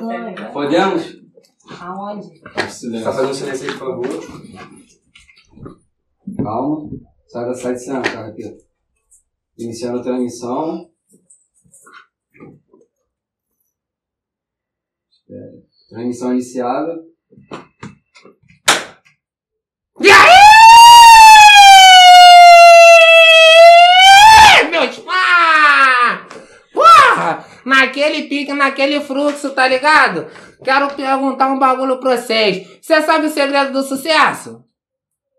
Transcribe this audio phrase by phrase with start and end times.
[0.00, 0.52] rodando.
[0.52, 1.22] Podemos?
[1.80, 2.40] Aonde?
[2.40, 4.06] Tá fazendo silêncio aí, por favor.
[6.42, 6.90] Calma.
[7.28, 8.58] Sai da sai de cena, cara, aqui.
[9.56, 10.90] Iniciando a transmissão.
[15.10, 15.62] Espera.
[15.88, 17.04] Transmissão iniciada.
[20.00, 20.40] E aí,
[24.70, 26.26] meus pá!
[26.72, 27.46] Porra!
[27.82, 30.28] Naquele pique, naquele fluxo, tá ligado?
[30.62, 32.78] Quero perguntar um bagulho pra vocês.
[32.80, 34.62] Você sabe o segredo do sucesso?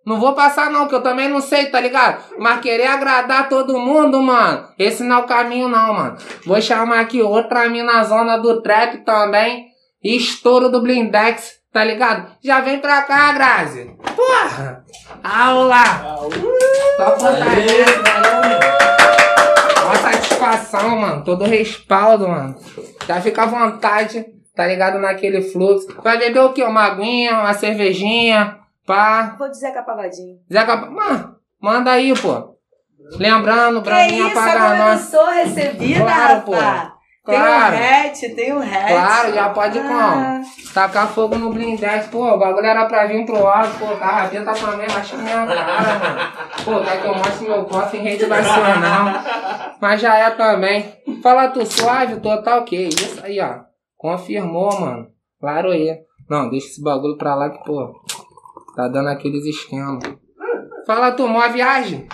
[0.05, 2.21] Não vou passar não, que eu também não sei, tá ligado?
[2.37, 6.17] Mas querer agradar todo mundo, mano, esse não é o caminho não, mano.
[6.45, 9.67] Vou chamar aqui outra mina na zona do trap também.
[10.03, 12.29] Estouro do Blindex, tá ligado?
[12.43, 13.95] Já vem pra cá, Grazi.
[14.13, 14.83] Porra!
[15.23, 15.85] Aula!
[16.97, 18.82] Só valeu, Uma
[20.13, 21.23] satisfação, mano.
[21.23, 22.55] Todo respaldo, mano.
[23.07, 24.99] Já fica à vontade, tá ligado?
[24.99, 25.87] Naquele fluxo.
[26.03, 26.63] Vai beber o quê?
[26.63, 29.35] Uma aguinha, uma cervejinha, pá.
[29.37, 30.37] Vou dizer que apagadinho.
[30.51, 32.53] Zeca, mano, manda aí, pô.
[33.17, 35.01] Lembrando, Braminha paga agora eu nós.
[35.01, 36.81] sou recebida, Claro, rapaz.
[36.81, 36.92] Tem
[37.25, 37.75] Claro.
[37.75, 38.87] um hatch, tem um hatch.
[38.89, 39.83] Claro, já pode Ah.
[40.41, 40.73] como?
[40.73, 44.85] Tacar fogo no blindex, pô, o bagulho era pra vir pro alto, pô, carrapeta também,
[44.87, 46.31] acho que minha cara, mano.
[46.65, 49.23] Pô, quer que eu mostre meu corpo em rede nacional.
[49.79, 50.93] Mas já é também.
[51.21, 53.59] Fala tu suave, total, que isso aí, ó.
[53.97, 55.07] Confirmou, mano.
[55.39, 55.95] Claro aí.
[56.29, 57.93] Não, deixa esse bagulho pra lá que, pô,
[58.75, 60.03] tá dando aqueles esquemas.
[60.85, 62.05] Fala tu, mó viagem.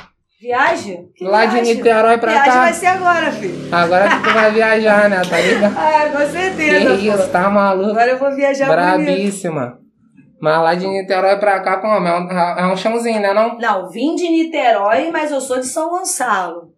[0.42, 1.10] Viagem?
[1.16, 1.76] Que Lá de viagem?
[1.76, 2.60] Niterói pra Viagem cá.
[2.62, 3.76] vai ser agora, filho.
[3.76, 5.22] Agora que tu vai viajar, né?
[5.30, 5.76] Tá ligado?
[5.78, 6.94] Ah, com Que certeza.
[6.94, 7.28] isso, pô.
[7.28, 7.90] tá maluco?
[7.92, 9.06] Agora eu vou viajar bonito.
[9.06, 9.80] Brabíssima.
[10.42, 12.08] Mas lá de Niterói pra cá, como?
[12.08, 13.58] É um, é um chãozinho, né não?
[13.58, 16.70] Não, vim de Niterói, mas eu sou de São Gonçalo.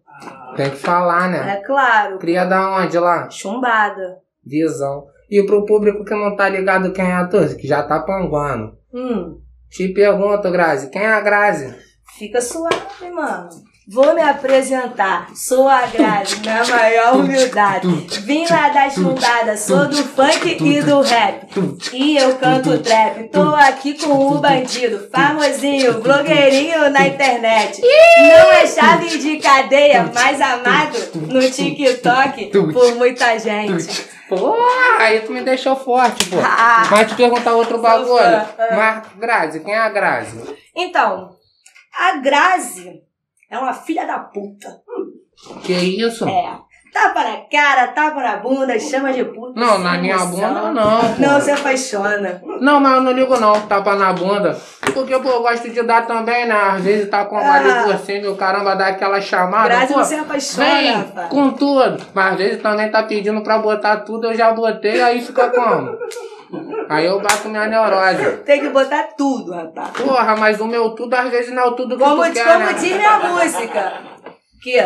[0.56, 1.58] Tem que falar, né?
[1.58, 2.18] É claro.
[2.18, 3.30] Cria da onde lá?
[3.30, 4.16] Chumbada.
[4.44, 5.04] Visão.
[5.30, 8.72] E pro público que não tá ligado quem é a Tuzi, que já tá panguando.
[8.92, 9.38] Hum,
[9.70, 11.74] Te pergunto, Grazi, quem é a Grazi?
[12.22, 13.48] Fica suave, mano.
[13.88, 15.30] Vou me apresentar.
[15.34, 17.88] Sou a Grazi, na maior humildade.
[18.20, 21.48] Vim lá da chumbada, sou do funk e do rap.
[21.92, 23.28] E eu canto trap.
[23.32, 27.82] Tô aqui com o bandido, famosinho, blogueirinho na internet.
[27.82, 34.12] Não é chave de cadeia, mas amado no TikTok por muita gente.
[34.28, 36.36] Porra, aí tu me deixou forte, pô.
[36.40, 36.86] Ah.
[36.88, 38.22] Mas te perguntar outro bagulho.
[38.22, 38.46] ah.
[38.76, 40.40] Mas, Grazi, quem é a Grazi?
[40.74, 41.41] Então,
[41.94, 43.02] a Grazi
[43.50, 44.68] é uma filha da puta.
[45.64, 46.28] Que isso?
[46.28, 46.58] É.
[46.92, 49.58] Tapa na cara, tapa na bunda, chama de puta.
[49.58, 50.30] Não, na minha noção.
[50.30, 51.00] bunda não.
[51.00, 51.22] pô.
[51.22, 52.42] Não, se apaixona.
[52.60, 54.54] Não, mas eu não ligo não, tapa na bunda.
[54.92, 56.54] Porque, pô, eu gosto de dar também, né?
[56.54, 57.54] Às vezes tá com a Ah.
[57.54, 59.68] ali por cima e o caramba dá aquela chamada.
[59.70, 61.28] Grazi pô, se apaixona, vem rapaz.
[61.30, 62.04] com tudo.
[62.12, 65.96] Mas às vezes também tá pedindo pra botar tudo, eu já botei, aí fica como?
[66.88, 68.38] Aí eu bato minha neurose.
[68.44, 69.90] Tem que botar tudo, rapaz.
[69.92, 72.44] Porra, mas o meu tudo às vezes não é o tudo que Como, tu quer,
[72.46, 72.72] como né?
[72.74, 73.92] diz minha música.
[74.62, 74.76] Que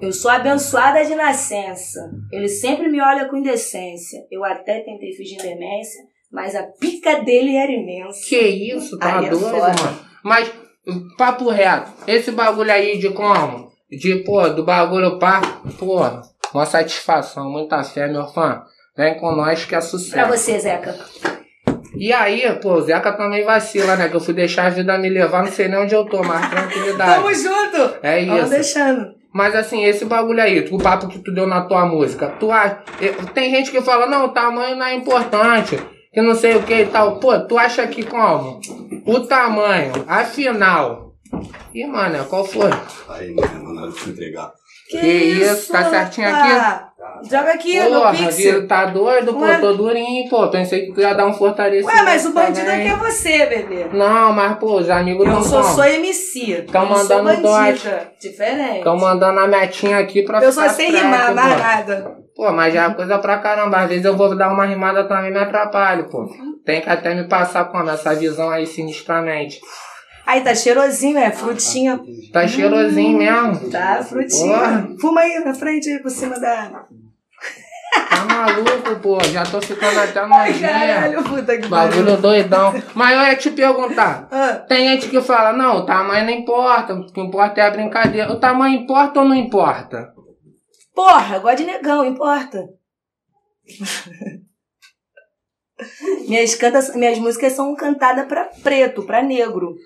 [0.00, 2.00] eu sou abençoada de nascença.
[2.30, 4.20] Ele sempre me olha com indecência.
[4.30, 8.20] Eu até tentei fingir demência, mas a pica dele era imensa.
[8.28, 9.60] Que isso, tá Aí é doido, foda.
[9.82, 9.98] mano.
[10.22, 10.52] Mas,
[11.16, 13.70] papo reto, esse bagulho aí de como?
[13.90, 15.40] De, pô, do bagulho pá,
[15.78, 16.20] porra,
[16.52, 18.62] uma satisfação, muita fé, meu fã.
[18.96, 20.28] Vem com nós que é Pra sucesso.
[20.28, 20.96] você, Zeca.
[21.98, 24.08] E aí, pô, o Zeca também vacila, né?
[24.08, 26.48] Que eu fui deixar a vida me levar, não sei nem onde eu tô, mas
[26.50, 27.14] tranquilidade.
[27.14, 27.96] Tamo junto.
[28.02, 28.50] É Vamos isso.
[28.50, 29.14] deixando.
[29.32, 32.82] Mas assim, esse bagulho aí, o papo que tu deu na tua música, tu acha.
[33.34, 35.78] Tem gente que fala, não, o tamanho não é importante,
[36.12, 37.16] que não sei o que e tal.
[37.18, 38.60] Pô, tu acha que como?
[39.04, 41.12] O tamanho, afinal.
[41.74, 42.70] Ih, mano, qual foi?
[43.10, 43.42] Aí, né?
[43.62, 44.50] Mandaram te entregar.
[44.88, 46.86] Que, Que isso, tá certinho rapaz?
[47.30, 48.36] Joga aqui Porra, no Pix.
[48.36, 49.58] viu, tá doido, pô, Ué?
[49.58, 50.48] tô durinho, pô.
[50.48, 51.96] Pensei que ia dar um fortalecimento.
[51.96, 52.90] Ué, mas o bandido também.
[52.90, 53.86] aqui é você, bebê.
[53.92, 55.74] Não, mas, pô, os amigos Eu não sou, são.
[55.76, 56.66] sou MC.
[56.70, 58.12] Tão eu não sou mandando bandida.
[58.20, 58.78] Diferente.
[58.78, 62.16] Estão mandando a metinha aqui pra Eu só sei rimar, mais nada.
[62.34, 63.78] Pô, mas já é coisa pra caramba.
[63.78, 66.28] Às vezes eu vou dar uma rimada também me atrapalho, pô.
[66.64, 69.60] Tem que até me passar como essa visão aí sinistramente.
[70.26, 72.00] Aí tá cheirosinho, é frutinha.
[72.32, 73.70] Tá cheirosinho mesmo.
[73.70, 74.58] Tá, frutinha.
[74.58, 74.88] Porra.
[75.00, 76.84] Fuma aí na frente, aí por cima da.
[78.10, 79.22] Tá maluco, pô.
[79.24, 80.68] Já tô ficando até nojinha.
[80.68, 81.68] caralho, puta que.
[81.68, 82.74] Bagulho doidão.
[82.94, 84.26] Mas eu ia te perguntar.
[84.30, 86.94] Ah, Tem gente que fala, não, o tamanho não importa.
[86.94, 88.32] O que importa é a brincadeira.
[88.32, 90.12] O tamanho importa ou não importa?
[90.94, 92.58] porra, gosto de negão, importa.
[96.26, 99.76] minhas, cantas, minhas músicas são cantadas pra preto, pra negro.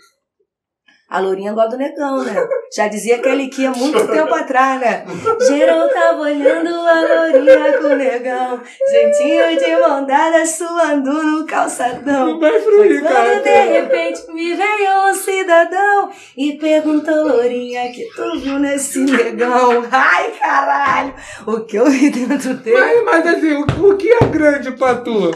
[1.11, 2.35] A lourinha gosta do negão, né?
[2.73, 5.05] Já dizia aquele que há muito tempo atrás, né?
[5.49, 8.61] Geral tava olhando a lourinha com o negão.
[8.91, 12.39] Jeitinho de mão dada suando no calçadão.
[12.39, 18.61] Vai fluir, quando de repente me veio um cidadão e perguntou, Lourinha, que tu viu
[18.61, 19.85] nesse negão?
[19.91, 21.15] Ai, caralho!
[21.45, 22.79] O que eu vi dentro dele?
[22.79, 25.33] Mas, mas assim, o, o que é grande pra tu?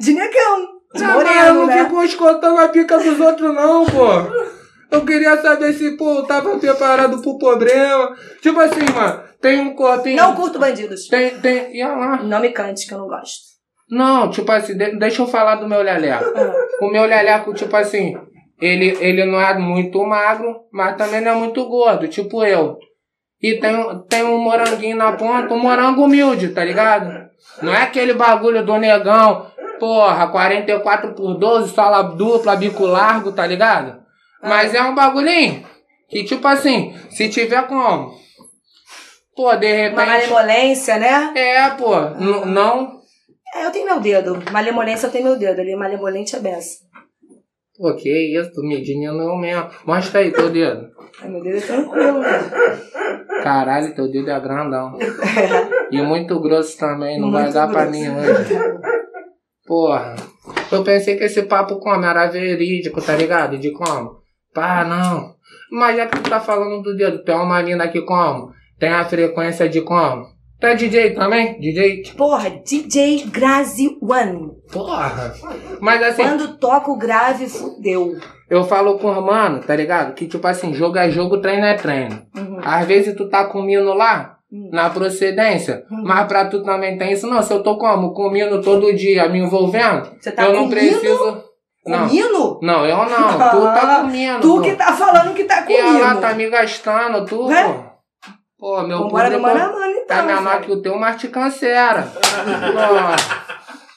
[0.00, 0.68] De negão!
[0.94, 1.84] De Ah, moreno, não né?
[1.84, 4.61] fico escutando a pica dos outros, não, pô.
[4.92, 8.14] Eu queria saber se, pô, tava preparado pro problema.
[8.42, 10.16] Tipo assim, mano, tem um corpinho.
[10.16, 11.08] Não curto bandidos.
[11.08, 11.74] Tem, tem.
[11.76, 12.22] E olha lá.
[12.22, 13.52] Não me cante, que eu não gosto.
[13.90, 16.24] Não, tipo assim, de- deixa eu falar do meu leleco.
[16.36, 18.14] Ah, O meu leleco, tipo assim,
[18.60, 22.78] ele, ele não é muito magro, mas também não é muito gordo, tipo eu.
[23.40, 27.28] E tem, um- tem um moranguinho na ponta, um morango humilde, tá ligado?
[27.60, 29.46] Não é aquele bagulho do negão,
[29.80, 34.00] porra, 44 por 12, sala dupla, bico largo, tá ligado?
[34.42, 35.64] Mas é um bagulhinho
[36.08, 38.12] que, tipo assim, se tiver como,
[39.36, 40.06] pô, de Uma repente.
[40.06, 41.32] malemolência, né?
[41.36, 41.94] É, pô,
[42.46, 43.00] não.
[43.54, 44.42] É, eu tenho meu dedo.
[44.50, 45.60] Malemolência eu tenho meu dedo.
[45.60, 46.78] Ali, malemolente é beça.
[47.78, 48.08] Pô, que
[48.38, 49.68] isso, medindo eu mesmo.
[49.86, 50.88] Mostra aí teu dedo.
[51.22, 52.38] Ai, meu dedo é tranquilo, né?
[53.42, 54.96] Caralho, teu dedo é grandão.
[55.92, 57.98] E muito grosso também, não vai Muito dar pra grosso.
[58.00, 58.54] mim hoje.
[59.66, 60.16] Porra.
[60.70, 63.58] Eu pensei que esse papo como era verídico, tá ligado?
[63.58, 64.21] De como?
[64.54, 65.34] Pá, não.
[65.70, 68.52] Mas já que tu tá falando do dedo, tem uma mina aqui como?
[68.78, 70.26] Tem a frequência de como?
[70.60, 71.58] Tu é DJ também?
[71.58, 72.02] DJ?
[72.16, 74.50] Porra, DJ Grazi One.
[74.72, 75.34] Porra.
[75.80, 78.14] Mas assim, Quando toca o grave, fudeu.
[78.48, 80.14] eu falo com o mano, tá ligado?
[80.14, 82.22] Que tipo assim, jogo é jogo, treino é treino.
[82.36, 82.58] Uhum.
[82.62, 84.68] Às vezes tu tá com Mino lá, Hum.
[84.70, 86.02] na procedência, Hum.
[86.04, 87.26] mas pra tu também tem isso.
[87.26, 88.12] Não, se eu tô como?
[88.12, 90.70] Com o Mino todo dia me envolvendo, Você tá eu não comigo?
[91.00, 91.42] preciso.
[91.84, 92.60] Não, Comigo?
[92.62, 93.06] não, eu não.
[93.32, 94.40] Tu tá comendo.
[94.40, 94.60] Tu pô.
[94.62, 97.64] que tá falando que tá E ela tá me gastando, tu, Ué?
[97.64, 97.92] pô.
[98.58, 100.16] Pô, meu Vambora no mano a público mano, então.
[100.16, 100.64] tá menor filho.
[100.64, 102.06] que o teu, mas te cancera.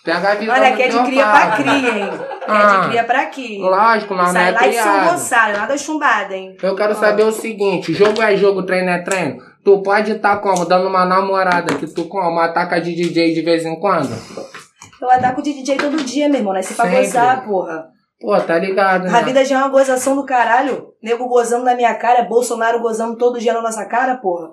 [0.04, 1.48] Pega a visão Olha, do que é de cria pai.
[1.48, 2.10] pra cria, hein?
[2.48, 2.78] É Ah.
[2.82, 3.58] de cria pra aqui.
[3.60, 5.10] Lógico, mas não Sai é lá de São criado.
[5.12, 6.56] Gonçalo, nada chumbada, hein?
[6.62, 9.42] Eu quero saber o seguinte, jogo é jogo, treino é treino.
[9.64, 10.64] Tu pode estar como?
[10.66, 12.40] Dando uma namorada que tu como?
[12.40, 14.10] Ataca de DJ de vez em quando?
[15.06, 16.54] Eu ataco de DJ todo dia, meu irmão.
[16.54, 17.06] Nasci pra Sempre.
[17.06, 17.86] gozar, porra.
[18.20, 19.24] Pô, tá ligado, A né?
[19.24, 20.88] vida já é uma gozação do caralho.
[21.04, 24.48] Nego gozando na minha cara, Bolsonaro gozando todo dia na nossa cara, porra.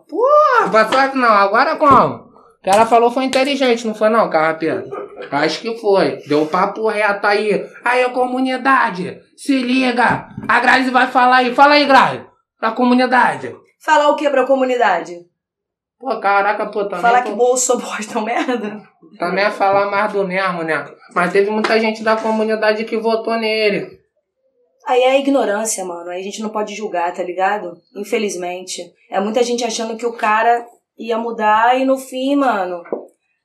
[0.60, 2.14] Ah, passou não, agora como?
[2.16, 4.84] O que ela falou foi inteligente, não foi não, Carrapeiro?
[5.30, 6.18] Acho que foi.
[6.28, 7.64] Deu papo reto aí.
[7.84, 10.28] Aí, comunidade, se liga.
[10.46, 11.54] A Grazi vai falar aí.
[11.54, 12.20] Fala aí, Grazi.
[12.60, 13.56] Pra comunidade.
[13.84, 15.16] Falar o que pra comunidade?
[16.02, 17.00] Pô, caraca, pô, também...
[17.00, 18.82] Falar que pô, Bolso bosta um merda?
[19.20, 20.84] Também é falar mais do mesmo, né?
[21.14, 24.00] Mas teve muita gente da comunidade que votou nele.
[24.84, 26.10] Aí é ignorância, mano.
[26.10, 27.80] Aí a gente não pode julgar, tá ligado?
[27.94, 28.82] Infelizmente.
[29.08, 30.66] É muita gente achando que o cara
[30.98, 32.82] ia mudar e no fim, mano.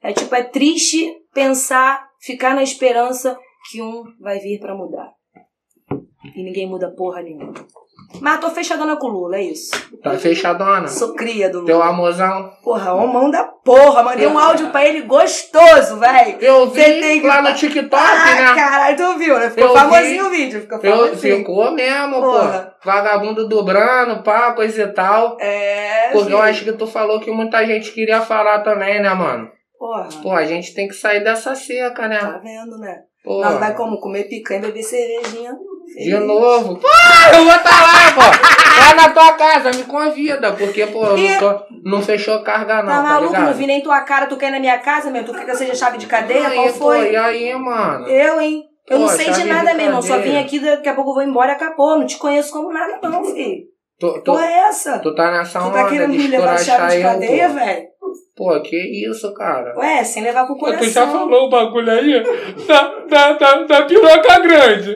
[0.01, 3.37] É tipo, é triste pensar, ficar na esperança
[3.69, 5.11] que um vai vir pra mudar.
[6.35, 7.53] E ninguém muda porra nenhuma.
[8.21, 9.71] Mas tô fechadona com o Lula, é isso.
[10.01, 10.87] Tá fechadona.
[10.87, 11.89] Sou cria do Teu Lula.
[11.89, 12.49] amorzão.
[12.63, 14.01] Porra, homão da porra.
[14.01, 16.37] Mandei um áudio pra ele gostoso, velho.
[16.39, 18.55] Eu vi tem que- lá no TikTok, Ah, né?
[18.55, 19.49] caralho, tu viu, né?
[19.49, 20.27] Ficou Eu famosinho vi.
[20.27, 20.61] o vídeo.
[20.61, 21.37] Ficou Eu, famosinho.
[21.37, 22.75] ficou mesmo, Porra.
[22.81, 22.89] pô.
[22.89, 25.37] Vagabundo dobrando, pá, coisa e tal.
[25.39, 26.41] É, Porque eu filho.
[26.41, 29.49] acho que tu falou que muita gente queria falar também, né, mano?
[29.77, 32.39] Porra, Pô, a gente tem que sair dessa seca, tá né?
[32.41, 32.99] vendo, né?
[33.23, 33.99] Pô, Nós vai como?
[33.99, 35.53] Comer picanha e beber cervejinha.
[35.95, 36.75] De novo.
[36.77, 36.87] Pô,
[37.33, 38.21] eu vou estar lá, pô.
[38.79, 40.51] Lá na tua casa, me convida.
[40.53, 43.31] Porque, pô, eu E- não, tô, não fechou carga, não, Tá tá, maluco?
[43.31, 43.45] ligado?
[43.47, 45.23] não vi nem tua cara, tu quer ir na minha casa, meu?
[45.25, 46.47] Tu quer que eu seja chave de cadeia?
[46.47, 47.11] aí, Qual pô, foi?
[47.11, 48.07] e aí, mano?
[48.07, 48.63] Eu, hein?
[48.89, 50.01] Eu não Pô, sei de nada, meu irmão.
[50.01, 51.97] Só vim aqui, daqui a pouco eu vou embora e acabou.
[51.97, 53.63] Não te conheço como nada, não, filho.
[53.99, 54.99] Tu, tu, Porra é essa?
[54.99, 57.53] tu tá nessa Tu onda tá querendo de me levar de chave de cadeia, pô.
[57.55, 57.87] velho?
[58.37, 59.73] Pô, que isso, cara?
[59.77, 61.11] Ué, sem levar pro Pô, tu já coração.
[61.27, 62.23] falou o bagulho aí
[62.67, 64.95] da, da, da, da piroca grande.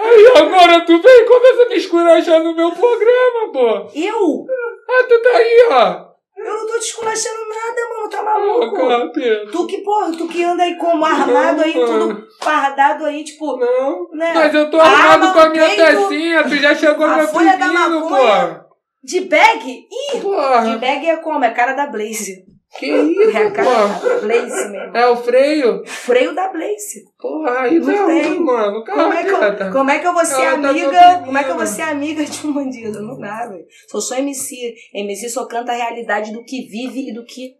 [0.00, 3.90] Aí agora tu vem e começa a me esculachar no meu programa, pô.
[3.94, 4.46] Eu?
[4.88, 6.08] Ah, tu tá aí, ó.
[6.36, 8.08] Eu não tô te esculachando nada, mano.
[8.08, 9.12] Tá maluco?
[9.12, 9.50] Pedro.
[9.50, 14.08] Tu que, porra, tu que anda aí como armado aí, tudo fardado aí, tipo, Não.
[14.12, 14.32] né?
[14.34, 17.26] Mas eu tô Arma armado com a minha peito, pecinha, tu já chegou A me
[17.26, 18.54] folha da maconha.
[18.62, 18.68] pô.
[19.02, 19.68] De bag?
[19.68, 21.44] Ih, de Porra, bag é como?
[21.44, 22.44] É cara da Blaze.
[22.78, 24.20] Que isso, É pô.
[24.26, 24.96] Blaze mesmo.
[24.96, 25.82] É o freio?
[25.86, 27.04] Freio da Blaze.
[27.18, 28.40] Porra, aí Não tem.
[28.40, 28.84] mano.
[28.84, 29.64] Como é, que Caraca.
[29.64, 30.86] eu, como é que eu vou ser Ela tá amiga?
[30.86, 31.24] sofrendo.
[31.24, 33.02] Como é que eu vou ser amiga de um bandido?
[33.02, 33.64] Não dá, velho.
[33.88, 34.74] Sou só MC.
[34.94, 37.54] MC só canta a realidade do que vive e do que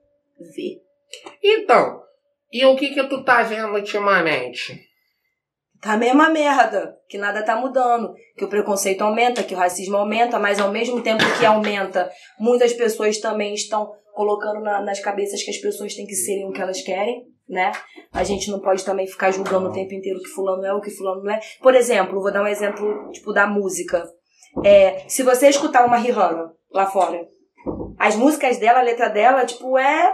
[0.54, 0.80] vê.
[1.42, 2.00] Então,
[2.52, 4.86] e o que que tu tá vendo ultimamente?
[5.80, 9.96] Tá a mesma merda, que nada tá mudando, que o preconceito aumenta, que o racismo
[9.96, 15.40] aumenta, mas ao mesmo tempo que aumenta, muitas pessoas também estão colocando na- nas cabeças
[15.44, 17.70] que as pessoas têm que serem o que elas querem, né?
[18.12, 20.90] A gente não pode também ficar julgando o tempo inteiro que fulano é o que
[20.90, 21.38] fulano não é.
[21.62, 24.02] Por exemplo, vou dar um exemplo, tipo, da música.
[24.64, 27.24] É, se você escutar uma Rihanna lá fora,
[27.96, 30.12] as músicas dela, a letra dela, tipo, é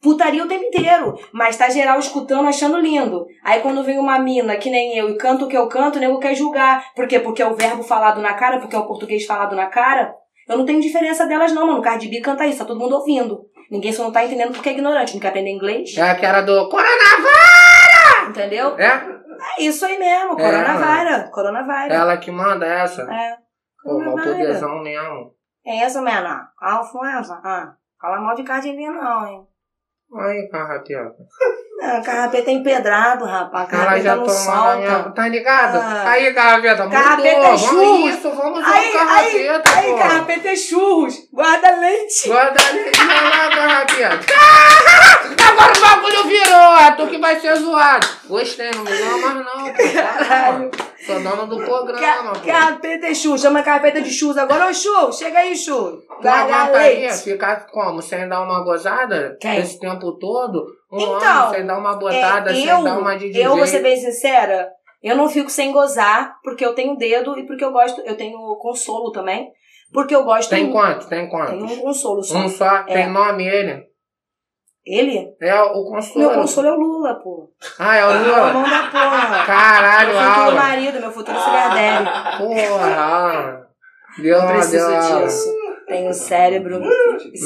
[0.00, 1.14] putaria o tempo inteiro.
[1.32, 3.26] Mas tá geral escutando, achando lindo.
[3.42, 6.20] Aí quando vem uma mina que nem eu e canta o que eu canto, nego
[6.20, 6.92] quer julgar.
[6.94, 7.18] Por quê?
[7.18, 10.14] Porque é o verbo falado na cara, porque é o português falado na cara.
[10.48, 11.82] Eu não tenho diferença delas não, mano.
[11.82, 13.46] Cardi B canta isso, tá todo mundo ouvindo.
[13.70, 15.96] Ninguém só não tá entendendo porque é ignorante, não quer aprender inglês.
[15.96, 18.28] É que era do Coronavírus!
[18.28, 18.78] Entendeu?
[18.78, 19.22] É?
[19.58, 20.44] É isso aí mesmo, É.
[20.44, 21.30] coronavírus.
[21.30, 21.94] Coronavírus.
[21.96, 23.02] Ela que manda essa.
[23.02, 23.36] É.
[23.82, 24.16] Pô, mal
[24.82, 25.34] mesmo.
[25.66, 26.40] É isso, menor.
[26.60, 27.32] Alfonso.
[27.32, 29.46] Ah, fala mal de Cardi B não, hein.
[30.14, 31.14] Aí, carrapeca.
[31.84, 33.68] Ah, carrapeta é empedrado, rapaz.
[33.72, 34.90] Ela Carrapeta já não tomou na minha...
[34.90, 35.10] solta.
[35.10, 35.76] Tá ligado?
[35.78, 36.04] Ah.
[36.10, 36.98] Aí, carrapeta, mudou.
[37.02, 38.10] Carrapeta é Vamos churros.
[38.14, 39.98] isso, vamos Aí, o carrapeta, aí, pô.
[39.98, 41.14] carrapeta é churros.
[41.32, 42.28] Guarda leite.
[42.28, 44.34] Guarda ali, lá, carrapeta.
[45.48, 48.06] Agora o bagulho virou, é tu que vai ser zoado.
[48.28, 49.82] Gostei, não me mais não, pô.
[49.92, 50.70] Caralho.
[51.06, 52.46] Sou dono do programa, Ca- pô.
[53.06, 53.40] É churros.
[53.42, 54.36] Chama carrapeta de churros.
[54.38, 55.54] Agora, ô churros, chega aí,
[56.42, 57.24] aguentaria leite.
[57.24, 58.00] ficar como?
[58.00, 59.36] Sem dar uma gozada?
[59.40, 59.58] Quem?
[59.58, 60.64] Esse tempo todo?
[60.92, 63.46] Um Então, ano sem dar uma botada, É, sem eu, dar uma de DJ.
[63.46, 64.68] eu vou ser bem sincera,
[65.02, 68.38] eu não fico sem gozar, porque eu tenho dedo e porque eu gosto, eu tenho
[68.60, 69.50] consolo também,
[69.92, 70.74] porque eu gosto Tem muito.
[70.74, 71.08] quanto?
[71.08, 71.72] Tem Tem quantos?
[71.72, 72.36] um consolo só.
[72.38, 72.76] Um só?
[72.76, 72.84] É.
[72.84, 73.82] Tem nome ele?
[74.84, 75.32] Ele?
[75.40, 76.18] É o consolo.
[76.26, 77.48] Meu consolo é o Lula, pô.
[77.78, 78.52] Ah, é o É o Lula?
[78.52, 79.46] mão da porra.
[79.46, 82.38] Caralho, Meu futuro marido, meu futuro sugar daddy.
[82.38, 83.68] Porra.
[84.20, 85.54] Deu Não preciso deu disso.
[85.86, 86.80] Tenho um cérebro.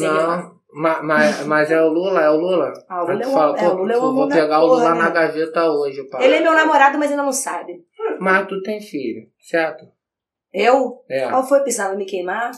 [0.01, 2.73] Não, ma- mas, mas é o Lula, é o Lula.
[2.89, 4.95] Ah, o Lula é um- fala, é, o Lula é um vou pegar o Lula
[4.95, 5.11] na né?
[5.11, 6.23] gaveta hoje, pá.
[6.23, 7.85] Ele é meu namorado, mas ainda não sabe.
[8.19, 9.85] Mas tu tem filho, certo?
[10.53, 11.03] Eu?
[11.11, 11.29] É.
[11.29, 11.61] Qual foi?
[11.61, 12.51] Precisava me queimar?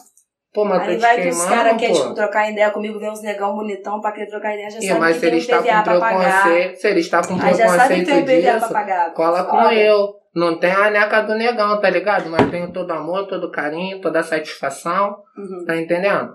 [0.55, 3.23] Pô, mas Aí tô vai que os caras querem tipo, trocar ideia comigo, vê uns
[3.23, 5.41] negão bonitão pra querer trocar ideia, já Ih, sabe mas que se tem ele um
[5.41, 6.43] está com PVA pra pagar.
[6.43, 8.73] preconceito, se ele está com Aí já sabe que tem um preconceito PVA pra disso,
[8.73, 9.13] pagar.
[9.15, 9.75] cola com Olha.
[9.79, 10.15] eu.
[10.35, 12.29] Não tem a neca do negão, tá ligado?
[12.31, 15.65] Mas tenho todo amor, todo carinho, toda satisfação, Uhum.
[15.67, 16.33] tá entendendo?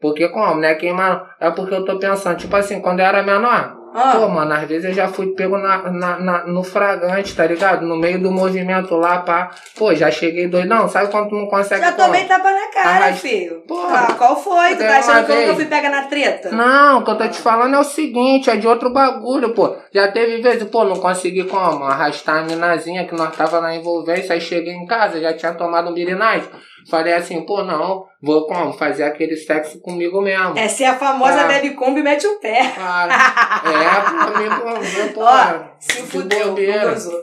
[0.00, 0.74] Porque como, né?
[0.74, 1.36] Queimar.
[1.40, 4.68] É porque eu tô pensando, tipo assim, quando eu era menor, Ah, pô, mano, às
[4.68, 7.86] vezes eu já fui pego na, na, na- no fragante, tá ligado?
[7.86, 9.50] No meio do movimento lá, pá.
[9.76, 10.86] Pô, já cheguei doidão.
[10.88, 11.80] Sabe quando tu não consegue.
[11.80, 12.06] já como?
[12.06, 13.62] tomei tapa na cara, Arras- filho.
[13.66, 14.06] Porra.
[14.10, 14.76] Ah, qual foi?
[14.76, 16.50] Tu tá achando que eu fui pega na treta?
[16.50, 19.74] Não, o que eu tô te falando é o seguinte, é de outro bagulho, pô.
[19.92, 21.84] Já teve vezes, pô, não consegui como?
[21.84, 25.90] Arrastar a minazinha que nós tava na envolvência, aí cheguei em casa, já tinha tomado
[25.90, 26.44] um birinais.
[26.90, 28.72] Falei assim, pô, não, vou como?
[28.72, 30.56] Fazer aquele sexo comigo mesmo.
[30.56, 31.48] Essa é a famosa Ah.
[31.48, 32.70] bebe combi mete o pé.
[32.74, 33.12] Cara,
[33.66, 37.20] é, pra mim, pô, Ó, se de fudeu, não gozou.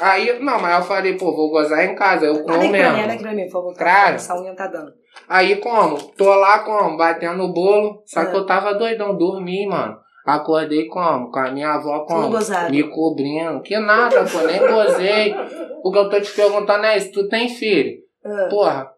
[0.00, 2.96] Aí, não, mas eu falei, pô, vou gozar em casa, eu como vem pra mim,
[2.96, 3.12] mesmo.
[3.12, 3.74] aqui pra mim, por favor.
[3.74, 4.14] Claro.
[4.14, 4.92] Essa unha tá dando.
[5.28, 5.98] Aí como?
[6.16, 6.96] Tô lá como?
[6.96, 8.02] Batendo o bolo.
[8.06, 8.38] Só que É.
[8.38, 9.96] eu tava doidão, dormi, mano.
[10.26, 11.30] Acordei como?
[11.30, 12.30] Com a minha avó como?
[12.70, 13.60] Me cobrindo.
[13.62, 15.34] Que nada, pô, nem gozei.
[15.82, 17.98] O que eu tô te perguntando é isso, tu tem filho?
[18.24, 18.48] Ah.
[18.50, 18.90] Porra,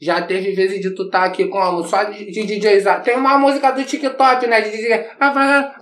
[0.00, 1.84] já teve vezes de tu tá aqui como?
[1.84, 2.82] Só de, de DJ.
[3.04, 4.60] Tem uma música do TikTok, né?
[4.62, 5.10] De DJ.
[5.20, 5.74] Ah.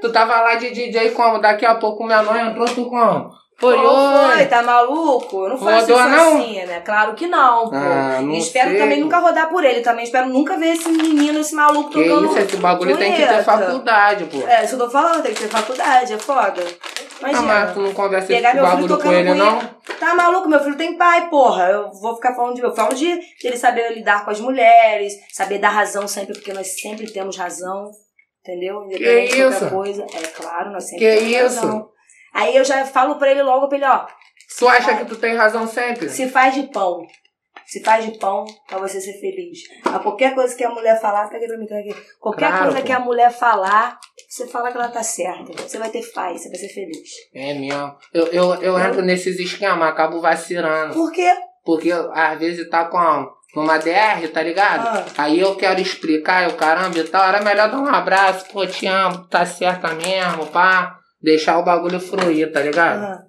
[0.00, 1.38] Tu tava lá de DJ como?
[1.38, 3.30] Daqui a pouco minha mãe entrou, tu como?
[3.60, 4.36] Foi, oi.
[4.36, 4.46] foi?
[4.46, 5.44] Tá maluco?
[5.44, 6.36] Eu não faço Rodou, isso não?
[6.36, 6.80] assim, né?
[6.80, 7.74] Claro que não, pô.
[7.74, 9.80] Ah, não espero sei, também nunca rodar por ele.
[9.80, 12.26] Também espero nunca ver esse menino, esse maluco Que tocando.
[12.26, 14.46] isso, esse bagulho tem que ter faculdade, pô.
[14.46, 16.62] É, isso que eu tô falando, tem que ter faculdade, é foda.
[17.20, 17.42] Ah, Imagina.
[17.42, 19.44] mas tu não conversa Pegar esse meu filho bagulho com ele, punheta.
[19.52, 19.94] não?
[19.98, 20.48] Tá maluco?
[20.48, 21.64] Meu filho tem pai, porra.
[21.68, 22.62] Eu vou ficar falando de.
[22.62, 26.80] Eu falo de, ele saber lidar com as mulheres, saber dar razão sempre, porque nós
[26.80, 27.90] sempre temos razão.
[28.40, 28.84] Entendeu?
[28.84, 29.68] Independente de isso?
[29.70, 30.06] coisa.
[30.14, 31.60] É claro, nós sempre Que temos isso?
[31.60, 31.88] razão.
[32.32, 34.06] Aí eu já falo pra ele logo pra ele, ó.
[34.58, 36.08] Tu acha que tu tem razão sempre?
[36.08, 37.04] Se faz de pão.
[37.68, 39.58] Se faz de pão pra você ser feliz.
[39.84, 41.94] A qualquer coisa que a mulher falar, pega pra mim, tá aqui.
[42.18, 42.86] Qualquer Claro, coisa pô.
[42.86, 45.52] que a mulher falar, você fala que ela tá certa.
[45.62, 47.10] Você vai ter paz, você vai ser feliz.
[47.34, 47.94] É mesmo.
[48.14, 50.94] Eu, eu, eu entro nesses esquemas, acabo vacilando.
[50.94, 51.30] Por quê?
[51.62, 54.86] Porque às vezes tá com numa DR, tá ligado?
[54.86, 55.04] Ah.
[55.18, 57.28] Aí eu quero explicar, eu caramba e tal.
[57.28, 60.96] Era melhor dar um abraço, pô, te amo, tá certa mesmo, pá.
[61.20, 63.02] Deixar o bagulho fluir, tá ligado?
[63.02, 63.22] Ah.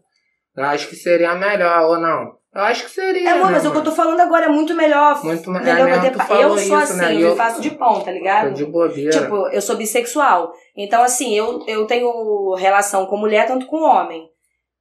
[0.55, 2.38] Eu acho que seria melhor, ou não?
[2.53, 3.29] Eu acho que seria.
[3.29, 5.24] É, amor, né, mas o que eu tô falando agora é muito melhor.
[5.24, 7.15] Muito me- melhor é pa- falou Eu sou isso, assim, né?
[7.15, 8.53] Eu eu- faço de pão, tá ligado?
[8.53, 9.12] de bobeira.
[9.12, 10.51] Tipo, eu sou bissexual.
[10.75, 14.27] Então, assim, eu, eu tenho relação com mulher tanto com homem.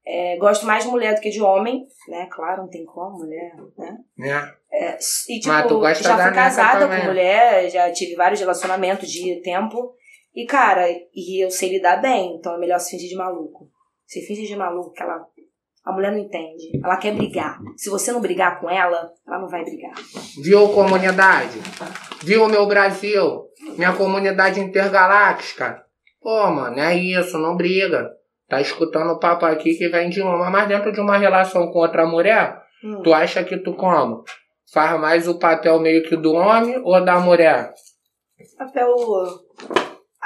[0.06, 2.26] É, gosto mais de mulher do que de homem, né?
[2.32, 3.96] Claro, não tem como, mulher, né?
[4.16, 4.54] né?
[4.72, 4.96] É,
[5.28, 7.00] e, tipo, Mas tu gosta já fui casada também.
[7.00, 9.92] com mulher, já tive vários relacionamentos de tempo.
[10.34, 13.68] E, cara, e eu sei lidar bem, então é melhor se fingir de maluco.
[14.06, 15.26] se finge de maluco, que ela.
[15.88, 16.78] A mulher não entende.
[16.84, 17.58] Ela quer brigar.
[17.74, 19.94] Se você não brigar com ela, ela não vai brigar.
[20.42, 21.58] Viu, comunidade?
[22.22, 23.46] Viu, meu Brasil?
[23.74, 25.82] Minha comunidade intergaláctica?
[26.20, 28.10] Pô, mano, é isso, não briga.
[28.50, 31.78] Tá escutando o papo aqui que vem de uma, mas dentro de uma relação com
[31.78, 33.00] outra mulher, Hum.
[33.02, 34.24] tu acha que tu como?
[34.70, 37.72] Faz mais o papel meio que do homem ou da mulher?
[38.58, 38.94] Papel.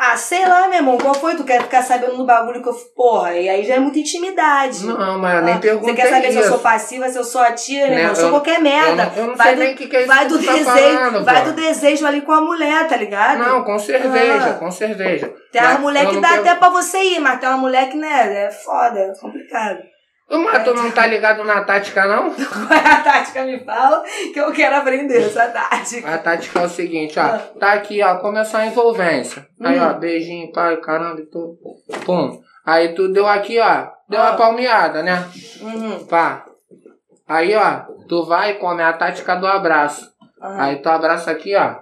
[0.05, 0.99] Ah, sei lá, meu irmão.
[0.99, 1.37] Qual foi?
[1.37, 2.75] Tu quer ficar sabendo do bagulho que eu.
[2.97, 4.85] Porra, e aí já é muita intimidade.
[4.85, 6.39] Não, mas eu nem Ah, perguntei Você quer saber isso.
[6.39, 8.07] se eu sou passiva, se eu sou ativa, Né?
[8.09, 8.91] Eu sou qualquer merda.
[8.91, 10.35] Eu não, eu não vai sei do, nem o que, que é isso vai do
[10.45, 13.39] tá desejo, falando, vai do desejo ali com a mulher, tá ligado?
[13.39, 14.55] Não, com cerveja, Ah.
[14.55, 15.33] com cerveja.
[15.53, 18.47] Tem uma mulher que dá até pra você ir, mas tem uma mulher que, né,
[18.47, 19.79] é foda, é complicado.
[20.39, 22.31] Mas tu não tá ligado na tática, não?
[22.35, 23.45] Qual é a tática?
[23.45, 26.09] Me fala que eu quero aprender essa tática.
[26.15, 27.39] A tática é o seguinte, ó.
[27.59, 28.17] Tá aqui, ó.
[28.17, 29.47] Começou a envolvência.
[29.63, 29.85] Aí, Hum.
[29.91, 31.59] ó, beijinho, pai, caramba, e tudo.
[32.07, 32.41] Pum.
[32.65, 33.87] Aí tu deu aqui, ó.
[34.09, 34.31] Deu Ah.
[34.31, 35.29] uma palmeada, né?
[35.61, 36.07] Uhum.
[36.07, 36.45] Pá.
[37.29, 37.83] Aí, ó.
[38.09, 40.11] Tu vai e come a tática do abraço.
[40.41, 40.61] Aham.
[40.61, 41.77] Aí tu abraça aqui, ó.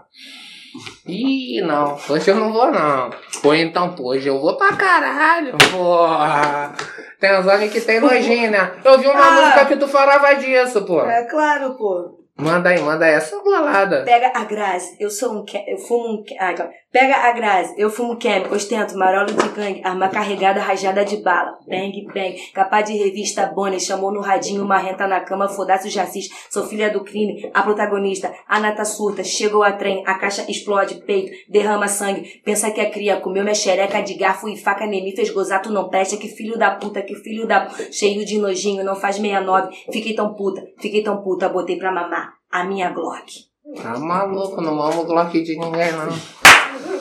[1.07, 1.99] Ih, não.
[2.09, 3.11] Hoje eu não vou, não.
[3.43, 5.57] Ou então, pô, hoje eu vou pra caralho.
[5.73, 6.73] Porra.
[7.21, 8.73] Tem uns homens que tem nojinho, né?
[8.83, 9.31] Eu vi uma Ah.
[9.33, 11.03] música que tu falava disso, pô.
[11.05, 12.20] É claro, pô.
[12.41, 14.03] Manda aí, manda essa bolada.
[14.05, 15.45] Pega a Grazi, eu sou um.
[15.67, 16.25] Eu fumo um.
[16.39, 16.73] Ah, calma.
[16.91, 21.59] Pega a Grazi, eu fumo químico, ostento, marola de gangue, arma carregada, rajada de bala.
[21.69, 22.35] Bang, bang.
[22.53, 26.29] Capaz de revista Bonnie, chamou no radinho, uma renta na cama, fodasse o jacis.
[26.51, 30.97] Sou filha do crime, a protagonista, a nata surta, chegou a trem, a caixa explode,
[31.07, 32.41] peito, derrama sangue.
[32.45, 35.63] Pensa que a cria comeu minha xereca de garfo e faca, nem me fez gozar,
[35.63, 37.69] tu não presta, que filho da puta, que filho da.
[37.93, 39.77] Cheio de nojinho, não faz 69.
[39.93, 43.49] Fiquei tão puta, fiquei tão puta, botei pra mamar a minha Glock.
[43.83, 46.09] Tá maluco, não amo Glock de ninguém, não.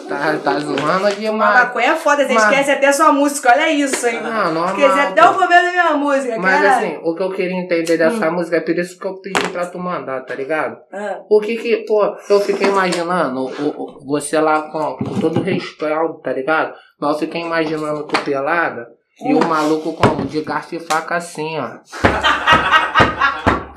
[0.07, 1.53] Tá, tá zoando demais.
[1.65, 4.19] maconha é foda, você Mas- esquece até sua música, olha isso, hein?
[4.23, 4.69] Não, normal.
[4.79, 6.75] Esquece até o começo da minha música, Mas cara.
[6.77, 9.67] assim, o que eu queria entender dessa música é por isso que eu pedi pra
[9.67, 10.77] tu mandar, tá ligado?
[10.91, 15.41] Ah, O que que, pô, eu fiquei imaginando, o, o- você lá com, com todo
[15.41, 16.73] respeito, tá ligado?
[16.99, 18.87] Mas eu fiquei imaginando tu pelada
[19.23, 21.69] e o maluco como de garfo e faca assim, ó.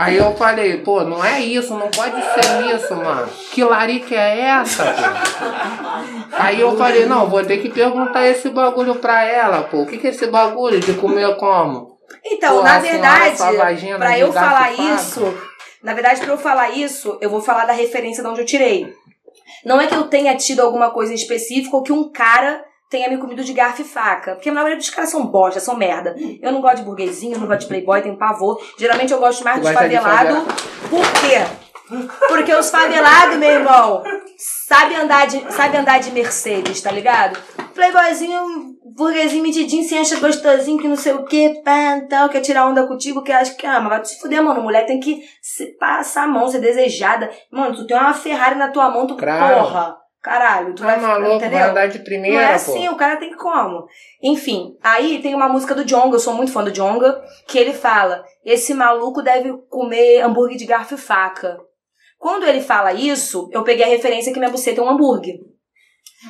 [0.03, 3.29] Aí eu falei, pô, não é isso, não pode ser isso, mano.
[3.53, 6.37] Que larica é essa, pô?
[6.37, 9.83] Aí eu falei, não, vou ter que perguntar esse bagulho pra ela, pô.
[9.83, 11.99] O que que é esse bagulho de comer como?
[12.25, 15.35] Então, Pô, na senhora, verdade, vagina pra eu falar isso,
[15.83, 18.93] na verdade, pra eu falar isso, eu vou falar da referência de onde eu tirei.
[19.65, 23.09] Não é que eu tenha tido alguma coisa em específico ou que um cara tenha
[23.09, 24.35] me comido de garfo e faca.
[24.35, 26.15] Porque na maioria dos caras são bosta, são merda.
[26.43, 28.61] Eu não gosto de burguesinho, não gosto de playboy, tenho pavor.
[28.79, 30.45] Geralmente eu gosto mais dos favelados.
[30.91, 31.41] Por quê?
[32.29, 34.03] Porque os favelados, meu irmão,
[34.69, 37.39] sabe andar de, sabe andar de Mercedes, tá ligado?
[37.75, 42.67] Playboyzinho, burguesinho medidinho, se acha gostosinho, que não sei o que, pá, tal, quer tirar
[42.67, 43.89] onda contigo, que acha que ama.
[43.89, 44.63] Vai te fuder, mano.
[44.63, 47.31] Mulher tem que se passar a mão, ser desejada.
[47.51, 49.65] Mano, tu tem uma Ferrari na tua mão, tu, Claro.
[49.65, 50.02] porra.
[50.23, 51.59] Caralho, tu é vai maluco, entendeu?
[51.59, 52.55] vai andar de primeira, Não é pô.
[52.55, 53.87] assim, o cara tem como.
[54.23, 57.73] Enfim, aí tem uma música do Jonga, eu sou muito fã do Jonga, que ele
[57.73, 61.59] fala: esse maluco deve comer hambúrguer de garfo e faca.
[62.21, 65.35] Quando ele fala isso, eu peguei a referência que minha buceta é um hambúrguer.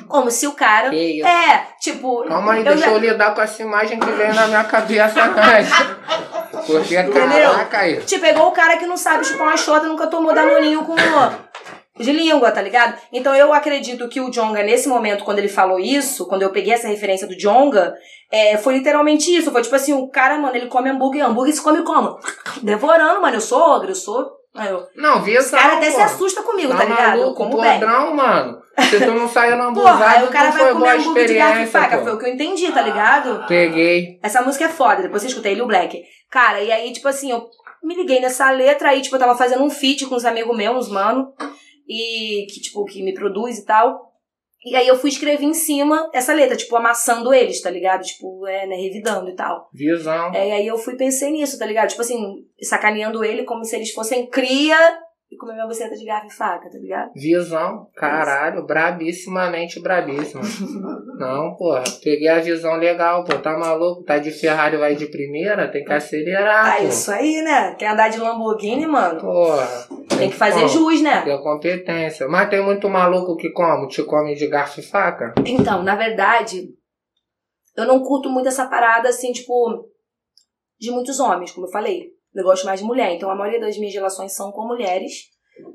[0.07, 0.87] Como se o cara.
[0.95, 2.23] É, tipo.
[2.27, 5.21] Calma aí, eu deixa já- eu lidar com essa imagem que veio na minha cabeça
[5.23, 5.71] antes.
[6.65, 7.97] Porque, caraca, aí.
[8.01, 10.95] Te pegou o cara que não sabe chupar uma chota, nunca tomou danoninho com
[11.99, 12.97] de língua, tá ligado?
[13.11, 16.73] Então eu acredito que o Jonga, nesse momento, quando ele falou isso, quando eu peguei
[16.73, 17.93] essa referência do Jonga,
[18.31, 19.51] é, foi literalmente isso.
[19.51, 22.17] Foi tipo assim, o cara, mano, ele come hambúrguer, hambúrguer se come como?
[22.63, 23.35] Devorando, mano.
[23.37, 24.25] Eu sou ogro, eu sou.
[24.55, 25.95] Eu, Não, os visão, caras até pô.
[25.97, 27.13] se assustam comigo, tá, Tá ligado?
[27.15, 27.79] Eu maluco, como bem.
[27.79, 28.61] podrão, mano.
[28.87, 31.65] Se tu não saiu na Porra, aí o cara vai comer hambúrguer de garfo e
[31.67, 31.97] faca.
[31.97, 32.03] pô.
[32.03, 33.45] Foi o que eu entendi, tá ligado?
[33.47, 34.19] Peguei.
[34.21, 35.99] Essa música é foda, depois você escuta ele e o Black.
[36.29, 37.47] Cara, e aí, tipo assim, eu
[37.83, 40.85] me liguei nessa letra, aí, tipo, eu tava fazendo um feat com uns amigos meus,
[40.85, 41.33] uns mano,
[41.87, 44.13] e que, tipo, que me produz e tal.
[44.65, 48.03] E aí eu fui escrever em cima essa letra, tipo, amassando eles, tá ligado?
[48.03, 49.69] Tipo, é, né, revidando e tal.
[49.73, 50.33] Visão.
[50.33, 51.89] É, e aí eu fui pensei nisso, tá ligado?
[51.89, 54.77] Tipo assim, sacaneando ele como se eles fossem cria
[55.33, 57.11] e comer minha buceta de garfo e faca, tá ligado?
[57.15, 60.41] Visão, caralho, brabissimamente brabíssima.
[61.17, 64.03] Não, porra, peguei a visão legal, pô, tá maluco?
[64.03, 66.87] Tá de Ferrari, vai de primeira, tem que acelerar, Ah, pô.
[66.87, 67.75] isso aí, né?
[67.75, 69.19] Quer andar de Lamborghini, mano?
[69.19, 69.67] Porra.
[70.17, 70.69] Tem que fazer como?
[70.69, 71.21] jus, né?
[71.23, 72.27] Ter competência.
[72.27, 73.87] Mas tem muito maluco que como?
[73.87, 75.33] Te come de garfo e faca?
[75.45, 76.69] Então, na verdade,
[77.75, 79.89] eu não curto muito essa parada, assim, tipo,
[80.79, 82.12] de muitos homens, como eu falei.
[82.35, 83.11] Eu gosto mais de mulher.
[83.13, 85.11] Então, a maioria das minhas relações são com mulheres,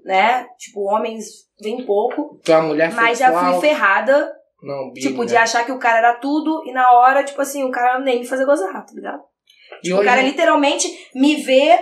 [0.05, 0.47] né?
[0.59, 1.25] Tipo, homens
[1.61, 2.41] vem pouco.
[2.45, 3.53] Tu é mulher Mas já sexual.
[3.61, 5.27] fui ferrada Não, Big, Tipo, né?
[5.27, 8.21] de achar que o cara era tudo e na hora, tipo assim, o cara nem
[8.21, 9.21] me fazer gozar, tá ligado?
[9.83, 11.79] Tipo, o hoje- cara literalmente me vê,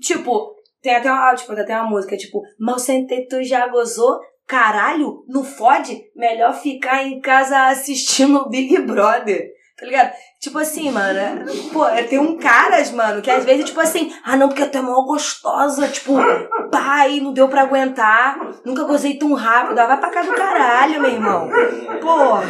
[0.00, 4.18] tipo, tem até uma, tipo, tem até uma música, tipo, mal sentei, tu já gozou?
[4.46, 6.00] Caralho, não fode?
[6.14, 9.50] Melhor ficar em casa assistindo o Big Brother.
[9.78, 10.10] Tá ligado?
[10.40, 14.10] Tipo assim, mano, é- pô, é- tem um caras, mano, que às vezes, tipo assim,
[14.24, 16.14] ah não, porque tu é mó gostosa, tipo,
[16.72, 21.00] pai, não deu pra aguentar, nunca gozei tão rápido, ah, vai pra casa do caralho,
[21.00, 21.50] meu irmão.
[22.00, 22.42] Porra.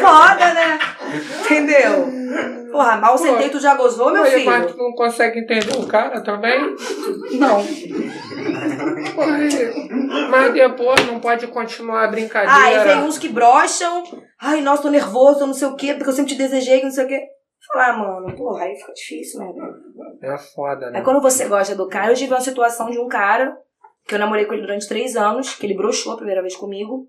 [0.00, 0.78] Foda, né?
[1.44, 2.06] Entendeu?
[2.70, 4.44] Porra, mal sentei, tu já gozou, meu filho?
[4.44, 6.74] Mas tu não consegue entender o cara também?
[7.32, 7.64] Não.
[9.16, 9.54] Mas-
[10.30, 12.52] Mas depois não pode continuar a brincadeira.
[12.74, 14.02] E vem uns que brocham.
[14.40, 17.04] Ai, nossa, tô nervoso, não sei o quê, porque eu sempre te desejei, não sei
[17.04, 17.20] o quê.
[17.72, 19.52] Falar, ah, mano, porra, aí fica difícil, né?
[20.22, 20.98] É foda, né?
[21.00, 22.12] É quando você gosta do cara.
[22.12, 23.56] Eu tive uma situação de um cara
[24.06, 27.08] que eu namorei com ele durante três anos, que ele broxou a primeira vez comigo.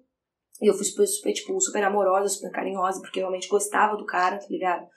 [0.61, 4.05] E eu fui super, super, tipo, super amorosa, super carinhosa, porque eu realmente gostava do
[4.05, 4.87] cara, tá ligado?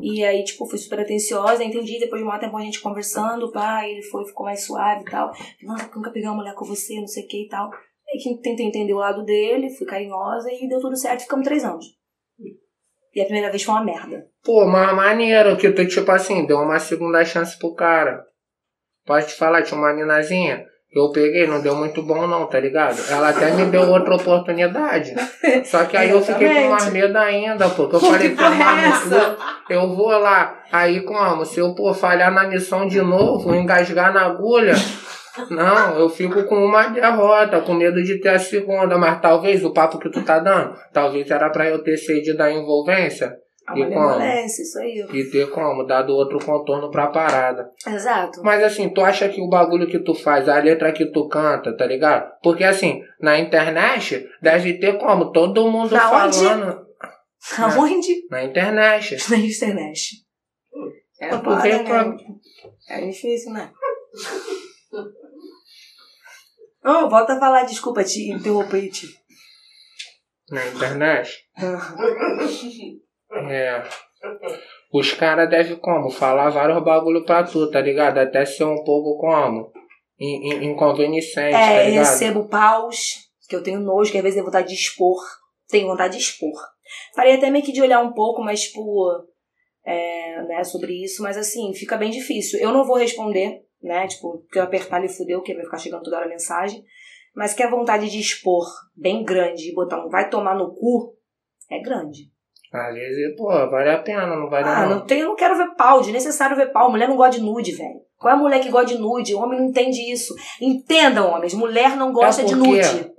[0.00, 3.86] E aí, tipo, fui super atenciosa, entendi, depois de um tempo a gente conversando, pá,
[3.86, 5.30] ele foi, ficou mais suave e tal.
[5.62, 7.70] Nossa, nunca peguei uma mulher com você, não sei o que e tal.
[8.10, 11.64] Aí que tentei entender o lado dele, fui carinhosa e deu tudo certo, ficamos três
[11.64, 11.86] anos.
[13.14, 14.26] E a primeira vez foi uma merda.
[14.42, 18.24] Pô, mas maneiro que tu, tipo assim, deu uma segunda chance pro cara.
[19.04, 20.66] Pode te falar, tinha uma minazinha.
[20.94, 22.98] Eu peguei, não deu muito bom não, tá ligado?
[23.10, 25.14] Ela até me deu outra oportunidade.
[25.64, 27.88] Só que aí eu fiquei com mais medo ainda, pô.
[27.88, 29.36] Que eu Pô, falei, que porra tomar no essa?
[29.66, 30.62] cu, eu vou lá.
[30.70, 31.46] Aí como?
[31.46, 34.74] Se eu, pô, falhar na missão de novo, engasgar na agulha...
[35.48, 39.72] Não, eu fico com uma derrota, com medo de ter a segunda, mas talvez o
[39.72, 43.32] papo que tu tá dando, talvez era pra eu ter cedido a envolvência
[43.66, 45.06] A E malemolência, isso aí.
[45.12, 47.70] e ter como, dado outro contorno pra parada.
[47.86, 48.42] Exato.
[48.42, 51.76] Mas assim, tu acha que o bagulho que tu faz, a letra que tu canta,
[51.76, 52.28] tá ligado?
[52.42, 56.38] Porque assim, na internet deve ter como, todo mundo Na onde?
[56.38, 56.86] falando.
[57.58, 58.26] Aonde?
[58.30, 59.16] Na internet.
[59.30, 60.24] Na internet.
[61.20, 62.16] É Porque pra- né?
[62.88, 63.70] É difícil, né?
[66.84, 69.06] Oh, volta a falar, desculpa te interromper, te.
[70.50, 71.46] Na internet.
[73.32, 73.82] É.
[74.92, 76.10] Os caras devem como?
[76.10, 78.18] Falar vários bagulho pra tu, tá ligado?
[78.18, 79.72] Até ser um pouco como?
[80.18, 82.04] In- in- Inconveniente, tá É, ligado?
[82.04, 85.18] recebo paus, que eu tenho nojo, que às vezes tenho vontade de expor.
[85.68, 86.52] Tenho vontade de expor.
[87.16, 89.10] Parei até meio que de olhar um pouco, mas, tipo,
[89.84, 92.60] é, né, sobre isso, mas assim, fica bem difícil.
[92.60, 94.06] Eu não vou responder, né?
[94.06, 96.84] Tipo, porque eu apertar ali fudeu, que vai ficar chegando toda hora a mensagem.
[97.34, 101.16] Mas que a vontade de expor bem grande e botar um vai tomar no cu
[101.70, 102.30] é grande.
[102.72, 104.96] Às vezes, pô, vale a pena, não vale Ah, não.
[104.96, 106.90] não tem, eu não quero ver pau, desnecessário ver pau.
[106.90, 108.00] Mulher não gosta de nude, velho.
[108.18, 109.34] Qual é a mulher que gosta de nude?
[109.34, 110.34] Homem não entende isso.
[110.60, 111.52] Entendam, homens.
[111.54, 113.12] Mulher não gosta É de nude.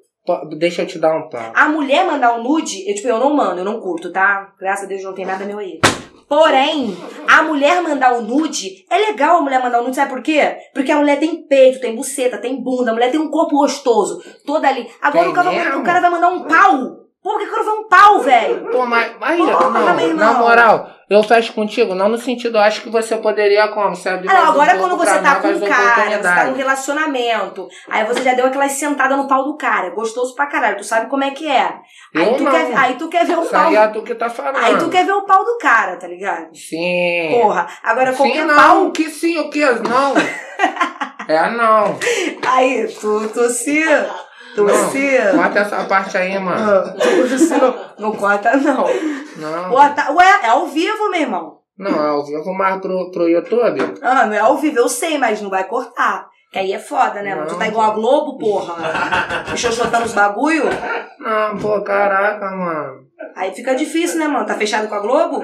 [0.58, 1.52] Deixa eu te dar um papo.
[1.54, 4.54] A mulher mandar um nude, eu, tipo, eu não mando, eu não curto, tá?
[4.58, 5.82] Graças a Deus não tem nada meu aí.
[6.30, 10.24] Porém, a mulher mandar o nude, é legal a mulher mandar o nude, sabe por
[10.24, 10.56] quê?
[10.74, 14.24] Porque a mulher tem peito, tem buceta, tem bunda, a mulher tem um corpo gostoso,
[14.46, 14.90] toda ali.
[15.02, 17.03] Agora o cara, o cara vai mandar um pau.
[17.24, 18.70] Pô, que ver um pau, velho?
[18.70, 22.62] Pô, mas, mas Porra, não, meu na moral, eu fecho contigo, não no sentido, eu
[22.62, 25.36] acho que você poderia como, se abrir Ah, não, um agora pouco quando você tá
[25.36, 29.46] com um cara, você tá num relacionamento, aí você já deu aquela sentada no pau
[29.46, 31.74] do cara, gostoso pra caralho, tu sabe como é que é.
[32.14, 32.52] Aí, Eu tu, não.
[32.52, 33.68] quer, aí tu quer ver o Isso pau.
[33.68, 34.58] aí é tu que tá falando.
[34.58, 36.54] Aí tu quer ver o pau do cara, tá ligado?
[36.54, 37.40] Sim.
[37.42, 38.92] Porra, agora sim, qualquer não, pau.
[38.92, 39.64] que sim, o que?
[39.64, 40.14] Não.
[41.30, 41.98] é não.
[42.46, 43.82] Aí, tu, tu se.
[44.56, 45.38] Tu não.
[45.44, 46.72] Bota essa parte aí, mano.
[46.72, 46.94] Ah,
[47.28, 48.86] Tu se não, não corta, não.
[49.38, 49.70] Não.
[49.70, 51.58] Bota, ué, é ao vivo, meu irmão.
[51.78, 53.96] Não, é ao vivo mais pro, pro YouTube.
[54.02, 56.28] Ah, não é ao vivo, eu sei, mas não vai cortar.
[56.52, 57.34] Que aí é foda, né?
[57.34, 57.48] mano?
[57.48, 57.60] Tu Não.
[57.60, 58.76] tá igual a Globo, porra.
[59.58, 60.66] Xoxotando os bagulho.
[61.20, 63.04] Não, pô, caraca, mano.
[63.36, 64.46] Aí fica difícil, né, mano?
[64.46, 65.42] Tá fechado com a Globo?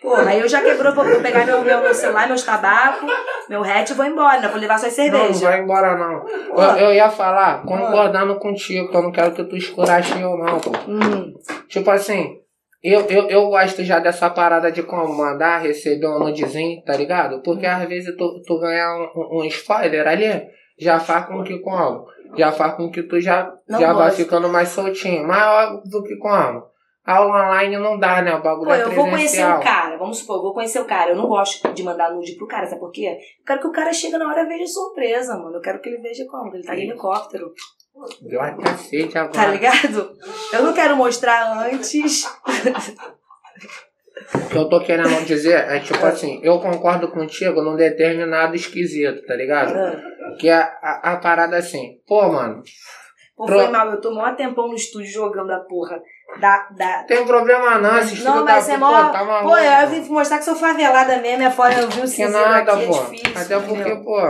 [0.00, 3.08] Porra, aí eu já quebrou eu pegar meu, meu, meu celular, meus tabacos,
[3.48, 4.48] meu hat e vou embora, né?
[4.48, 5.50] Vou levar só Não, não cerveja.
[5.50, 6.26] vai embora não.
[6.28, 10.58] Eu, eu ia falar, concordando contigo, que eu não quero que tu escurache eu não,
[10.58, 10.70] pô.
[10.88, 11.34] Hum,
[11.68, 12.38] Tipo assim,
[12.82, 17.42] eu, eu, eu gosto já dessa parada de como mandar, receber um nudezinho, tá ligado?
[17.42, 20.42] Porque às vezes tu, tu ganhar um, um- spoiler ali,
[20.78, 22.06] já faz com que como?
[22.38, 24.16] Já faz com que tu já, Não já vai gosto.
[24.16, 25.26] ficando mais soltinho.
[25.26, 26.69] Maior do que como?
[27.06, 28.34] Aula online não dá, né?
[28.34, 30.84] O bagulho Pô, é eu vou conhecer o cara, vamos supor, eu vou conhecer o
[30.84, 31.10] cara.
[31.10, 33.18] Eu não gosto de mandar nude pro cara, sabe por quê?
[33.38, 35.56] Eu quero que o cara chegue na hora e veja surpresa, mano.
[35.56, 36.50] Eu quero que ele veja como?
[36.50, 37.52] que Ele tá em helicóptero.
[38.22, 39.32] Deu uma cacete agora.
[39.32, 40.12] Tá ligado?
[40.52, 42.24] Eu não quero mostrar antes.
[44.34, 49.24] O que eu tô querendo dizer é tipo assim, eu concordo contigo num determinado esquisito,
[49.26, 49.72] tá ligado?
[49.74, 52.62] Ah, Que é a, a parada assim, pô, mano,
[53.36, 56.00] Pô, Pro- foi mal, eu tô mó tempão no estúdio jogando a porra
[56.38, 56.68] da.
[56.70, 57.02] da...
[57.04, 59.08] Tem problema não, esse Não, mas é mó.
[59.10, 59.48] tá maluco.
[59.50, 62.48] Pô, eu vim mostrar que sou favelada mesmo, é foda, eu vi o Que cinzeiro
[62.48, 62.96] nada, aqui, pô.
[62.96, 63.40] é difícil.
[63.40, 64.04] Até porque, entendeu?
[64.04, 64.20] pô,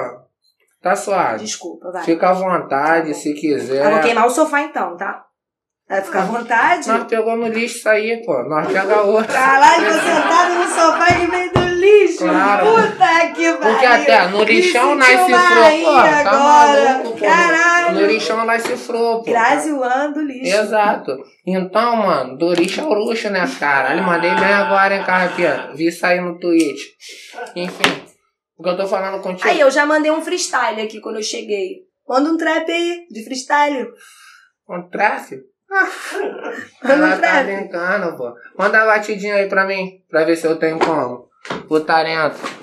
[0.83, 1.45] tá suave.
[1.45, 2.03] Desculpa, vai.
[2.05, 3.85] Fica à vontade, se quiser.
[3.85, 5.25] Eu vou queimar o sofá então, tá?
[5.89, 6.89] Vai ficar à vontade.
[6.89, 8.43] Nós pegou no lixo isso aí, pô.
[8.45, 9.33] Nós pega outro.
[9.33, 12.19] Caralho, tô sentado no sofá e meio do lixo.
[12.19, 12.67] Claro.
[12.67, 13.59] Puta que pariu.
[13.59, 15.95] Porque até no lixão nasce senti fro, uma rainha pô.
[15.95, 16.93] Tá agora.
[16.93, 17.25] maluco, pô.
[17.25, 18.01] Caralho.
[18.01, 19.31] No lixão nasce fro, pô.
[19.31, 20.57] Graziando lixo.
[20.57, 21.17] Exato.
[21.47, 24.03] Então, mano, do lixo ao luxo, né, caralho?
[24.03, 25.71] Mandei bem agora, hein, carapia.
[25.75, 26.83] Vi sair no Twitch.
[27.57, 28.03] Enfim,
[28.57, 29.49] o que eu tô falando contigo.
[29.49, 31.89] Aí, eu já mandei um freestyle aqui quando eu cheguei.
[32.09, 33.89] Manda um trap aí, de freestyle.
[34.69, 35.31] Um trap?
[36.83, 37.47] Manda um Ela tá trap.
[37.47, 38.35] brincando, pô.
[38.59, 41.30] Manda a batidinha aí pra mim, pra ver se eu tenho como.
[41.69, 42.61] O talento.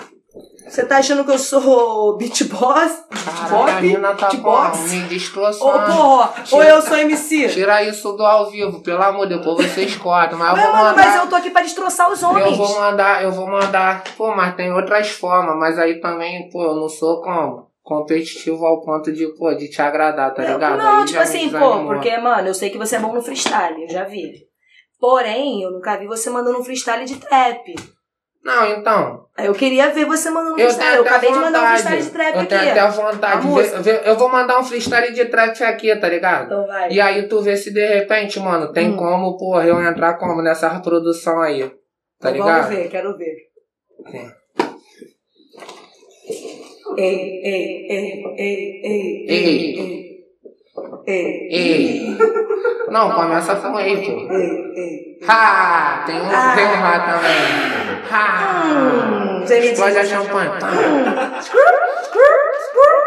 [0.68, 3.06] Você tá achando que eu sou beat boss?
[3.50, 4.78] Caralho, a mina tá Beatbox?
[4.78, 4.90] como?
[4.90, 5.94] Me Ô, destroçando.
[5.96, 7.48] porra, ou eu sou MC?
[7.48, 10.38] Tira isso do ao vivo, pelo amor, depois vocês cortam.
[10.38, 10.96] Mas eu vou mandar.
[10.96, 12.46] mas eu tô aqui pra destroçar os homens.
[12.46, 14.04] Eu vou mandar, eu vou mandar.
[14.18, 18.82] Pô, mas tem outras formas, mas aí também, pô, eu não sou como competitivo ao
[18.82, 20.78] ponto de, pô, de te agradar, tá ligado?
[20.78, 23.84] Não, Aí tipo assim, pô, porque, mano, eu sei que você é bom no freestyle,
[23.84, 24.34] eu já vi.
[25.00, 27.74] Porém, eu nunca vi você mandando um freestyle de trap.
[28.48, 29.26] Não, então.
[29.38, 30.96] Eu queria ver você mandando um Eu freestyle.
[30.96, 32.48] Eu até acabei de mandar um freestyle de trap Eu aqui.
[32.50, 33.46] tenho até vontade.
[33.48, 33.82] Música.
[33.82, 36.46] vê- eu vou mandar um freestyle de trap aqui, tá ligado?
[36.46, 36.90] Então vai.
[36.92, 38.96] E aí tu vê se de repente, mano, tem Hum.
[38.98, 41.60] como, porra, eu entrar como nessa produção aí.
[42.20, 42.64] Tá Então ligado?
[42.64, 43.36] Vamos ver, quero ver.
[44.12, 44.32] Sim.
[46.98, 49.30] Ei, ei, ei, ei, ei, Ei.
[49.30, 50.17] ei, ei,
[51.06, 52.18] Ei.
[52.90, 54.34] Não, começa com ei, pô.
[54.34, 55.18] ei, ei.
[55.28, 56.04] Ha!
[56.06, 56.54] Tem um, Ah.
[56.56, 58.02] tem um lá também.
[58.12, 58.64] Ha!
[58.66, 60.50] Hum, Explode a champanhe.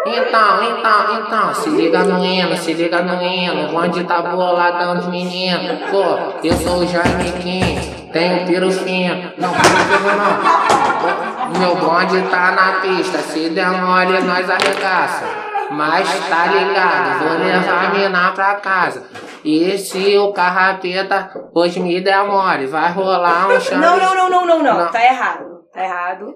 [0.07, 3.69] Então, então, então, se liga no hino, se liga no hino.
[3.69, 5.79] O bonde tá boladão de menino.
[5.91, 6.05] Pô,
[6.43, 7.79] eu sou o Jaime Kim,
[8.13, 9.31] tenho piro fino.
[9.39, 11.61] Não, piro não.
[11.61, 15.25] Meu bonde tá na pista, se der mole nós arregaça.
[15.71, 19.07] Mas tá ligado, vou levar a mina pra casa.
[19.45, 23.79] E se o carrapeta hoje me der mole, vai rolar um chão.
[23.79, 24.79] Não, não, não, não, não, não.
[24.79, 24.91] Não.
[24.91, 25.45] Tá errado.
[25.73, 26.35] Tá errado.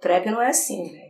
[0.00, 1.06] Trap não é assim, velho.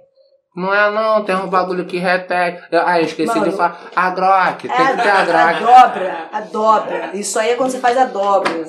[0.57, 2.63] Não é não, tem um bagulho que repete.
[2.73, 3.51] Ah, eu esqueci Mano.
[3.51, 3.79] de falar.
[3.95, 7.11] A grok, tem É que ter a a, a dobra, a dobra.
[7.13, 8.65] Isso aí é quando você faz a dobra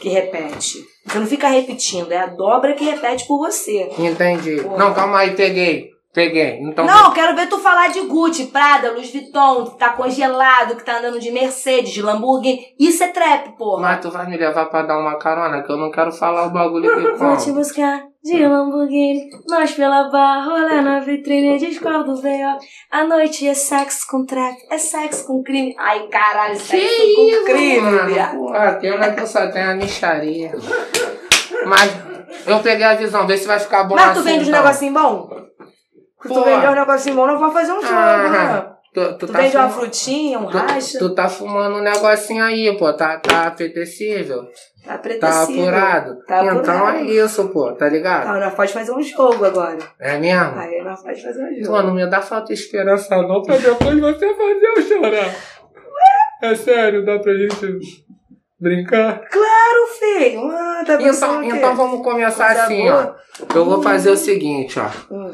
[0.00, 0.78] que repete.
[1.04, 3.90] Você não fica repetindo, é a dobra que repete por você.
[3.98, 4.62] Entendi.
[4.62, 4.78] Porra.
[4.78, 5.93] Não, calma aí, peguei.
[6.14, 6.60] Peguei.
[6.62, 6.86] Então.
[6.86, 10.98] Não, quero ver tu falar de Gucci, Prada, Louis Vuitton, que tá congelado, que tá
[10.98, 12.66] andando de Mercedes, de Lamborghini.
[12.78, 13.82] Isso é trap, porra.
[13.82, 16.50] Mas tu vai me levar pra dar uma carona, que eu não quero falar o
[16.50, 22.58] bagulho que Vou te buscar de Lamborghini, nós pela barra, olha na vitrine, discordo, veio.
[22.92, 25.74] A noite é sexo com trap, é sexo com crime.
[25.76, 28.38] Ai, caralho, sexo com crime, mano?
[28.38, 30.52] Porra, tem uma que eu só tenho a micharia.
[31.66, 31.92] Mas
[32.46, 34.62] eu peguei a visão, vê se vai ficar bom Mas tu assim, vende um então.
[34.62, 35.33] negocinho bom?
[36.24, 36.42] Se tu Pô.
[36.44, 38.38] vender um negocinho bom, não vou fazer um jogo, né?
[38.38, 41.76] Ah, tu, tu Tu tá vende uma fuma- frutinha, um tu, racha, tu tá fumando
[41.76, 42.92] um negocinho aí, pô.
[42.94, 44.42] Tá, tá apetecível.
[44.44, 45.62] tá Tá apetecível.
[45.68, 46.16] apurado.
[46.26, 46.96] Tá então apurado.
[46.98, 48.26] é isso, pô, tá ligado?
[48.28, 49.78] Ah, nós pode fazer um jogo agora.
[50.00, 50.58] É mesmo?
[50.58, 51.82] Aí nós pode fazer um Pô, jogo.
[51.82, 55.34] não me dá falta de esperança não, pra depois você fazer eu chorar.
[56.42, 58.04] É sério, dá pra gente
[58.64, 59.20] brincar?
[59.30, 60.50] Claro, filho.
[60.50, 63.16] Ah, tá Então, então vamos começar Coisa assim, boa.
[63.40, 63.54] ó.
[63.54, 64.88] Eu vou fazer o seguinte, ó.
[65.14, 65.30] Hum.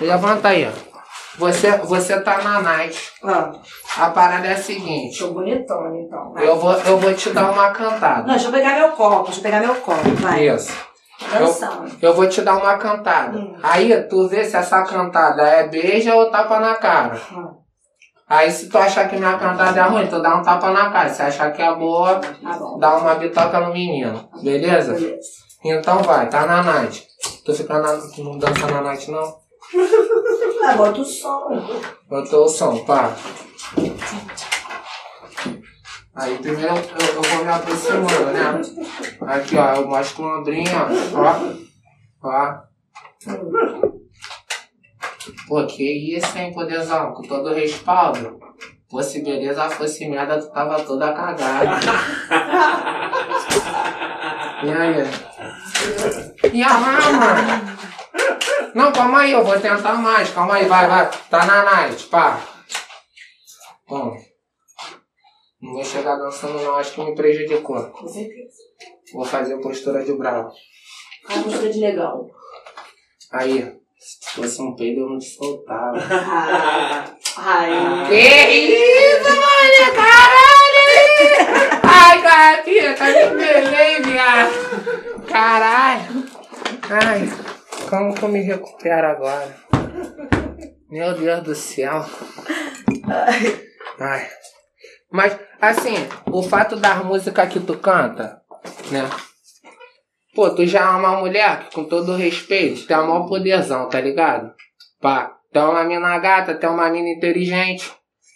[0.00, 0.90] Levanta aí, ó.
[1.38, 3.12] Você, você tá na night.
[3.24, 3.52] Ah,
[3.98, 5.18] A parada é a seguinte.
[5.20, 6.32] tô bonitona, então.
[6.32, 6.46] Vai.
[6.46, 8.22] Eu vou, eu vou te dar uma cantada.
[8.22, 10.48] Não, deixa eu pegar meu copo, deixa eu pegar meu copo, vai.
[10.48, 10.90] Isso.
[11.32, 11.90] Dançando.
[12.00, 13.38] Eu vou te dar uma cantada.
[13.38, 13.54] Hum.
[13.62, 17.20] Aí tu vê se essa cantada é beija ou tapa na cara.
[17.32, 17.59] Hum.
[18.30, 21.08] Aí se tu achar que minha cantada é ruim, tu dá um tapa na cara.
[21.08, 24.30] Se achar que é boa, Tá dá uma bitoca no menino.
[24.40, 24.92] Beleza?
[24.92, 25.20] Beleza.
[25.64, 27.04] Então vai, tá na night.
[27.44, 29.34] Tu fica na, não dança na night não?
[30.62, 31.48] Ah, bota o som.
[32.06, 33.12] Botou o som, pá.
[36.14, 38.60] Aí primeiro eu, eu vou me aproximando, né?
[39.22, 41.18] Aqui ó, eu mostro o ombrinho, ó.
[42.22, 42.60] Ó.
[43.26, 43.90] Ó.
[45.50, 45.82] Pô, que
[46.16, 47.12] isso, hein, poderzão?
[47.12, 48.38] Com todo respaldo.
[48.88, 51.80] Fosse beleza, fosse merda, tu tava toda cagada.
[54.62, 55.02] E aí?
[56.52, 57.00] E a mano?
[58.74, 60.28] Não, calma aí, eu vou tentar mais.
[60.30, 61.10] Calma aí, vai, vai.
[61.30, 62.38] Tá na night, pá.
[63.88, 64.14] Bom.
[65.62, 67.82] Não vou chegar dançando não, acho que me prejudicou.
[67.90, 68.58] Com certeza.
[69.14, 70.52] Vou fazer postura de bravo.
[71.26, 72.28] A postura de negão.
[73.32, 75.98] Aí, Se fosse um peido, eu não te soltava.
[77.36, 77.70] Ai,
[78.08, 79.94] Que isso, mano?
[79.94, 80.50] Caralho!
[81.82, 85.24] Ai, capita, tá me pelei, viado.
[85.28, 86.26] Caralho.
[86.88, 87.30] Ai,
[87.90, 89.54] como que eu me recupero agora?
[90.88, 92.02] Meu Deus do céu.
[94.00, 94.30] Ai.
[95.12, 95.94] Mas, assim,
[96.32, 98.40] o fato das músicas que tu canta,
[98.90, 99.08] né?
[100.34, 104.00] Pô, tu já é uma mulher que, com todo respeito, tem a maior poderzão, tá
[104.00, 104.52] ligado?
[105.00, 107.92] Pá, é uma mina gata, é uma mina inteligente.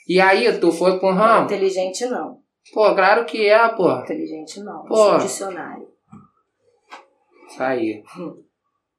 [0.09, 1.44] E aí, tu foi pro ramo?
[1.44, 2.38] inteligente não.
[2.72, 3.90] Pô, claro que é, pô.
[4.00, 4.85] Inteligente não.
[4.85, 4.96] Pô.
[4.96, 5.87] Sou dicionário.
[7.48, 8.02] Isso aí.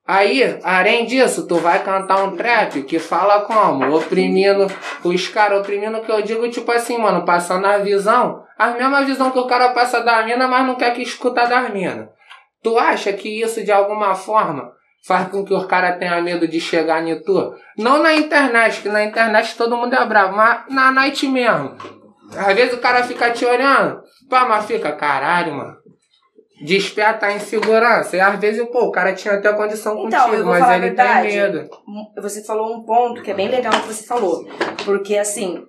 [0.07, 3.97] Aí, além disso, tu vai cantar um trap que fala como?
[3.97, 4.67] Oprimindo
[5.03, 9.31] os caras, oprimindo que eu digo, tipo assim, mano, passando a visão, a mesma visão
[9.31, 12.07] que o cara passa da mina, mas não quer que escuta das minas.
[12.65, 14.71] Tu acha que isso de alguma forma
[15.07, 17.53] faz com que os caras tenham medo de chegar em tu?
[17.77, 21.75] Não na internet, que na internet todo mundo é bravo, mas na night mesmo.
[22.35, 25.75] Às vezes o cara fica te olhando, pá, mas fica, caralho, mano.
[26.65, 28.17] Desperta a insegurança.
[28.17, 31.27] E às vezes, pô, o cara tinha até condição Então, contigo, mas ele verdade.
[31.27, 31.69] tem medo.
[32.19, 34.43] Você falou um ponto que é bem legal que você falou.
[34.83, 35.63] Porque, assim,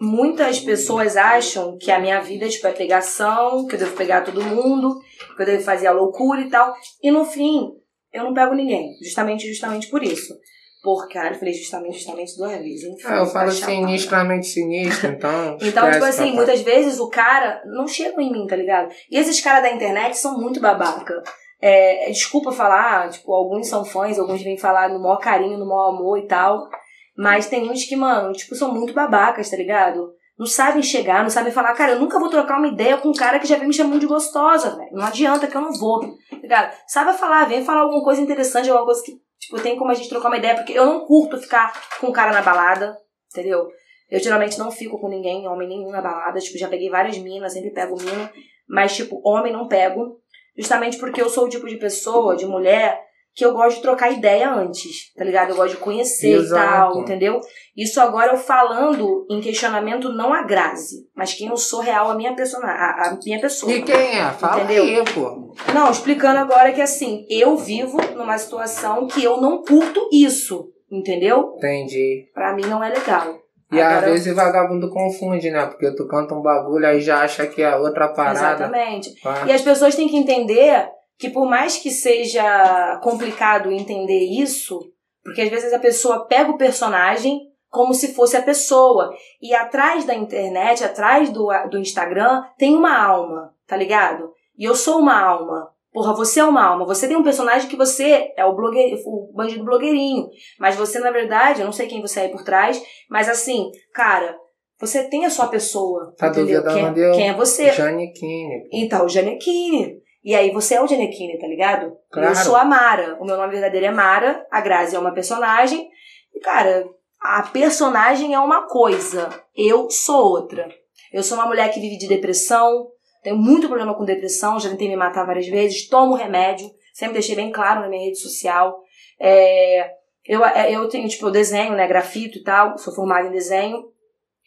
[0.00, 4.40] muitas pessoas acham que a minha vida tipo, é pegação, que eu devo pegar todo
[4.42, 4.94] mundo,
[5.38, 6.74] que eu devo fazer a loucura e tal.
[7.02, 7.70] E no fim,
[8.12, 8.90] eu não pego ninguém.
[9.02, 10.34] Justamente, justamente por isso.
[10.82, 12.84] Por, cara, eu falei justamente, justamente duas vezes.
[12.84, 15.56] Enfim, Ah, eu falo sinistramente sinistro, então.
[15.62, 16.32] Então, tipo assim, papai.
[16.36, 18.92] muitas vezes o cara não chega em mim, tá ligado?
[19.10, 21.14] E esses caras da internet são muito babaca.
[21.60, 25.88] É, desculpa falar, tipo, alguns são fãs, alguns vêm falar no maior carinho, no maior
[25.88, 26.68] amor e tal.
[27.16, 30.12] Mas tem uns que, mano, tipo, são muito babacas, tá ligado?
[30.38, 33.14] Não sabem chegar, não sabem falar, cara, eu nunca vou trocar uma ideia com um
[33.14, 34.92] cara que já vem me chamando de gostosa, velho.
[34.92, 36.76] Não adianta que eu não vou, tá ligado?
[36.86, 40.08] Sabe falar, vem falar alguma coisa interessante, alguma coisa que, tipo, tem como a gente
[40.08, 42.96] trocar uma ideia, porque eu não curto ficar com um cara na balada,
[43.32, 43.68] entendeu?
[44.10, 46.38] Eu geralmente não fico com ninguém, homem nenhum na balada.
[46.38, 48.32] Tipo, já peguei várias minas, sempre pego mina.
[48.66, 50.20] Mas, tipo, homem não pego.
[50.56, 53.00] Justamente porque eu sou o tipo de pessoa, de mulher,
[53.38, 55.50] que eu gosto de trocar ideia antes, tá ligado?
[55.50, 56.60] Eu gosto de conhecer Exato.
[56.60, 57.40] e tal, entendeu?
[57.76, 62.16] Isso agora eu falando em questionamento não a Grazi, mas quem eu sou real, a
[62.16, 63.70] minha, persona, a, a minha pessoa.
[63.70, 64.28] E quem é?
[64.32, 64.82] Fala Entendeu?
[64.82, 65.54] aí, pô.
[65.72, 71.54] Não, explicando agora que assim, eu vivo numa situação que eu não curto isso, entendeu?
[71.58, 72.28] Entendi.
[72.34, 73.36] Pra mim não é legal.
[73.70, 75.64] E às Agora- vezes vagabundo confunde, né?
[75.66, 78.64] Porque tu canta um bagulho aí já acha que é outra parada.
[78.64, 79.14] Exatamente.
[79.22, 79.44] Pá.
[79.46, 84.78] E as pessoas têm que entender que por mais que seja complicado entender isso,
[85.22, 89.10] porque às vezes a pessoa pega o personagem como se fosse a pessoa.
[89.42, 94.32] E atrás da internet, atrás do, do Instagram, tem uma alma, tá ligado?
[94.56, 95.68] E eu sou uma alma.
[95.92, 96.86] Porra, você é uma alma.
[96.86, 100.28] Você tem um personagem que você é o, blogueir, o bandido blogueirinho.
[100.58, 104.36] Mas você, na verdade, eu não sei quem você é por trás, mas assim, cara,
[104.78, 106.14] você tem a sua pessoa.
[106.16, 106.62] Tá entendeu?
[106.64, 107.12] Quem, eu?
[107.12, 107.72] quem é você?
[107.72, 108.68] Janequine.
[108.72, 109.96] Então, o Janequine.
[110.28, 111.96] E aí você é o Janequine, tá ligado?
[112.12, 112.28] Claro.
[112.28, 113.16] Eu sou a Mara.
[113.18, 114.46] O meu nome verdadeiro é Mara.
[114.50, 115.88] A Grazi é uma personagem.
[116.34, 116.86] E, cara,
[117.18, 119.30] a personagem é uma coisa.
[119.56, 120.68] Eu sou outra.
[121.10, 122.88] Eu sou uma mulher que vive de depressão.
[123.22, 124.60] Tenho muito problema com depressão.
[124.60, 125.88] Já tentei me matar várias vezes.
[125.88, 126.70] Tomo remédio.
[126.92, 128.82] Sempre deixei bem claro na minha rede social.
[129.18, 129.92] É,
[130.26, 131.88] eu, eu tenho, tipo, eu desenho, né?
[131.88, 132.76] Grafito e tal.
[132.76, 133.82] Sou formada em desenho.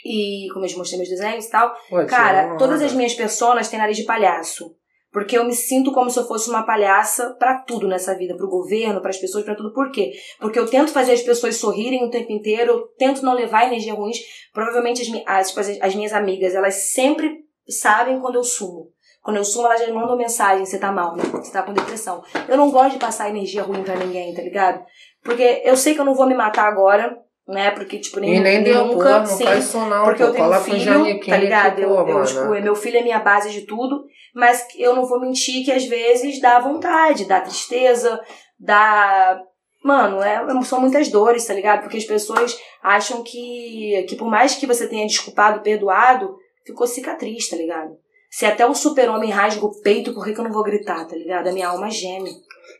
[0.06, 1.74] E como eu te mostrei meus desenhos e tal.
[1.88, 4.80] Tirou Cara, todas as minhas personas têm nariz de palhaço.
[5.12, 8.47] Porque eu me sinto como se eu fosse uma palhaça pra tudo nessa vida, pro
[8.47, 9.74] governo, pras pessoas, pra tudo.
[9.74, 10.13] Por quê?
[10.39, 13.93] Porque eu tento fazer as pessoas sorrirem o tempo inteiro, eu tento não levar energia
[13.93, 14.17] ruins.
[14.54, 18.89] Provavelmente as, as, tipo, as, as minhas amigas, elas sempre sabem quando eu sumo.
[19.21, 21.24] Quando eu sumo, elas já mandam mensagem, você tá mal, né?
[21.24, 22.24] Você tá com depressão.
[22.47, 24.84] Eu não gosto de passar energia ruim pra ninguém, tá ligado?
[25.24, 27.72] Porque eu sei que eu não vou me matar agora, né?
[27.72, 29.44] Porque, tipo, nem, E nem deu, nunca, não sim.
[29.44, 30.30] faz isso não, Porque pô.
[30.30, 31.76] eu tenho um filho, tá ligado?
[31.76, 32.26] que, Eu, pô, eu, mano.
[32.26, 34.04] tipo, meu filho é minha base de tudo,
[34.36, 38.20] mas eu não vou mentir que às vezes dá vontade, dá tristeza,
[38.60, 39.40] dá.
[39.84, 41.82] Mano, é, são muitas dores, tá ligado?
[41.82, 47.50] Porque as pessoas acham que, que por mais que você tenha desculpado, perdoado, ficou cicatriz,
[47.50, 47.98] tá ligado?
[48.30, 51.16] Se até o super-homem rasga o peito, por que, que eu não vou gritar, tá
[51.16, 51.48] ligado?
[51.48, 52.30] A minha alma geme.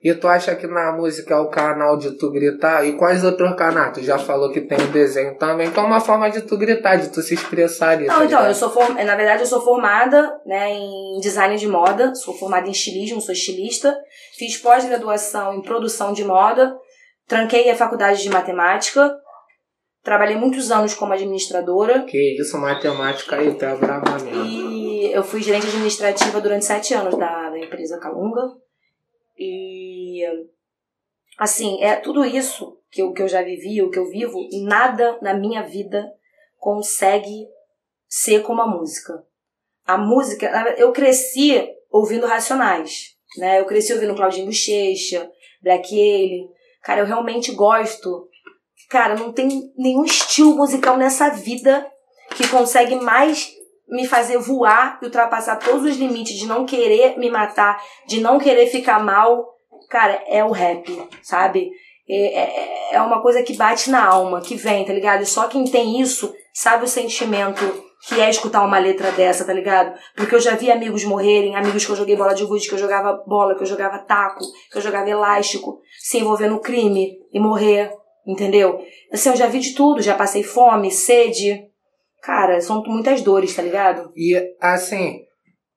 [0.04, 2.84] E tu acha que na música é o canal de tu gritar?
[2.84, 3.94] E quais outros canais?
[3.94, 6.96] Tu já falou que tem o desenho também, então é uma forma de tu gritar,
[6.96, 8.08] de tu se expressar ali.
[8.08, 8.48] Não, tá então, ligado?
[8.48, 8.96] eu sou form...
[8.96, 13.32] na verdade eu sou formada né, em design de moda, sou formada em estilismo, sou
[13.32, 13.96] estilista,
[14.40, 16.76] fiz pós-graduação em produção de moda,
[17.28, 19.14] tranquei a faculdade de matemática,
[20.04, 24.46] trabalhei muitos anos como administradora Que isso, matemática aí, é brava mesmo.
[24.46, 28.42] e eu fui gerente administrativa durante sete anos da, da empresa Calunga.
[29.44, 30.22] E
[31.36, 35.18] assim, é tudo isso que eu, que eu já vivi, o que eu vivo, nada
[35.20, 36.14] na minha vida
[36.60, 37.48] consegue
[38.08, 39.26] ser como a música.
[39.84, 40.46] A música,
[40.78, 43.60] eu cresci ouvindo Racionais, né?
[43.60, 45.28] Eu cresci ouvindo Claudinho Bochecha,
[45.60, 46.48] Black Alien.
[46.84, 48.30] Cara, eu realmente gosto.
[48.92, 51.92] Cara, não tem nenhum estilo musical nessa vida
[52.38, 53.56] que consegue mais
[53.92, 58.40] me fazer voar e ultrapassar todos os limites de não querer me matar, de não
[58.40, 59.46] querer ficar mal.
[59.90, 60.90] Cara, é o rap,
[61.22, 61.70] sabe?
[62.10, 65.22] É, é, é uma coisa que bate na alma, que vem, tá ligado?
[65.22, 67.62] E só quem tem isso sabe o sentimento
[68.08, 69.98] que é escutar uma letra dessa, tá ligado?
[70.16, 72.80] Porque eu já vi amigos morrerem, amigos que eu joguei bola de gude, que eu
[72.80, 77.40] jogava bola, que eu jogava taco, que eu jogava elástico, se envolver no crime e
[77.40, 77.94] morrer,
[78.26, 78.80] entendeu?
[79.14, 81.71] Assim, eu já vi de tudo, já passei fome, sede.
[82.22, 84.12] Cara, são muitas dores, tá ligado?
[84.16, 85.22] E assim,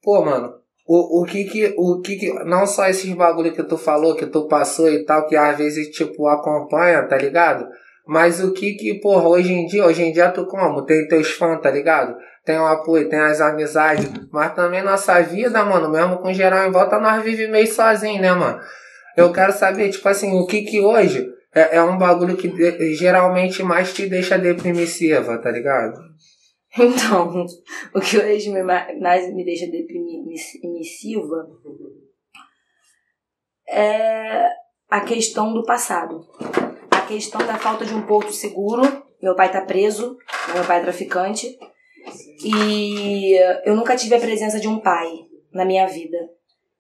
[0.02, 0.52] pô, mano,
[0.86, 4.26] o, o que que, o que que, não só esses bagulho que tu falou, que
[4.26, 7.66] tu passou e tal, que às vezes, tipo, acompanha, tá ligado?
[8.06, 10.84] Mas o que que, porra, hoje em dia, hoje em dia tu como?
[10.84, 12.14] Tem teus fãs, tá ligado?
[12.44, 16.70] Tem o apoio, tem as amizades, mas também nossa vida, mano, mesmo com geral em
[16.70, 18.60] volta, nós vivemos meio sozinho, né, mano?
[19.16, 22.94] Eu quero saber, tipo assim, o que que hoje é, é um bagulho que de,
[22.94, 25.98] geralmente mais te deixa deprimissiva, tá ligado?
[26.78, 27.46] Então,
[27.94, 31.48] o que hoje me, mais me deixa deprimissiva
[33.68, 34.48] é
[34.90, 36.26] a questão do passado
[37.04, 38.82] a questão da falta de um porto seguro.
[39.20, 40.16] Meu pai tá preso,
[40.54, 41.58] meu pai é traficante.
[42.42, 45.10] E eu nunca tive a presença de um pai
[45.52, 46.18] na minha vida.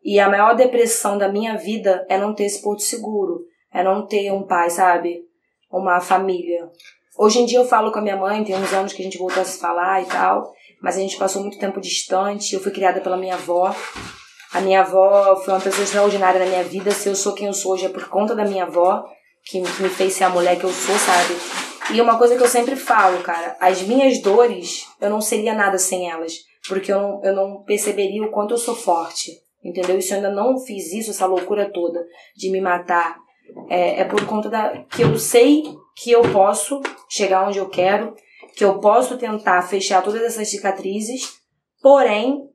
[0.02, 3.44] E a maior depressão da minha vida é não ter esse porto seguro.
[3.72, 5.26] É não ter um pai, sabe?
[5.70, 6.70] Uma família.
[7.16, 9.18] Hoje em dia eu falo com a minha mãe, tem uns anos que a gente
[9.18, 10.52] voltou a se falar e tal.
[10.82, 12.54] Mas a gente passou muito tempo distante.
[12.54, 13.74] Eu fui criada pela minha avó.
[14.52, 16.90] A minha avó foi uma pessoa extraordinária na minha vida.
[16.90, 19.04] Se eu sou quem eu sou hoje é por conta da minha avó
[19.44, 21.34] que me fez ser a mulher que eu sou, sabe?
[21.92, 25.78] E uma coisa que eu sempre falo, cara, as minhas dores, eu não seria nada
[25.78, 26.32] sem elas.
[26.68, 29.32] Porque eu não, eu não perceberia o quanto eu sou forte.
[29.62, 29.98] Entendeu?
[29.98, 32.04] Isso eu ainda não fiz isso, essa loucura toda
[32.36, 33.16] de me matar.
[33.68, 34.84] É, é por conta da.
[34.84, 35.64] que eu sei
[35.96, 38.14] que eu posso chegar onde eu quero,
[38.56, 41.40] que eu posso tentar fechar todas essas cicatrizes,
[41.80, 42.48] porém,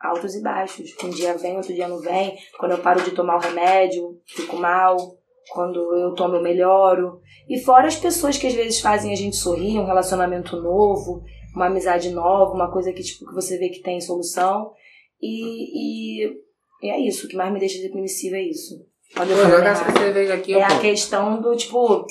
[0.00, 0.94] altos e baixos.
[1.02, 2.36] Um dia vem, outro dia não vem.
[2.58, 4.96] Quando eu paro de tomar o remédio, fico mal
[5.50, 7.20] quando eu tomo, eu melhoro.
[7.48, 11.22] E fora as pessoas que às vezes fazem a gente sorrir, um relacionamento novo,
[11.54, 14.72] uma amizade nova, uma coisa que, tipo, que você vê que tem solução.
[15.20, 16.32] E, e,
[16.82, 18.86] e é isso, o que mais me deixa depressiva é isso.
[19.14, 22.06] Eu essa cerveja aqui, é a questão do, tipo,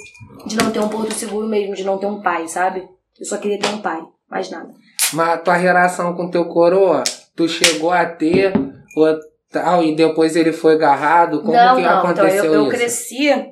[0.45, 2.87] de não ter um porto seguro mesmo, de não ter um pai, sabe?
[3.19, 4.69] Eu só queria ter um pai, mais nada.
[5.13, 7.03] Mas tua relação com teu coroa,
[7.35, 8.53] tu chegou a ter,
[8.95, 9.19] ou
[9.51, 11.41] tal, e depois ele foi agarrado?
[11.41, 11.99] Como não, que não.
[11.99, 12.71] aconteceu então, eu, eu isso?
[12.77, 13.51] cresci,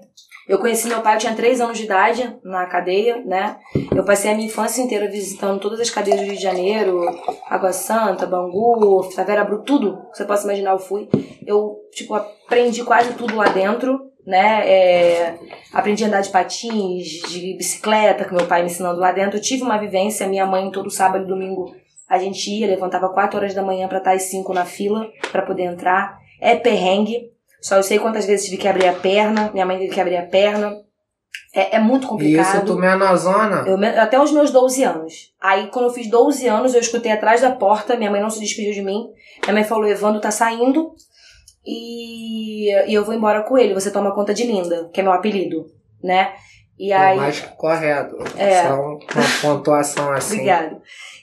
[0.49, 3.57] eu conheci meu pai, eu tinha 3 anos de idade na cadeia, né?
[3.95, 7.05] Eu passei a minha infância inteira visitando todas as cadeias do Rio de Janeiro,
[7.47, 11.07] Água Santa, Bangu, Favela Bruta, tudo que você possa imaginar eu fui.
[11.45, 14.67] Eu, tipo, aprendi quase tudo lá dentro, né?
[14.67, 15.39] É,
[15.71, 19.37] aprendi a andar de patins, de bicicleta, com meu pai me ensinando lá dentro.
[19.37, 21.71] Eu tive uma vivência, minha mãe todo sábado e domingo
[22.09, 25.43] a gente ia, levantava 4 horas da manhã para estar às 5 na fila para
[25.43, 26.17] poder entrar.
[26.41, 27.29] É perrengue.
[27.61, 29.51] Só eu sei quantas vezes tive que abrir a perna.
[29.53, 30.73] Minha mãe teve que abrir a perna.
[31.53, 32.57] É, é muito complicado.
[32.57, 33.63] Isso, tu menosona?
[33.67, 35.33] Eu, até os meus 12 anos.
[35.41, 37.97] Aí, quando eu fiz 12 anos, eu escutei atrás da porta.
[37.97, 39.09] Minha mãe não se despediu de mim.
[39.43, 40.93] Minha mãe falou: Evandro tá saindo.
[41.65, 43.73] E, e eu vou embora com ele.
[43.73, 45.65] Você toma conta de Linda, que é meu apelido,
[46.03, 46.33] né?
[46.77, 47.17] E aí.
[47.17, 48.15] O mais correto.
[48.37, 48.63] É.
[48.63, 48.99] Só uma
[49.41, 50.35] pontuação assim.
[50.35, 50.81] Obrigada.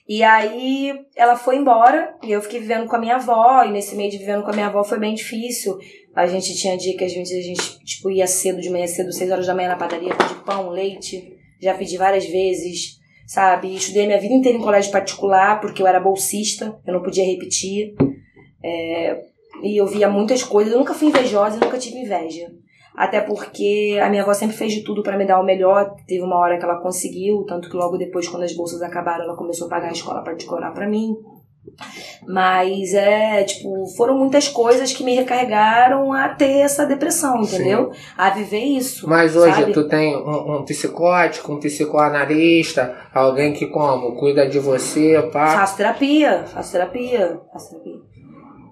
[0.09, 3.65] E aí ela foi embora e eu fiquei vivendo com a minha avó.
[3.65, 5.79] E nesse meio de vivendo com a minha avó foi bem difícil.
[6.17, 9.13] A gente tinha dia que a gente, a gente tipo, ia cedo, de manhã cedo,
[9.13, 11.37] 6 horas da manhã na padaria, pedir pão, leite.
[11.61, 13.75] Já pedi várias vezes, sabe?
[13.75, 17.95] Estudei minha vida inteira em colégio particular porque eu era bolsista, eu não podia repetir.
[18.65, 19.21] É,
[19.63, 20.73] e eu via muitas coisas.
[20.73, 22.51] Eu nunca fui invejosa e nunca tive inveja.
[22.95, 25.95] Até porque a minha avó sempre fez de tudo para me dar o melhor.
[26.07, 29.37] Teve uma hora que ela conseguiu, tanto que logo depois, quando as bolsas acabaram, ela
[29.37, 31.15] começou a pagar a escola particular para mim.
[32.27, 37.93] Mas é, tipo, foram muitas coisas que me recarregaram a ter essa depressão, entendeu?
[37.93, 38.01] Sim.
[38.17, 39.09] A viver isso.
[39.09, 39.73] Mas hoje sabe?
[39.73, 44.17] tu tem um, um, psicótico, um psicoanalista, alguém que como?
[44.17, 45.49] Cuida de você, pá.
[45.59, 48.01] Faço terapia, faço terapia, faço terapia.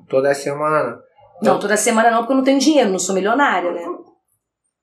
[0.08, 0.98] Toda semana.
[1.42, 3.84] Não, toda semana não, porque eu não tenho dinheiro, não sou milionária, né?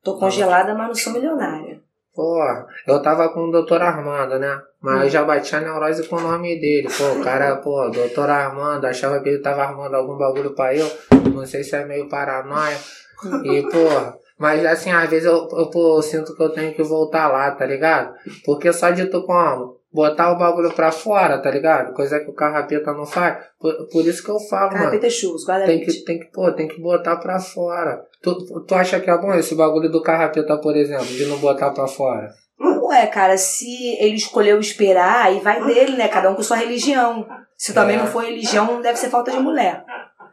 [0.03, 1.80] Tô congelada, mas não sou milionária.
[2.13, 4.61] Porra, eu tava com o doutor Armando, né?
[4.81, 5.03] Mas hum.
[5.03, 6.89] eu já bati a neurose com o nome dele.
[6.89, 10.89] Pô, o cara, pô, doutor Armando, achava que ele tava armando algum bagulho pra eu.
[11.33, 12.77] Não sei se é meio paranoia.
[13.45, 16.83] E, porra, Mas assim, às vezes eu, eu, pô, eu sinto que eu tenho que
[16.83, 18.13] voltar lá, tá ligado?
[18.43, 19.79] Porque só de tu como?
[19.93, 21.93] Botar o bagulho pra fora, tá ligado?
[21.93, 23.45] Coisa que o carrapeta não faz.
[23.59, 24.83] Por, por isso que eu falo, mano.
[24.83, 28.01] Carpeta é churros, guarda Tem que, tem que, pô, tem que botar pra fora.
[28.21, 31.71] Tu, tu acha que é bom esse bagulho do carrapeta, por exemplo, de não botar
[31.71, 32.29] pra fora?
[32.59, 36.07] Ué, cara, se ele escolheu esperar, aí vai dele, né?
[36.07, 37.25] Cada um com sua religião.
[37.57, 37.99] Se também É.
[37.99, 39.83] não for religião, não deve ser falta de mulher.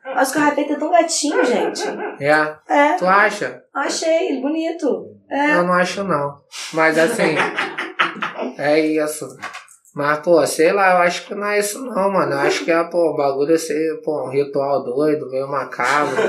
[0.05, 1.83] Mas o carrapeta é tão gatinho, gente.
[2.21, 2.57] É?
[2.69, 3.63] É, Tu acha?
[3.75, 5.07] achei ele bonito.
[5.31, 5.55] É.
[5.55, 6.41] Eu não acho não.
[6.73, 7.37] Mas assim,
[8.59, 9.27] é isso.
[9.99, 12.35] Mas, pô, sei lá, eu acho que não é isso não, mano.
[12.35, 16.15] Eu acho que é, pô, o bagulho é ser, pô, um ritual doido, meio macabro.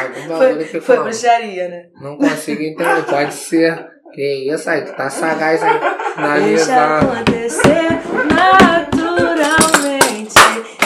[0.00, 1.86] Algum bagulho Foi, que, foi bruxaria, né?
[2.00, 3.02] não consigo entender.
[3.04, 3.84] Pode ser.
[4.14, 5.80] Que isso aí, tu tá sagaz aí
[6.16, 6.98] na Deixa visão.
[7.00, 7.88] acontecer
[8.32, 10.38] naturalmente.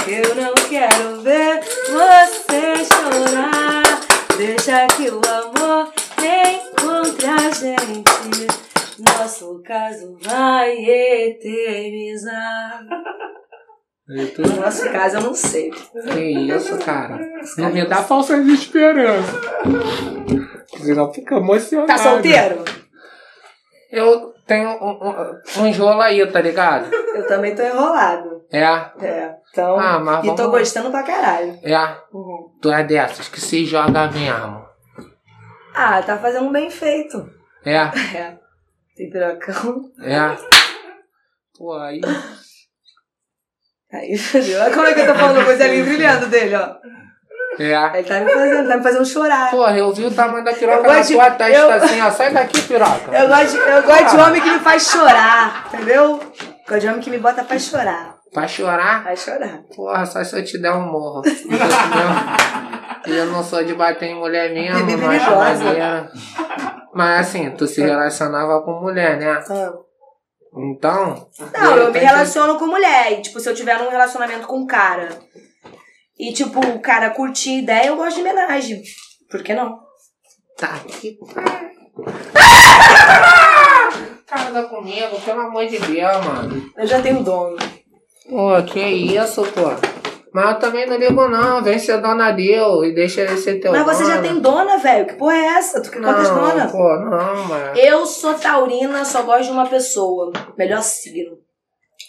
[0.08, 3.82] Eu não quero ver você chorar.
[4.38, 5.59] Deixa que o amor
[9.74, 10.76] caso vai
[11.30, 12.80] eternizar.
[14.08, 15.70] E tu- No nosso caso, eu não sei.
[15.70, 17.16] Que isso, cara?
[17.56, 19.40] Não me dá falsas esperanças.
[20.78, 21.86] Senão fica emocionado.
[21.86, 22.64] Tá solteiro?
[23.92, 26.92] Eu tenho um, um, um enjolo aí, tá ligado?
[26.92, 28.42] Eu também tô enrolado.
[28.52, 29.34] É, É.
[29.52, 29.78] Então.
[29.78, 31.58] Ah, mas e tô vamos- gostando pra caralho.
[31.62, 31.76] é.
[32.12, 32.50] Uhum.
[32.60, 34.64] Tu é dessas que se joga mesmo.
[35.74, 37.28] Ah, tá fazendo bem feito.
[37.64, 38.38] É, É.
[39.00, 39.80] Tem pirocão.
[40.02, 40.36] é.
[41.56, 42.02] Pô, aí.
[43.92, 44.14] Aí?
[44.60, 46.74] Olha como é que eu tô falando coisa ali brilhando dele, ó.
[47.58, 47.98] É.
[47.98, 49.50] Ele tá me fazendo, tá me fazendo chorar.
[49.50, 52.00] Porra, eu vi o tamanho da piroca Eu na gosto de- tua testa eu- assim,
[52.02, 52.10] ó.
[52.10, 53.10] Sai daqui, piroca.
[53.16, 56.18] Eu gosto, de, eu gosto de homem que me faz chorar, entendeu?
[56.68, 58.16] Gosto de homem que me bota pra chorar.
[58.32, 59.02] Pra chorar?
[59.02, 59.62] Vai chorar.
[59.74, 61.22] Porra, só se eu te der um morro.
[63.06, 65.64] Eu não sou de bater em mulher mesmo, mas perigosa.
[65.64, 66.12] maneira.
[66.94, 69.42] Mas assim, tu se relacionava com mulher, né?
[69.48, 69.72] Ah.
[70.56, 71.28] Então.
[71.56, 73.12] Não, eu me relaciono com mulher.
[73.12, 75.08] E, tipo, se eu tiver num relacionamento com um cara
[76.18, 78.82] e, tipo, o cara curtir ideia, eu gosto de homenagem.
[79.30, 79.78] Por que não?
[80.56, 81.18] Tá aqui.
[84.26, 86.70] Casa comigo, pelo amor de Deus, mano.
[86.76, 87.56] Eu já tenho dono.
[88.28, 89.99] Pô, que isso, pô.
[90.32, 93.72] Mas eu também não ligo não, vem ser dona deu e deixa ele ser teu
[93.72, 94.22] Mas você já dono.
[94.28, 95.06] tem dona, velho.
[95.06, 95.80] Que porra é essa?
[95.82, 96.68] Tu que quantas Não, dona?
[96.68, 97.76] pô, não, mano.
[97.76, 100.32] Eu sou taurina, só gosto de uma pessoa.
[100.56, 101.36] Melhor signo.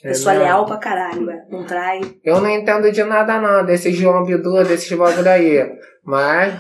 [0.04, 1.44] Pessoa É leal pra caralho, ué.
[1.50, 2.02] Não trai.
[2.24, 5.68] Eu não entendo de nada não, desses João Bidu, desses bagulho aí.
[6.04, 6.54] Mas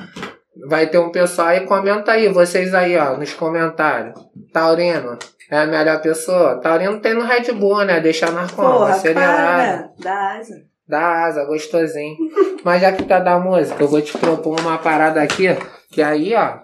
[0.67, 4.13] vai ter um pessoal aí, comenta aí, vocês aí, ó, nos comentários.
[4.53, 5.17] Taurino,
[5.49, 6.59] é a melhor pessoa?
[6.61, 7.99] Taurino tem no Red Bull, né?
[7.99, 8.45] Deixar na?
[8.47, 9.37] Porra, Acelerado.
[9.37, 9.89] cara, né?
[9.99, 10.55] Dá asa.
[10.87, 12.17] Dá asa, gostosinho.
[12.63, 15.45] Mas já que tá da música, eu vou te propor uma parada aqui,
[15.91, 16.59] que aí, ó,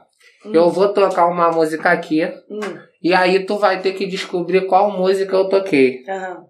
[0.45, 2.59] eu vou tocar uma música aqui, Hum,
[3.01, 6.03] e aí tu vai ter que descobrir qual música eu toquei.
[6.07, 6.45] aham.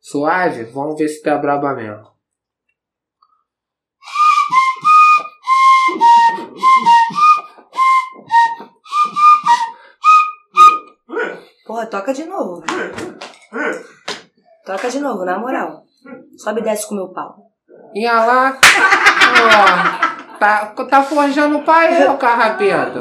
[0.00, 0.64] Suave?
[0.64, 2.08] Vamos ver se tu é braba mesmo.
[11.66, 12.62] Porra, toca de novo.
[14.64, 15.84] Toca de novo, na moral.
[16.38, 17.36] Sobe e desce com o meu pau.
[17.94, 18.58] Ia lá.
[19.42, 23.00] Ó, tá, tá forjando o pai, ô carrapeta.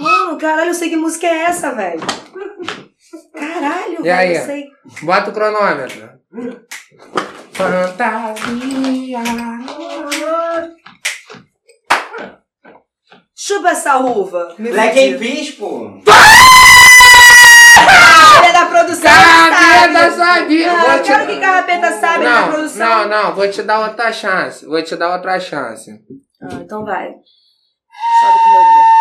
[0.00, 2.00] Mano, caralho, eu sei que música é essa, velho.
[3.32, 4.36] Caralho, E velho, aí?
[4.36, 4.64] eu sei.
[5.02, 6.10] Bota o cronômetro.
[7.52, 9.20] Fantasia.
[13.46, 14.54] Chupa essa uva.
[14.58, 14.98] Black.
[14.98, 16.00] Eyed Peas, pô.
[18.38, 19.02] Ele é da produção.
[19.10, 20.16] Carapeta sabe?
[20.16, 20.72] sabia.
[20.72, 22.86] Ah, Vou eu te- quero que Carapeta sabe é da Não, produção.
[22.88, 24.64] não, não, vou te dar outra chance.
[24.64, 25.90] Vou te dar outra chance.
[26.42, 27.08] Ah, então vai.
[27.08, 28.94] Sobe com meu dedo.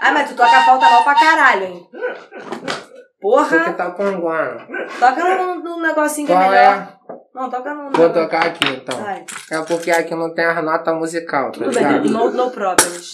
[0.00, 1.88] Ai, mas tu toca a falta mal pra caralho, hein?
[3.22, 3.72] Porque Porra!
[3.74, 4.66] tá panguando.
[4.98, 6.74] Toca no, no negocinho que é Qual melhor.
[6.74, 6.88] é?
[7.32, 7.90] Não, toca no.
[7.92, 8.98] Vou tocar aqui então.
[9.00, 9.24] Vai.
[9.50, 12.10] É porque aqui não tem as notas musical, tá Tudo bem, ligado?
[12.10, 13.12] no, no problems.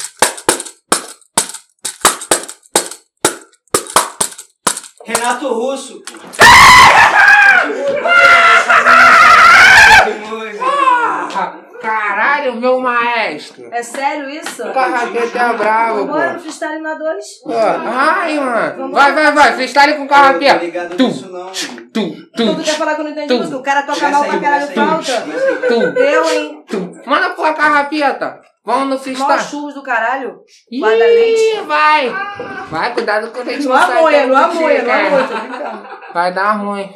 [5.05, 6.03] Renato Russo,
[12.39, 13.69] Caralho, meu maestro.
[13.73, 14.63] É sério isso?
[14.63, 16.41] O carrapeta é bravo, Bora no pô.
[16.41, 17.25] freestyle na 2?
[17.43, 18.93] Pô, Ai, mano.
[18.93, 19.53] Vai, vai, vai.
[19.55, 20.65] Freestyle com o Não tô carrapeta.
[20.65, 21.47] ligado Tum, nisso, não.
[21.93, 23.39] tum, Tu tum, quer falar que eu não entendi Tum.
[23.39, 23.57] música?
[23.57, 25.25] O cara toca mal pra caralho falta.
[26.01, 26.65] Eu, hein?
[26.69, 26.93] tum.
[27.07, 28.41] Manda pro carrapeta.
[28.69, 29.41] Vamos no Mó freestyle.
[29.41, 30.43] churros do caralho.
[30.71, 31.41] Guarda-leite.
[31.41, 32.13] Ih, vai!
[32.69, 35.27] Vai, cuidado com o leite Não amoia, não amoia, não amoia.
[36.13, 36.87] Vai dar ruim.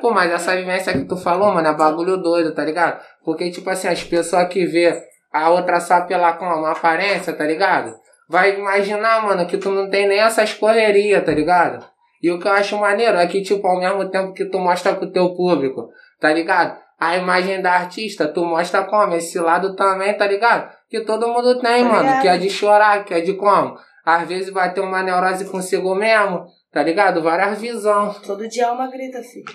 [0.00, 3.02] Pô, mas essa vivência que tu falou, mano, é bagulho doido, tá ligado?
[3.22, 4.98] Porque, tipo assim, as pessoas que vê
[5.30, 7.94] a outra só pela como uma aparência, tá ligado?
[8.26, 11.84] Vai imaginar, mano, que tu não tem nem essas correrias, tá ligado?
[12.22, 14.94] E o que eu acho maneiro é que, tipo, ao mesmo tempo que tu mostra
[14.94, 16.78] pro teu público, tá ligado?
[16.98, 19.14] A imagem da artista, tu mostra como?
[19.14, 20.79] Esse lado também, tá ligado?
[20.90, 22.20] Que todo mundo tem, Tá mano.
[22.20, 23.78] Que é de chorar, que é de como?
[24.04, 27.22] Às vezes vai ter uma neurose consigo mesmo, tá ligado?
[27.22, 28.18] Várias visões.
[28.18, 29.46] Todo dia a alma grita, filho.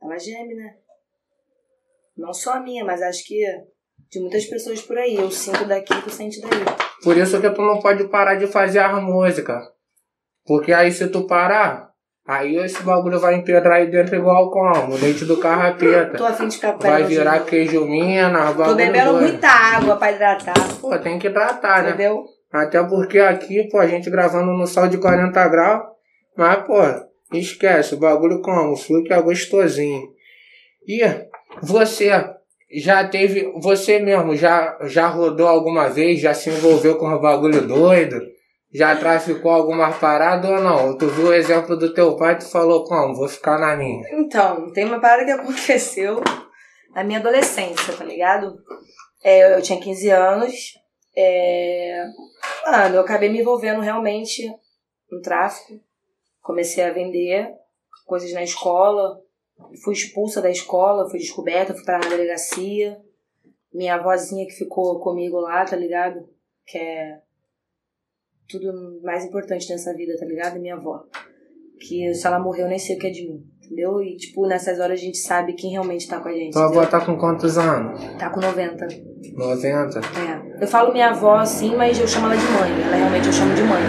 [0.00, 0.76] Ela geme, né?
[2.16, 3.44] Não só a minha, mas acho que
[4.10, 5.16] de muitas pessoas por aí.
[5.16, 6.50] Eu sinto daqui, tu sente daí.
[7.02, 9.64] Por isso que tu não pode parar de fazer as músicas.
[10.44, 11.89] Porque aí se tu parar,
[12.30, 14.96] aí esse bagulho vai empedrar aí dentro igual como?
[14.96, 16.16] Leite do carrapeta.
[16.16, 17.44] Tô afim de ficar Vai virar hoje.
[17.46, 19.22] queijo mina, Tô bebendo doido.
[19.28, 20.54] muita água pra hidratar.
[20.80, 21.88] Pô, tem que hidratar, né?
[21.90, 22.24] Entendeu?
[22.52, 25.82] Até porque aqui, pô, a gente gravando no sol de 40 graus,
[26.36, 26.78] mas, pô,
[27.32, 28.76] esquece, o bagulho como?
[28.76, 30.02] Flui que é gostosinho.
[30.86, 31.00] E
[31.62, 32.10] você
[32.72, 37.66] já teve, você mesmo já, já rodou alguma vez, já se envolveu com um bagulho
[37.66, 38.20] doido?
[38.72, 40.96] Já traficou alguma parada ou não?
[40.96, 43.16] Tu viu o exemplo do teu pai e tu falou como?
[43.16, 44.02] Vou ficar na minha.
[44.12, 46.20] Então, tem uma parada que aconteceu
[46.94, 48.56] na minha adolescência, tá ligado?
[49.24, 50.78] É, eu tinha 15 anos.
[51.16, 52.04] É...
[52.64, 54.48] Mano, eu acabei me envolvendo realmente
[55.10, 55.80] no tráfico.
[56.40, 57.52] Comecei a vender
[58.06, 59.20] coisas na escola.
[59.82, 63.00] Fui expulsa da escola, fui descoberta, fui parar na delegacia.
[63.74, 66.28] Minha avózinha que ficou comigo lá, tá ligado?
[66.64, 67.20] Que é
[68.50, 70.58] tudo mais importante nessa vida, tá ligado?
[70.58, 71.04] Minha avó.
[71.78, 74.02] Que se ela morreu, eu nem sei o que é de mim, entendeu?
[74.02, 76.52] E, tipo, nessas horas a gente sabe quem realmente tá com a gente.
[76.52, 77.98] Tua avó tá com quantos anos?
[78.18, 78.86] Tá com 90.
[79.34, 79.98] 90?
[79.98, 80.62] É.
[80.62, 82.86] Eu falo minha avó assim, mas eu chamo ela de mãe.
[82.86, 83.80] Ela realmente eu chamo de mãe.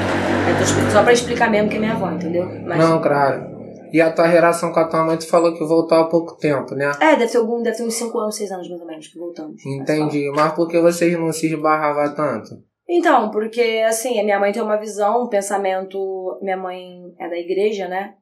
[0.60, 2.46] Eu só pra explicar mesmo que é minha avó, entendeu?
[2.66, 3.52] Mas, Não, claro.
[3.92, 6.74] E a tua relação com a tua mãe, tu falou que voltou há pouco tempo,
[6.76, 6.90] né?
[7.02, 9.20] É, deve ter algum, deve ter uns 5 anos, 6 anos mais ou menos que
[9.20, 9.66] voltamos.
[9.66, 10.32] Entendi.
[10.34, 12.71] Mas por que vocês não se esbarravam tanto?
[12.94, 16.38] Então, porque assim, a minha mãe tem uma visão, um pensamento.
[16.42, 18.16] Minha mãe é da igreja, né?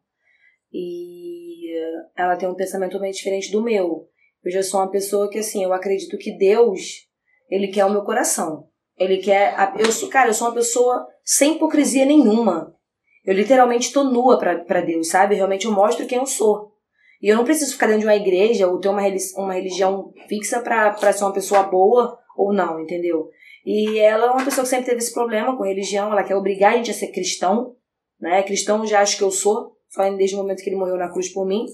[0.72, 1.74] E
[2.15, 4.07] ela tem um pensamento bem diferente do meu.
[4.45, 7.07] Eu já sou uma pessoa que, assim, eu acredito que Deus,
[7.49, 8.65] ele quer o meu coração.
[8.97, 9.55] Ele quer.
[9.59, 12.76] a- eu sou, cara, eu sou uma pessoa sem hipocrisia nenhuma.
[13.26, 15.36] Eu literalmente tô nua pra, pra Deus, sabe?
[15.36, 16.72] Realmente eu mostro quem eu sou.
[17.22, 20.13] E eu não preciso ficar dentro de uma igreja ou ter uma, reli- uma religião
[20.28, 23.28] fixa pra, pra ser uma pessoa boa ou não, entendeu?
[23.66, 26.74] E ela é uma pessoa que sempre teve esse problema com religião, ela quer obrigar
[26.74, 27.76] a gente a ser cristão,
[28.20, 28.41] né?
[28.43, 31.30] Cristão já acho que eu sou, só desde o momento que ele morreu na cruz
[31.34, 31.66] por mim.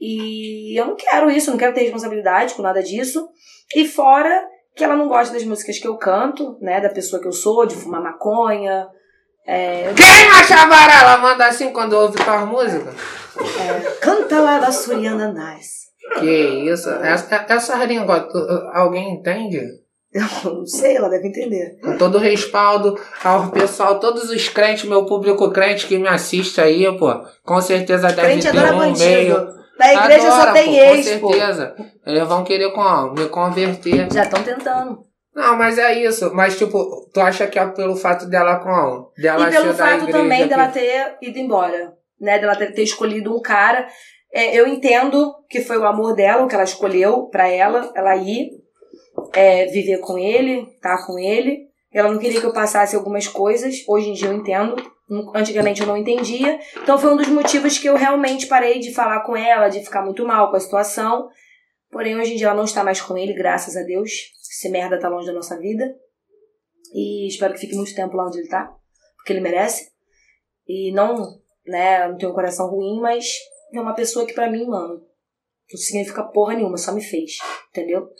[0.00, 3.28] E eu não quero isso, não quero ter responsabilidade com nada disso.
[3.74, 4.46] E fora
[4.76, 6.80] que ela não gosta das músicas que eu canto, né?
[6.80, 8.86] Da pessoa que eu sou, de fumar maconha.
[9.46, 12.92] É, Quem acha varela manda assim quando ouve tua música?
[13.60, 15.84] é, canta lá da Suriana Nice.
[16.18, 16.88] Que isso?
[16.90, 18.38] Essa, essa língua, tu-
[18.72, 19.60] alguém entende?
[20.14, 21.76] Eu não sei, ela deve entender.
[21.82, 26.84] Com todo respaldo ao pessoal, todos os crentes, meu público crente que me assiste aí,
[26.96, 27.12] pô,
[27.42, 29.04] com certeza deve Crente ter adora um bandido.
[29.04, 29.54] meio.
[29.76, 31.32] Da igreja Adora, só tem pô, ex, Com pô.
[31.32, 31.74] certeza.
[32.06, 34.06] Eles vão querer com, me converter.
[34.12, 35.00] Já estão tentando.
[35.34, 36.30] Não, mas é isso.
[36.32, 36.78] Mas, tipo,
[37.12, 39.10] tu acha que é pelo fato dela com.
[39.20, 42.38] Dela e pelo fato também que- dela ter ido embora, né?
[42.38, 43.84] Dela ter, ter escolhido um cara.
[44.32, 48.14] É, eu entendo que foi o amor dela, o que ela escolheu pra ela, ela
[48.14, 48.50] ir
[49.34, 51.68] é, viver com ele, estar com ele.
[51.92, 53.84] Ela não queria que eu passasse algumas coisas.
[53.86, 54.74] Hoje em dia eu entendo.
[55.34, 56.58] Antigamente eu não entendia.
[56.82, 60.02] Então foi um dos motivos que eu realmente parei de falar com ela, de ficar
[60.02, 61.28] muito mal com a situação.
[61.90, 64.10] Porém, hoje em dia ela não está mais com ele, graças a Deus.
[64.50, 65.94] Esse merda tá longe da nossa vida.
[66.92, 68.74] E espero que fique muito tempo lá onde ele tá.
[69.16, 69.92] Porque ele merece.
[70.66, 73.26] E não, né, não tenho um coração ruim, mas
[73.72, 75.00] é uma pessoa que pra mim, mano,
[75.72, 77.38] não significa porra nenhuma, só me fez.
[77.70, 78.10] Entendeu?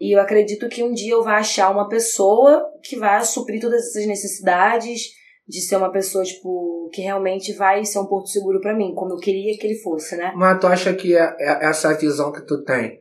[0.00, 3.80] E eu acredito que um dia eu vá achar uma pessoa que vai suprir todas
[3.88, 5.00] essas necessidades
[5.46, 9.12] de ser uma pessoa, tipo, que realmente vai ser um porto seguro pra mim, como
[9.12, 10.32] eu queria que ele fosse, né?
[10.36, 13.00] Mas tu acha que é- é- essa visão que tu tem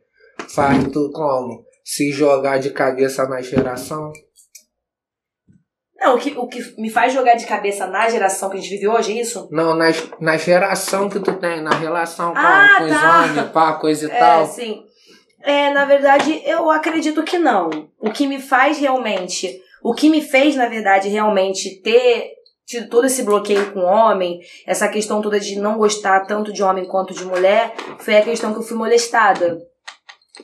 [0.54, 1.64] faz tu como?
[1.84, 4.12] Se jogar de cabeça na geração?
[6.00, 8.72] Não, o que, o que me faz jogar de cabeça na geração que a gente
[8.72, 9.48] vive hoje, é isso?
[9.52, 9.86] Não, na,
[10.20, 12.94] na geração que tu tem, na relação com, Ah, com tá.
[12.96, 13.04] os
[13.36, 14.46] homens, pá, coisa e É, tal.
[14.48, 14.84] sim.
[15.44, 17.70] É, na verdade, eu acredito que não.
[18.00, 22.32] O que me faz realmente, o que me fez, na verdade, realmente ter
[22.66, 26.86] tido todo esse bloqueio com homem, essa questão toda de não gostar tanto de homem
[26.86, 29.60] quanto de mulher, foi a questão que eu fui molestada.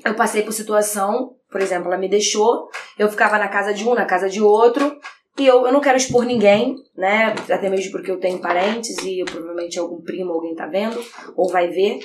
[0.04, 2.68] Eu passei por situação Por exemplo, ela me deixou,
[3.00, 5.00] eu ficava na casa de um, na casa de outro,
[5.40, 7.36] e eu, eu não quero expor ninguém, né?
[7.50, 11.00] Até mesmo porque eu tenho parentes e eu, provavelmente algum primo, alguém tá vendo,
[11.36, 12.00] ou vai ver.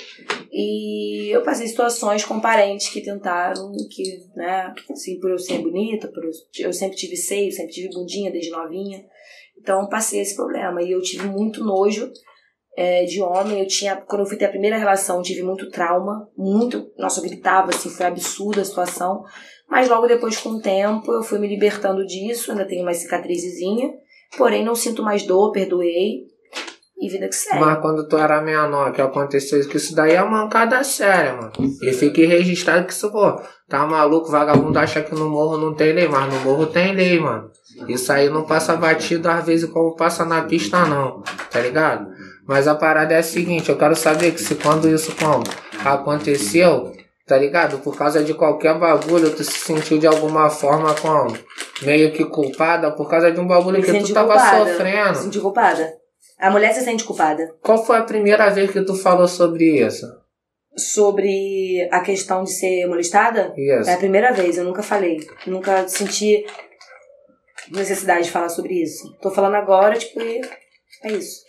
[0.51, 4.03] E eu passei situações com parentes que tentaram, que,
[4.35, 8.31] né, assim, por eu ser bonita, por eu, eu sempre tive seio, sempre tive bundinha
[8.31, 9.03] desde novinha.
[9.59, 10.83] Então passei esse problema.
[10.83, 12.11] E eu tive muito nojo
[12.77, 13.59] é, de homem.
[13.59, 17.23] Eu tinha, quando eu fui ter a primeira relação, tive muito trauma, muito, nossa, eu
[17.23, 19.23] gritava, assim, foi absurda a situação.
[19.73, 23.89] Mas logo depois, com o tempo, eu fui me libertando disso, ainda tenho uma cicatrizezinha,
[24.37, 26.27] porém não sinto mais dor, perdoei.
[26.95, 27.59] E vida que segue.
[27.59, 31.51] Mas quando tu era menor, que aconteceu isso, que isso daí é mancada séria, mano.
[31.81, 35.91] E fique registrado que isso, pô, tá maluco, vagabundo acha que no morro não tem
[35.91, 37.49] lei, mas no morro tem lei, mano.
[37.87, 42.09] Isso aí não passa batido às vezes como passa na pista, não, tá ligado?
[42.47, 45.43] Mas a parada é a seguinte, eu quero saber que se quando isso como
[45.83, 46.93] aconteceu,
[47.25, 47.79] tá ligado?
[47.79, 51.37] Por causa de qualquer bagulho, tu se sentiu de alguma forma como
[51.81, 54.65] meio que culpada por causa de um bagulho Me que tu tava culpada.
[54.65, 55.17] Me sofrendo.
[55.17, 55.93] senti culpada.
[56.39, 57.55] A mulher se sente culpada.
[57.61, 60.05] Qual foi a primeira vez que tu falou sobre isso?
[60.75, 63.87] Sobre a questão de ser molestada, Isso.
[63.89, 65.19] é a primeira vez, eu nunca falei.
[65.45, 66.43] Nunca senti
[67.71, 69.15] necessidade de falar sobre isso.
[69.21, 70.41] Tô falando agora, tipo, e
[71.03, 71.41] é isso.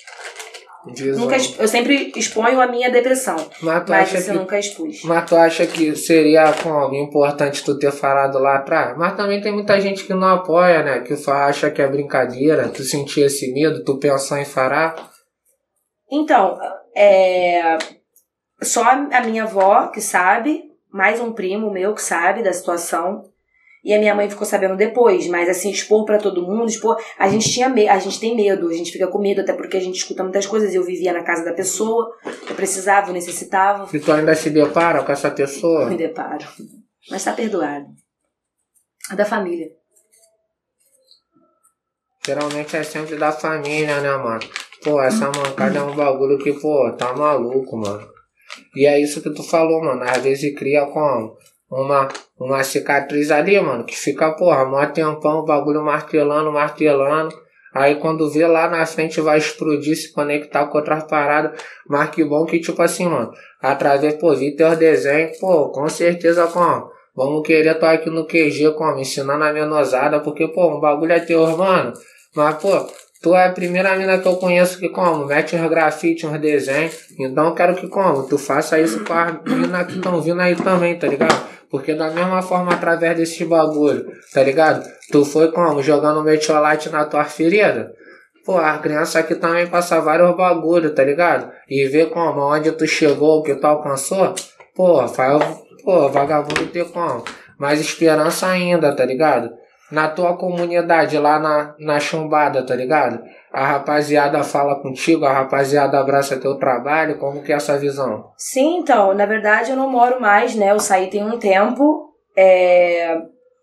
[1.16, 5.02] Nunca, eu sempre exponho a minha depressão, Mas tu mas acha que nunca expus.
[5.02, 8.96] Mas tu acha que seria com importante tu ter falado lá atrás?
[8.98, 11.00] Mas também tem muita gente que não apoia, né?
[11.00, 12.68] Que acha que é brincadeira.
[12.68, 14.94] Tu sentia esse medo, tu pensou em falar?
[16.12, 16.58] Então,
[16.94, 17.78] é,
[18.62, 23.24] só a minha avó que sabe, mais um primo meu que sabe da situação.
[23.84, 26.96] E a minha mãe ficou sabendo depois, mas assim, expor pra todo mundo, expor.
[27.18, 29.76] A gente tinha me a gente tem medo, a gente fica com medo, até porque
[29.76, 30.74] a gente escuta muitas coisas.
[30.74, 32.16] Eu vivia na casa da pessoa,
[32.48, 33.86] eu precisava, eu necessitava.
[33.86, 35.90] Se tu ainda se depara com essa pessoa?
[35.90, 36.46] Me deparo.
[37.10, 37.86] Mas tá perdoado.
[39.12, 39.68] É da família.
[42.26, 44.40] Geralmente é sempre da família, né, mano?
[44.82, 48.08] Pô, essa mancada é um bagulho que, pô, tá maluco, mano.
[48.74, 50.02] E é isso que tu falou, mano.
[50.04, 51.36] Às vezes cria como?
[51.70, 52.08] Uma,
[52.38, 57.34] uma cicatriz ali, mano, que fica, porra, mó tempão, o bagulho martelando, martelando.
[57.74, 61.60] Aí quando vê lá na frente vai explodir, se conectar com outras paradas.
[61.88, 66.46] Mas que bom que, tipo assim, mano, através, pô, vi teus desenhos, pô, com certeza,
[66.46, 66.92] como?
[67.16, 68.98] Vamos querer tô aqui no QG, como?
[68.98, 71.92] Ensinando a menosada, porque, pô, um bagulho é teu, mano.
[72.34, 72.68] Mas, pô,
[73.24, 75.24] tu é a primeira mina que eu conheço que, como?
[75.24, 77.06] Mete uns grafite, uns desenhos.
[77.18, 78.24] Então quero que, como?
[78.24, 81.42] Tu faça isso com as minas que estão vindo aí também, tá ligado?
[81.70, 84.86] Porque da mesma forma, através desse bagulho, tá ligado?
[85.10, 85.82] Tu foi como?
[85.82, 87.90] Jogando metiolate na tua ferida.
[88.44, 91.50] Pô, a criança aqui também passa vários bagulho, tá ligado?
[91.66, 94.34] E vê como, onde tu chegou, o que tu alcançou.
[94.76, 95.42] Pô, faz,
[95.82, 97.24] pô, vagabundo ter como?
[97.58, 99.50] Mais esperança ainda, tá ligado?
[99.94, 103.22] Na tua comunidade, lá na, na chumbada, tá ligado?
[103.52, 108.32] A rapaziada fala contigo, a rapaziada abraça teu trabalho, como que é essa visão?
[108.36, 110.72] Sim, então, na verdade eu não moro mais, né?
[110.72, 112.12] Eu saí tem um tempo.
[112.36, 113.16] É...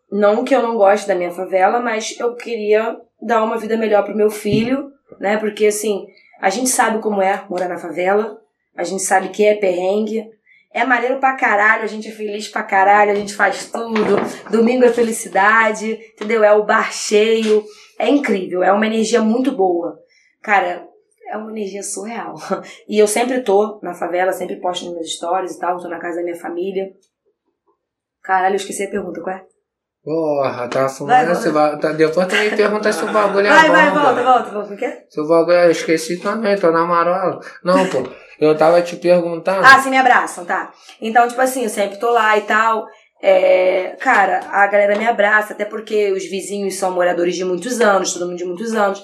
[0.09, 4.03] Não que eu não goste da minha favela, mas eu queria dar uma vida melhor
[4.03, 5.36] pro meu filho, né?
[5.38, 6.05] Porque assim,
[6.41, 8.38] a gente sabe como é morar na favela,
[8.75, 10.25] a gente sabe que é perrengue.
[10.74, 14.15] É maneiro pra caralho, a gente é feliz pra caralho, a gente faz tudo.
[14.49, 16.43] Domingo é felicidade, entendeu?
[16.43, 17.63] É o bar cheio.
[17.99, 19.97] É incrível, é uma energia muito boa.
[20.41, 20.88] Cara,
[21.30, 22.36] é uma energia surreal.
[22.88, 25.99] E eu sempre tô na favela, sempre posto nos meus stories e tal, tô na
[25.99, 26.88] casa da minha família.
[28.24, 29.43] Caralho, eu esqueci a pergunta, qual é?
[30.03, 31.51] Porra, tá Vai, fumando, vai.
[31.51, 33.99] vai, tá, depois tu me pergunta se o bagulho é Vai, bom, vai, pô.
[33.99, 34.74] volta, volta, volta.
[34.74, 35.05] O que é?
[35.09, 37.39] Se o bagulho eu esqueci também, tô na marola.
[37.63, 38.01] Não, pô,
[38.41, 39.61] eu tava te perguntando.
[39.63, 40.71] Ah, se me abraçam, tá.
[40.99, 42.85] Então, tipo assim, eu sempre tô lá e tal.
[43.21, 48.13] É, cara, a galera me abraça, até porque os vizinhos são moradores de muitos anos,
[48.13, 49.01] todo mundo de muitos anos.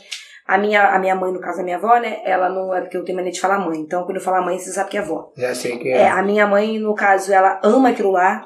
[0.47, 2.19] A minha, a minha mãe, no caso a minha avó, né?
[2.25, 3.77] Ela não é porque eu tenho mania de falar mãe.
[3.79, 5.31] Então, quando eu falar mãe, você sabe que é avó.
[5.37, 6.09] Já sei que É, é.
[6.09, 8.43] a minha mãe, no caso, ela ama aquilo lá.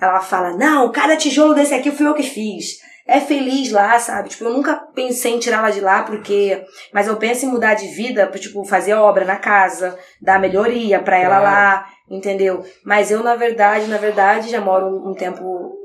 [0.00, 2.78] Ela fala, não, cada tijolo desse aqui fui eu que fiz.
[3.06, 4.28] É feliz lá, sabe?
[4.28, 6.64] Tipo, eu nunca pensei em tirar ela de lá, porque...
[6.92, 11.18] Mas eu penso em mudar de vida, tipo, fazer obra na casa, dar melhoria pra
[11.18, 11.44] ela Claro.
[11.44, 12.64] lá, entendeu?
[12.84, 15.42] Mas eu, na verdade, na verdade, já moro um, um tempo...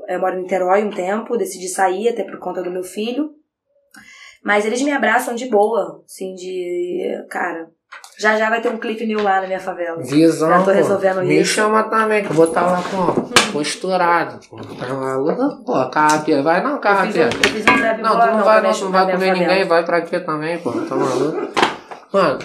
[0.08, 3.30] Eu moro em Niterói um tempo, decidi sair até por conta do meu filho.
[4.44, 7.24] Mas eles me abraçam de boa, assim, de...
[7.28, 7.68] Cara,
[8.18, 10.02] já já vai ter um clipe meu lá na minha favela.
[10.02, 10.70] Visão, Já tô pô.
[10.70, 11.54] resolvendo Me isso.
[11.54, 14.38] chama também, que eu vou estar lá com posturado.
[14.48, 15.64] Pô, tá maluco?
[15.64, 17.22] Pô, carrapia, vai não, Eu carrapia.
[17.24, 20.58] eu um Não, tu não vai, não, não vai comer ninguém, vai pra quê também,
[20.58, 21.52] pô, tá maluco?
[22.12, 22.38] Mano,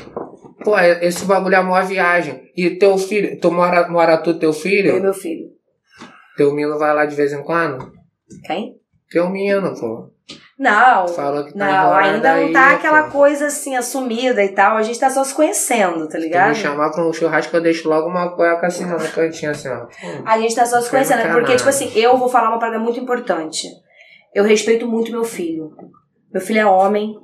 [0.63, 2.41] pô, esse bagulho é mó viagem.
[2.55, 5.01] E teu filho, tu mora, mora tu, teu Eu filho?
[5.01, 5.47] meu filho.
[6.35, 7.91] Teu menino vai lá de vez em quando?
[8.45, 8.75] Quem?
[9.09, 10.09] Teu menino, pô.
[10.61, 11.05] Não.
[11.07, 13.13] Que tá Não, ainda não aí, tá aquela pô.
[13.13, 14.77] coisa assim assumida e tal.
[14.77, 16.49] A gente tá só se conhecendo, tá Se tu ligado?
[16.49, 19.85] me chamar pra um churrasco, eu deixo logo uma cueca assim no cantinho, assim, ó.
[19.85, 20.21] Hum.
[20.23, 21.27] A gente tá só se Foi conhecendo.
[21.27, 23.67] no Porque, tipo assim, eu vou falar uma parada muito importante.
[24.35, 25.71] Eu respeito muito meu filho.
[26.31, 27.15] Meu filho é homem.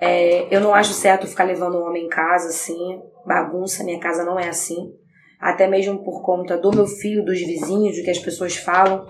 [0.00, 2.98] É, eu não acho certo ficar levando um homem em casa, assim.
[3.26, 4.90] Bagunça, minha casa não é assim.
[5.38, 9.06] Até mesmo por conta do meu filho, dos vizinhos, do que as pessoas falam.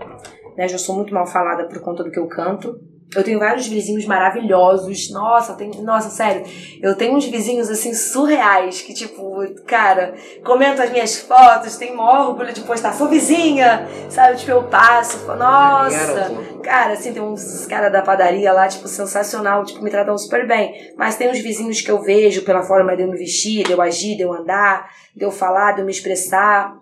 [0.57, 0.67] Né?
[0.67, 2.90] Já sou muito mal falada por conta do que eu canto.
[3.13, 5.09] Eu tenho vários vizinhos maravilhosos.
[5.11, 6.43] Nossa, tenho, nossa, sério.
[6.81, 10.13] Eu tenho uns vizinhos assim surreais que, tipo, cara,
[10.45, 12.93] comentam as minhas fotos, tenho maior orgulho de postar.
[12.93, 14.37] Sou vizinha, sabe?
[14.37, 16.31] Tipo, eu passo, falo, nossa.
[16.63, 20.93] Cara, assim, tem uns caras da padaria lá, tipo, sensacional, tipo, me tratam super bem.
[20.97, 23.81] Mas tem uns vizinhos que eu vejo pela forma de eu me vestir, de eu
[23.81, 26.73] agir, de eu andar, de eu falar, de eu me expressar,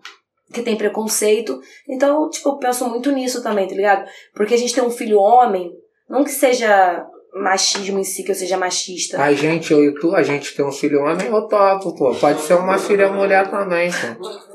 [0.54, 1.60] que tem preconceito.
[1.88, 4.08] Então, tipo, eu penso muito nisso também, tá ligado?
[4.36, 5.72] Porque a gente tem um filho homem,
[6.10, 9.22] não que seja machismo em si, que eu seja machista.
[9.22, 12.14] A gente, eu e tu, a gente tem um filho homem, eu topo, pô.
[12.16, 14.49] Pode ser uma filha mulher também, pô.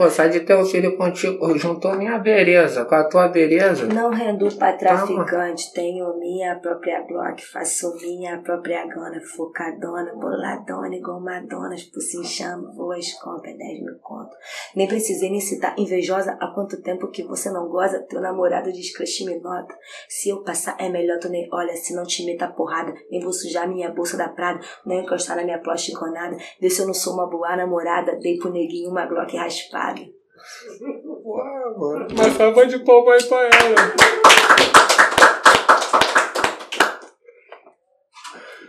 [0.00, 3.84] Pô, sai de ter um filho contigo, juntou minha beleza com a tua beleza.
[3.84, 11.20] Não rendo pra traficante, tenho minha própria block, faço minha própria gana, focadona, boladona, igual
[11.20, 14.34] Madonna, tipo se chama, vou às compras, 10 mil conto.
[14.74, 18.96] Nem precisei nem citar, invejosa, há quanto tempo que você não goza, teu namorado diz
[18.96, 19.74] crush me nota.
[20.08, 23.34] Se eu passar é melhor tu nem olha, se não te meta porrada, nem vou
[23.34, 26.94] sujar minha bolsa da Prada, nem encostar na minha plocha enconada, vê se eu não
[26.94, 29.89] sou uma boa namorada, dei pro neguinho uma glock raspada.
[29.94, 32.08] Ué, mano.
[32.10, 34.10] Uma salva de palmas aí pra ela.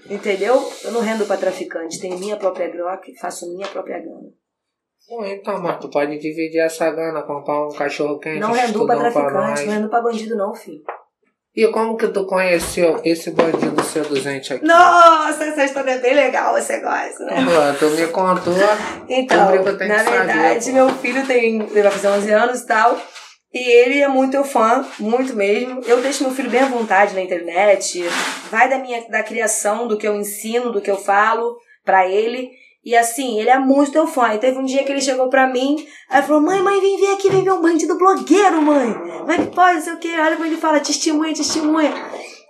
[0.09, 0.55] Entendeu?
[0.83, 4.29] Eu não rendo pra traficante, tenho minha própria glock, faço minha própria gana.
[5.07, 8.99] Pô, então, mas tu pode dividir essa grana, comprar um cachorro quente, Não rendo pra
[8.99, 10.83] traficante, não rendo pra bandido não, filho.
[11.53, 14.65] E como que tu conheceu esse bandido seduzente aqui?
[14.65, 17.45] Nossa, essa história é bem legal, você gosta, né?
[17.45, 18.53] Pô, tu me contou.
[19.09, 19.37] Então,
[19.87, 20.71] na saber, verdade, pô.
[20.71, 22.97] meu filho tem, ele vai fazer 11 anos e tal,
[23.53, 25.81] e ele é muito fã, muito mesmo.
[25.85, 28.01] Eu deixo meu filho bem à vontade na internet,
[28.49, 32.49] vai da minha da criação, do que eu ensino, do que eu falo pra ele.
[32.83, 34.33] E assim, ele é muito teu fã.
[34.33, 35.75] E teve um dia que ele chegou pra mim,
[36.09, 38.89] aí falou: Mãe, mãe, vem ver aqui, vem ver um bandido blogueiro, mãe.
[39.29, 40.19] É que pode, não sei o que.
[40.19, 41.93] Olha como ele fala: testemunha, testemunha.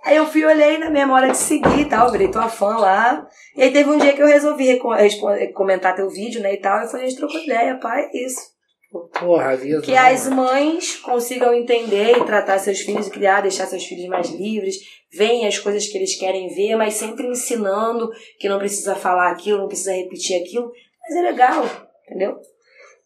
[0.04, 3.24] Aí eu fui, olhei na hora de seguir e tal, virei tua fã lá.
[3.56, 6.56] E aí teve um dia que eu resolvi reco- responder- comentar teu vídeo, né, e
[6.60, 6.82] tal.
[6.82, 8.51] E foi, a gente trocou ideia, pai, é isso.
[8.92, 9.56] Porra.
[9.82, 14.28] Que as mães consigam entender e tratar seus filhos e criar, deixar seus filhos mais
[14.30, 14.76] livres,
[15.10, 19.58] veem as coisas que eles querem ver, mas sempre ensinando que não precisa falar aquilo,
[19.58, 20.70] não precisa repetir aquilo.
[21.00, 21.64] Mas é legal,
[22.06, 22.38] entendeu?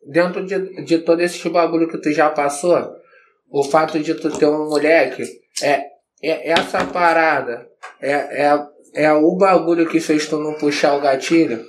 [0.05, 2.97] Dentro de, de todo esse bagulho que tu já passou,
[3.49, 5.22] o fato de tu ter um moleque,
[5.62, 5.87] é,
[6.22, 7.70] é essa parada,
[8.01, 11.64] é, é, é o bagulho que fez tu não puxar o gatilho?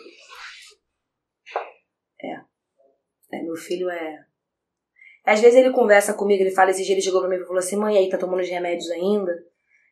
[3.31, 4.25] É, meu filho é.
[5.25, 7.57] Às vezes ele conversa comigo, ele fala, esse dia ele chegou pra mim e falou
[7.57, 9.33] assim, mãe, aí tá tomando os remédios ainda?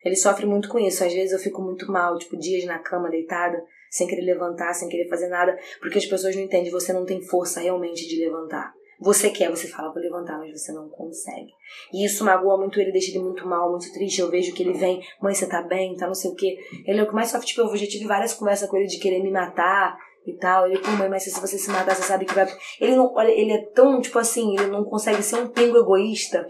[0.02, 1.04] Ele sofre muito com isso.
[1.04, 4.88] Às vezes eu fico muito mal, tipo, dias na cama, deitada, sem querer levantar, sem
[4.88, 8.72] querer fazer nada, porque as pessoas não entendem, você não tem força realmente de levantar.
[8.98, 11.50] Você quer, você fala pra levantar, mas você não consegue.
[11.92, 14.20] E isso magoa muito ele, deixa ele muito mal, muito triste.
[14.20, 16.56] Eu vejo que ele vem, mãe, você tá bem, tá não sei o quê.
[16.86, 18.98] Ele é o que mais sofre, tipo, eu já tive várias conversas com ele de
[18.98, 20.66] querer me matar e tal.
[20.66, 22.46] Ele, pô, mãe, mas se você se matar, você sabe que vai.
[22.80, 26.46] Ele não, olha, ele é tão, tipo assim, ele não consegue ser um pingo egoísta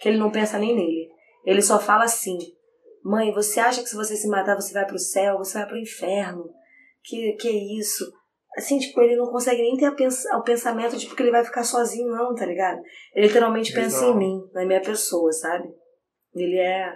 [0.00, 1.08] que ele não pensa nem nele.
[1.44, 2.36] Ele só fala assim:
[3.04, 5.78] Mãe, você acha que se você se matar, você vai pro céu, você vai pro
[5.78, 6.48] inferno?
[7.02, 8.10] Que, que é isso?
[8.56, 11.44] Assim, tipo, ele não consegue nem ter a pens- o pensamento de que ele vai
[11.44, 12.80] ficar sozinho, não, tá ligado?
[13.14, 14.14] Ele literalmente pensa Legal.
[14.14, 15.68] em mim, na minha pessoa, sabe?
[16.34, 16.92] Ele é.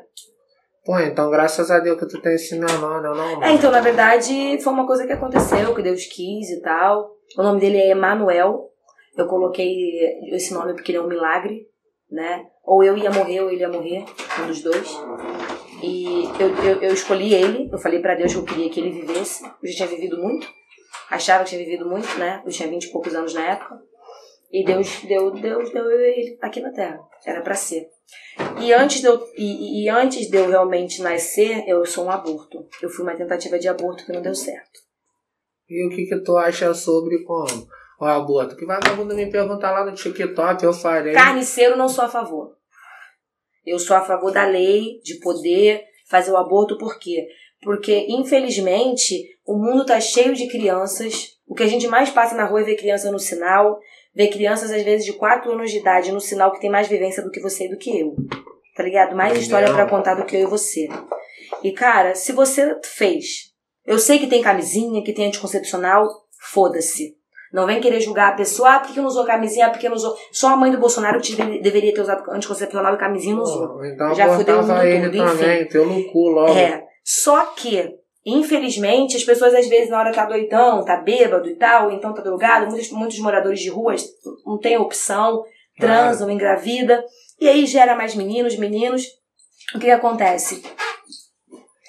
[0.89, 3.11] Pô, então graças a Deus que tu tem esse menor, né?
[3.11, 7.15] Não, É, então, na verdade, foi uma coisa que aconteceu, que Deus quis e tal.
[7.37, 8.71] O nome dele é Emanuel.
[9.15, 9.69] Eu coloquei
[10.33, 11.67] esse nome porque ele é um milagre,
[12.11, 12.47] né?
[12.65, 14.03] Ou eu ia morrer ou ele ia morrer,
[14.43, 14.99] um dos dois.
[15.83, 18.99] E eu, eu, eu escolhi ele, eu falei pra Deus que eu queria que ele
[19.03, 19.45] vivesse.
[19.45, 20.49] Eu já tinha vivido muito,
[21.11, 22.43] achava que tinha vivido muito, né?
[22.47, 23.79] Eu tinha vinte e poucos anos na época.
[24.51, 26.99] E Deus deu, Deus deu eu ele aqui na Terra.
[27.27, 27.91] Era pra ser.
[28.61, 32.67] E antes, de eu, e, e antes de eu realmente nascer, eu sou um aborto.
[32.83, 34.81] Eu fui uma tentativa de aborto que não deu certo.
[35.69, 37.69] E o que que tu acha sobre como?
[38.01, 38.57] O aborto?
[38.57, 41.13] Que vagabundo me perguntar lá no TikTok, eu falei.
[41.13, 42.57] Carniceiro não sou a favor.
[43.67, 47.29] Eu sou a favor da lei, de poder fazer o aborto, por quê?
[47.61, 51.39] Porque, infelizmente, o mundo tá cheio de crianças.
[51.47, 53.79] O que a gente mais passa na rua é ver criança no sinal,
[54.19, 57.23] ver crianças, às vezes, de 4 anos de idade no sinal que tem mais vivência
[57.23, 58.17] do que você e do que eu.
[58.77, 59.15] Tá ligado?
[59.17, 60.89] Mais história pra contar do que eu e você.
[61.63, 63.53] E, cara, se você fez.
[63.87, 66.07] Eu sei que tem camisinha, que tem anticoncepcional,
[66.53, 67.17] foda-se.
[67.53, 69.89] Não vem querer julgar a pessoa, ah, por que não usou camisinha, ah, por que
[69.89, 70.15] não usou.
[70.31, 73.85] Só a mãe do Bolsonaro deve- deveria ter usado anticoncepcional e camisinha não usou.
[73.87, 75.25] Então Já fudeu o mundo todo, enfim.
[75.25, 76.53] também, pelo cu logo.
[76.53, 76.85] É.
[77.03, 77.89] Só que,
[78.31, 82.15] infelizmente, as pessoas às vezes na hora tá doidão, tá bêbado e tal, ou então
[82.15, 84.05] tá drogado, muitos, muitos moradores de ruas
[84.47, 85.45] não têm opção,
[85.79, 87.05] transam, engravida,
[87.41, 89.05] e aí gera mais meninos, meninos.
[89.75, 90.63] O que, que acontece?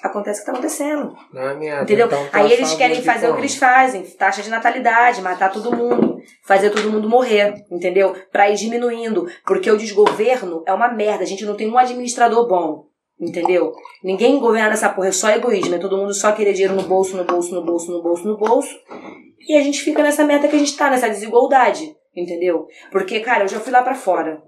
[0.02, 1.14] Acontece o que tá acontecendo.
[1.32, 1.82] Não é merda.
[1.82, 2.06] Entendeu?
[2.06, 3.34] Então, tá Aí eles querem fazer o como?
[3.34, 6.16] que eles fazem, taxa de natalidade, matar todo mundo,
[6.46, 8.16] fazer todo mundo morrer, entendeu?
[8.32, 12.48] Pra ir diminuindo, porque o desgoverno é uma merda, a gente não tem um administrador
[12.48, 12.86] bom,
[13.20, 13.72] entendeu?
[14.02, 17.16] Ninguém governa nessa porra, é só egoísmo, é todo mundo só querer dinheiro no bolso,
[17.16, 18.74] no bolso, no bolso, no bolso, no bolso,
[19.46, 22.66] e a gente fica nessa merda que a gente tá, nessa desigualdade, entendeu?
[22.90, 24.42] Porque, cara, eu já fui lá pra fora.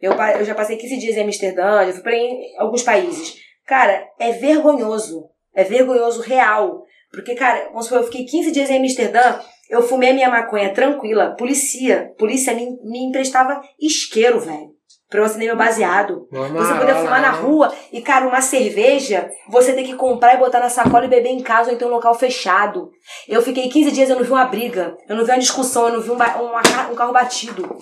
[0.00, 2.12] Eu, eu já passei 15 dias em Amsterdã, já fui pra
[2.58, 3.36] alguns países.
[3.66, 5.28] Cara, é vergonhoso.
[5.54, 6.84] É vergonhoso real.
[7.10, 10.72] Porque, cara, vamos supor, eu fiquei 15 dias em Amsterdã, eu fumei a minha maconha
[10.72, 11.34] tranquila.
[11.36, 14.75] Polícia, polícia me, me emprestava isqueiro, velho.
[15.24, 16.26] Acender meu baseado.
[16.32, 20.38] Normal, Você poder fumar na rua e, cara, uma cerveja, você tem que comprar e
[20.38, 22.90] botar na sacola e beber em casa ou então em um local fechado.
[23.28, 25.94] Eu fiquei 15 dias, eu não vi uma briga, eu não vi uma discussão, eu
[25.94, 27.78] não vi um, ca- um carro batido.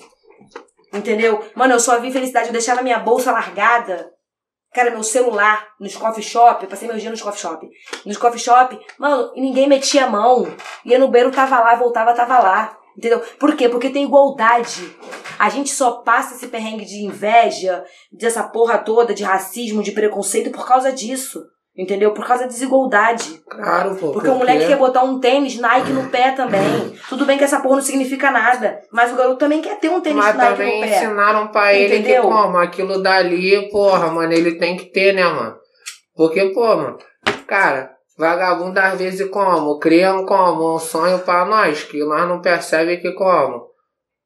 [0.92, 1.42] Entendeu?
[1.54, 4.10] Mano, eu só vi felicidade, eu deixava minha bolsa largada.
[4.72, 7.66] Cara, meu celular nos coffee shop, eu passei meu dia nos coffee shop.
[8.04, 10.46] Nos coffee shop, mano, ninguém metia a mão.
[10.84, 12.76] Ia no banheiro, tava lá, voltava, tava lá.
[12.96, 13.20] Entendeu?
[13.38, 13.68] Por quê?
[13.68, 14.96] Porque tem igualdade.
[15.38, 20.50] A gente só passa esse perrengue de inveja, dessa porra toda, de racismo, de preconceito
[20.50, 21.42] por causa disso.
[21.76, 22.12] Entendeu?
[22.14, 23.42] Por causa da desigualdade.
[23.50, 24.12] Claro, pô.
[24.12, 26.96] Porque o moleque quer botar um tênis Nike no pé também.
[27.08, 28.78] Tudo bem que essa porra não significa nada.
[28.92, 30.96] Mas o garoto também quer ter um tênis Mas Nike também no pé.
[30.96, 32.22] ensinaram pra ele Entendeu?
[32.22, 35.56] que, como, aquilo dali, porra, mano, ele tem que ter, né, mano?
[36.14, 36.96] Porque, pô, mano,
[37.44, 39.78] cara, vagabundo às vezes como?
[39.78, 40.74] Criam como?
[40.76, 43.66] Um sonho pra nós, que nós não percebemos que como.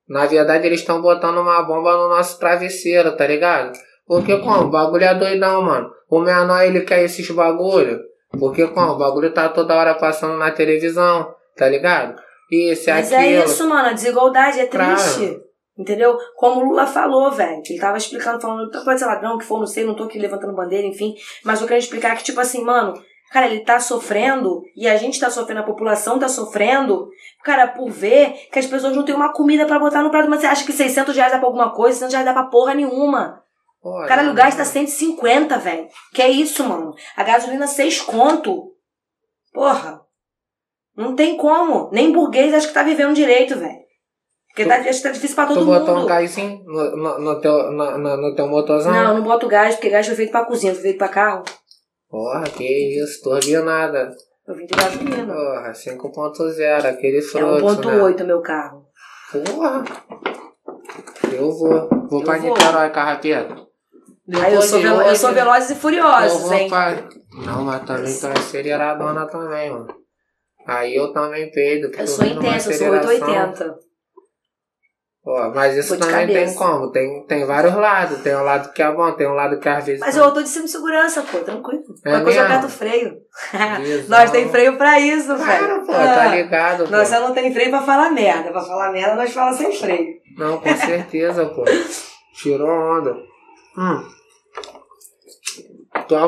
[0.08, 3.72] Na verdade, eles estão botando uma bomba no nosso travesseiro, tá ligado?
[4.06, 4.64] Porque, como?
[4.64, 5.90] O bagulho é doidão, mano.
[6.08, 8.00] O menor, ele quer esses bagulho.
[8.40, 8.92] Porque, como?
[8.92, 12.18] O bagulho tá toda hora passando na televisão, tá ligado?
[12.50, 13.20] Isso, Mas aquilo.
[13.40, 13.88] é isso, mano.
[13.88, 14.94] A desigualdade é Claro.
[14.96, 15.40] triste.
[15.78, 16.16] Entendeu?
[16.36, 17.60] Como o Lula falou, velho.
[17.62, 20.18] que Ele tava explicando, falando, pode ser ladrão, que for, não sei, não tô aqui
[20.18, 21.14] levantando bandeira, enfim.
[21.44, 22.94] Mas eu quero explicar que, tipo assim, mano,
[23.30, 27.08] cara, ele tá sofrendo e a gente tá sofrendo, a população tá sofrendo,
[27.44, 30.28] cara, por ver que as pessoas não têm uma comida pra botar no prato.
[30.30, 31.98] Mas você acha que 600 reais dá pra alguma coisa?
[31.98, 33.42] 600 reais dá pra porra nenhuma.
[33.80, 35.86] Pô, Caralho, o né, gás tá 150, velho.
[36.12, 36.94] Que é isso, mano?
[37.16, 38.72] A gasolina 6 conto.
[39.52, 40.00] Porra.
[40.96, 41.88] Não tem como.
[41.92, 43.78] Nem burguês acho que tá vivendo direito, velho.
[44.48, 46.08] Porque tá, acho que tá difícil pra todo Tu botou um mundo.
[46.08, 48.92] gásinho no, no, no teu, no, teu motorzão?
[48.92, 51.44] Não, não boto gás, porque gás foi feito pra cozinha, foi feito pra carro.
[52.08, 52.64] Porra, que
[53.02, 54.10] isso, turbinada.
[54.46, 55.26] Eu vim de gasolina.
[55.34, 57.98] Porra, 5.0, aquele É fruto, né?
[57.98, 58.86] 1.8 meu carro.
[59.30, 59.84] Porra.
[61.32, 61.88] Eu vou.
[62.08, 62.50] Vou Eu pra vou.
[62.54, 63.68] Niterói, carrapeto.
[64.42, 66.68] Aí eu sou, velo- eu sou velozes e Eu furiosos, vou hein?
[66.68, 67.08] pra...
[67.46, 69.86] Não, mas também tô aceleradona também, mano.
[70.66, 71.90] Aí eu também peido.
[71.96, 73.28] Eu sou intensa, eu sou aceleração.
[73.28, 73.87] 880.
[75.28, 76.46] Pô, mas isso também cabeça.
[76.46, 76.90] tem como?
[76.90, 78.22] Tem, tem vários lados.
[78.22, 80.00] Tem um lado que é bom, tem um lado que às vezes.
[80.00, 81.82] Mas eu tô de cima de segurança, pô, tranquilo.
[82.02, 83.18] É Qualquer coisa aperto o freio.
[84.08, 85.44] Nós tem freio pra isso, velho.
[85.44, 86.14] Claro, pô, Ah.
[86.14, 86.90] tá ligado, pô.
[86.90, 88.50] Nós só não tem freio pra falar merda.
[88.52, 90.14] Pra falar merda, nós fala sem freio.
[90.38, 91.62] Não, com certeza, pô.
[92.32, 93.14] Tirou onda.
[93.76, 94.08] Hum.
[96.08, 96.22] Tu é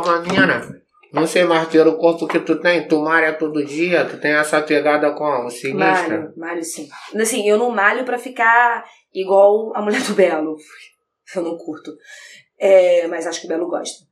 [1.13, 2.87] Não sei mais pelo corpo que tu tem.
[2.87, 4.05] Tu malha todo dia.
[4.05, 5.51] Tu tem essa pegada como?
[5.51, 6.19] Sinistra.
[6.19, 6.89] Malho, malho sim.
[7.15, 10.57] Assim, eu não malho pra ficar igual a mulher do Belo.
[11.35, 11.93] Eu não curto.
[12.59, 14.05] É, mas acho que o Belo gosta.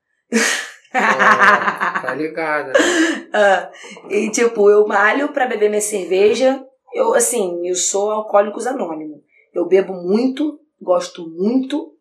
[0.94, 2.74] Ah, tá ligado, né?
[3.32, 3.70] Ah,
[4.08, 6.64] e tipo, eu malho pra beber minha cerveja.
[6.94, 9.22] Eu, assim, eu sou alcoólicos anônimo.
[9.52, 11.92] Eu bebo muito, gosto muito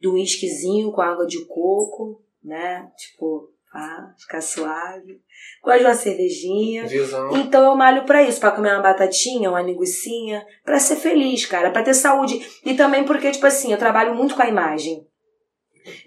[0.00, 2.88] do whiskyzinho com água de coco, né?
[2.96, 5.20] Tipo, ah, ficar suave.
[5.62, 6.86] Gosto de uma cervejinha.
[6.86, 7.36] Visão.
[7.36, 11.70] Então eu malho pra isso, pra comer uma batatinha, uma linguiçinha, pra ser feliz, cara,
[11.70, 15.04] pra ter saúde e também porque tipo assim, eu trabalho muito com a imagem.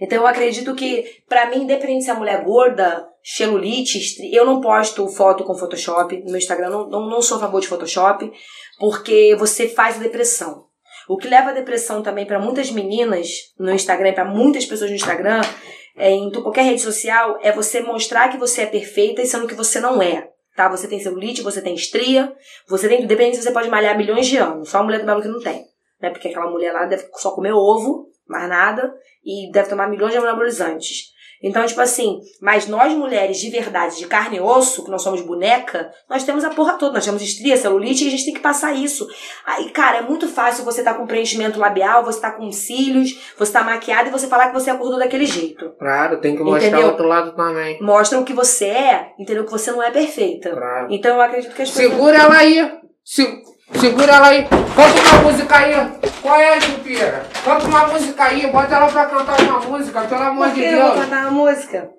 [0.02, 4.00] Então eu acredito que pra mim, independente se a mulher é gorda, celulite,
[4.34, 7.60] eu não posto foto com Photoshop no meu Instagram, não, não, não sou a favor
[7.60, 8.32] de Photoshop,
[8.80, 10.66] porque você faz a depressão.
[11.08, 14.96] O que leva à depressão também pra muitas meninas no Instagram, pra muitas pessoas no
[14.96, 15.42] Instagram,
[15.98, 19.48] é, em tu- qualquer rede social, é você mostrar que você é perfeita e sendo
[19.48, 20.30] que você não é.
[20.56, 20.70] tá?
[20.70, 22.34] Você tem celulite, você tem estria,
[22.68, 23.06] você tem.
[23.06, 24.70] Depende se você pode malhar milhões de anos.
[24.70, 25.66] Só a mulher do Belo que não tem.
[26.02, 26.10] Né?
[26.10, 28.94] Porque aquela mulher lá deve só comer ovo, mais nada,
[29.24, 31.12] e deve tomar milhões de anabolizantes.
[31.44, 35.22] Então, tipo assim, mas nós mulheres de verdade, de carne e osso, que nós somos
[35.22, 36.94] boneca, nós temos a porra toda.
[36.94, 39.08] Nós temos estria, celulite e a gente tem que passar isso.
[39.46, 43.52] Aí, cara, é muito fácil você tá com preenchimento labial, você tá com cílios, você
[43.54, 45.70] tá maquiada e você falar que você acordou daquele jeito.
[45.78, 46.88] Claro, tem que mostrar Entendeu?
[46.88, 47.82] o outro lado também.
[47.82, 49.46] Mostra o que você é, entendeu?
[49.46, 50.50] Que você não é perfeita.
[50.52, 50.88] Claro.
[50.90, 51.92] Então eu acredito que as pessoas.
[51.92, 52.72] Segura ela aí.
[53.04, 53.42] Se-
[53.76, 54.44] segura ela aí.
[54.48, 55.74] Canta uma música aí.
[56.22, 57.26] Qual é, Jupira?
[57.44, 58.48] Canta uma música aí.
[58.48, 61.06] Bota ela pra cantar uma música, pelo amor de que eu vou Deus.
[61.06, 61.90] cantar uma música?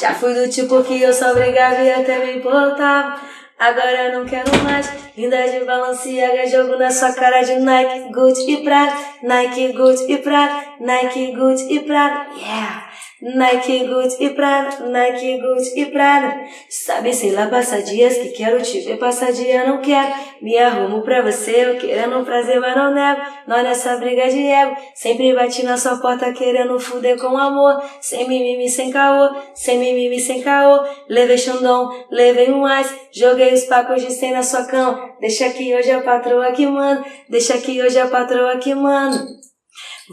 [0.00, 3.20] Já fui do tipo que eu só brigava e até me importava.
[3.58, 4.90] Agora não quero mais.
[5.18, 8.92] Ainda de Balenciaga, jogo na sua cara de Nike, Gucci e Prada.
[9.22, 10.64] Nike, Gucci e Prada.
[10.80, 12.26] Nike, Gucci e Prada.
[12.38, 12.89] Yeah!
[13.22, 14.86] Nike, Gucci e Prada.
[14.86, 16.40] Nike, Gucci e Prada.
[16.68, 20.12] Sabe, sei lá, passa dias que quero te ver, passa dia não quero.
[20.40, 23.20] Me arrumo pra você, eu querendo um prazer, mas não nego.
[23.46, 27.82] Nós nessa briga de ego, sempre bati na sua porta querendo fuder com amor.
[28.00, 30.82] Sem mimimi, sem caô, sem mimimi, sem caô.
[31.08, 35.10] Levei Xandão, levei um ice, joguei os pacos de 100 na sua cama.
[35.20, 39.49] Deixa que hoje a patroa que manda, deixa que hoje a patroa que manda.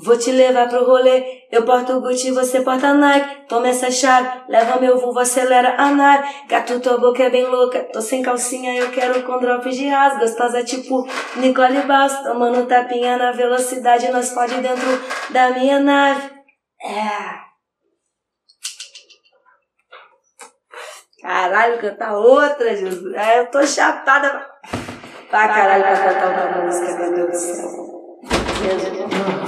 [0.04, 3.48] Vou te levar pro rolê, eu porto Gucci, você porta Nike.
[3.48, 6.28] Toma essa chave, leva meu vulvo, acelera a nave.
[6.48, 10.20] Gato, tua boca é bem louca, tô sem calcinha, eu quero com drops de asa.
[10.20, 11.04] Gostosa tipo
[11.38, 14.88] Nicole Baus, tomando tapinha na velocidade, nós pode dentro
[15.32, 16.30] da minha nave.
[16.84, 17.48] É.
[21.20, 23.16] Caralho, cantar outra, Jesus.
[23.16, 24.48] É, eu tô chapada
[25.32, 27.88] pra caralho pra cantar outra música, meu Deus do céu.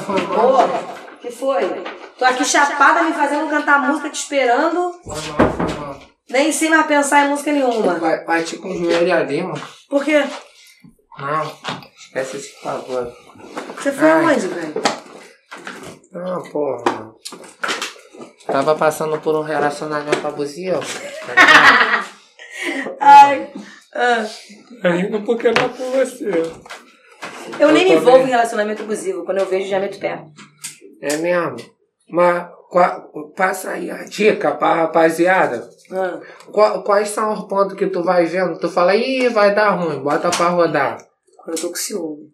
[0.10, 1.64] Ô, que foi?
[2.18, 4.94] Tô aqui chapada me fazendo cantar música, te esperando.
[5.04, 6.00] Foi mal, foi mal.
[6.30, 7.96] Nem sei mais pensar em música nenhuma.
[7.96, 9.62] Vai, vai te com o joelho ali, mano.
[9.90, 10.24] Por quê?
[11.18, 11.52] Não,
[11.98, 13.12] esquece esse favor.
[13.76, 14.26] Você foi Ai.
[14.26, 14.74] aonde, velho?
[16.12, 17.16] Não, porra, mano.
[18.48, 20.80] Tava passando por um relacionamento abusivo.
[21.30, 22.06] Tá?
[23.00, 23.54] Ai.
[23.96, 24.26] ah.
[24.84, 26.52] Ainda porque não é por você.
[27.60, 29.26] Eu nem me Eu envolvo em relacionamento abusivo.
[29.26, 30.26] Quando eu vejo, já meto pé.
[31.02, 31.56] É mesmo?
[32.10, 33.06] Mas qua-
[33.36, 35.70] passa aí a dica pra rapaziada.
[35.92, 36.20] Ah.
[36.52, 38.60] Qua- quais são os pontos que tu vai vendo?
[38.60, 40.98] Tu fala, ih, vai dar ruim, bota pra rodar.
[41.44, 42.30] Quando eu tô com ciúme.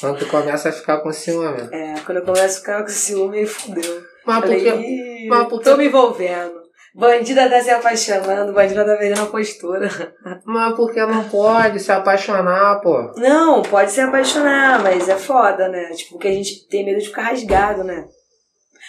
[0.00, 1.68] Quando tu começa a ficar com ciúme.
[1.72, 4.02] É, quando eu começo a ficar com ciúme, aí fudeu.
[4.26, 4.78] Mas Falei, porque.
[4.78, 6.65] "Ih, mas por que- tô me envolvendo.
[6.96, 9.86] Bandida tá se apaixonando, bandida tá vendendo a postura.
[10.46, 13.12] Mas porque não pode se apaixonar, pô.
[13.18, 15.90] Não, pode se apaixonar, mas é foda, né?
[15.90, 18.06] Tipo, porque a gente tem medo de ficar rasgado, né?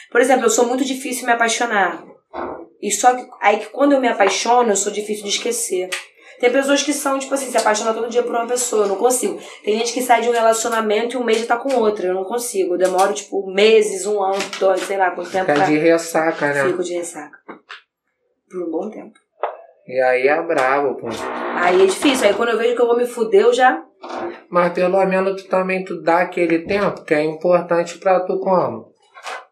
[0.10, 2.02] Por exemplo, eu sou muito difícil me apaixonar.
[2.82, 5.90] E só que aí que quando eu me apaixono, eu sou difícil de esquecer.
[6.40, 8.96] Tem pessoas que são, tipo assim, se apaixonam todo dia por uma pessoa, eu não
[8.96, 9.38] consigo.
[9.66, 12.14] Tem gente que sai de um relacionamento e um mês já tá com outra, eu
[12.14, 12.76] não consigo.
[12.76, 15.66] Eu demoro, tipo, meses, um ano, dois, sei lá, quanto tempo Fica pra...
[15.66, 16.64] de ressaca, né?
[16.68, 17.38] Fico de ressaca.
[18.50, 19.14] Por um bom tempo.
[19.88, 21.08] E aí é brabo, pô.
[21.56, 23.82] Aí é difícil, aí quando eu vejo que eu vou me fuder, eu já...
[24.50, 28.92] Mas pelo menos tu também tu dá aquele tempo que é importante pra tu como?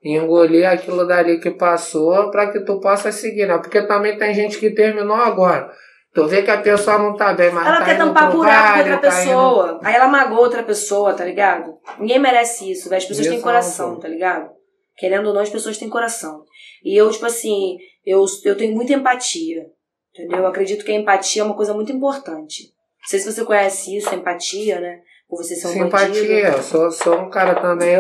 [0.04, 3.58] Engolir aquilo dali que passou pra que tu possa seguir, né?
[3.58, 5.72] Porque também tem gente que terminou agora.
[6.14, 8.74] Tu vê que a pessoa não tá bem, mas Ela tá quer indo tampar buraco
[8.74, 9.80] com outra tá indo- pessoa.
[9.84, 11.74] Aí ela magoou outra pessoa, tá ligado?
[11.98, 13.02] Ninguém merece isso, velho.
[13.02, 13.50] As pessoas têm Exato.
[13.52, 14.50] coração, tá ligado?
[14.98, 16.44] Querendo ou não, as pessoas têm coração.
[16.86, 17.76] E eu, tipo assim,
[18.06, 19.72] eu, eu tenho muita empatia.
[20.14, 20.40] Entendeu?
[20.40, 22.74] Eu acredito que a empatia é uma coisa muito importante.
[23.02, 25.02] Não sei se você conhece isso, empatia, né?
[25.28, 26.34] Por você ser um Simpatia, bandido.
[26.34, 27.98] eu sou, sou um cara também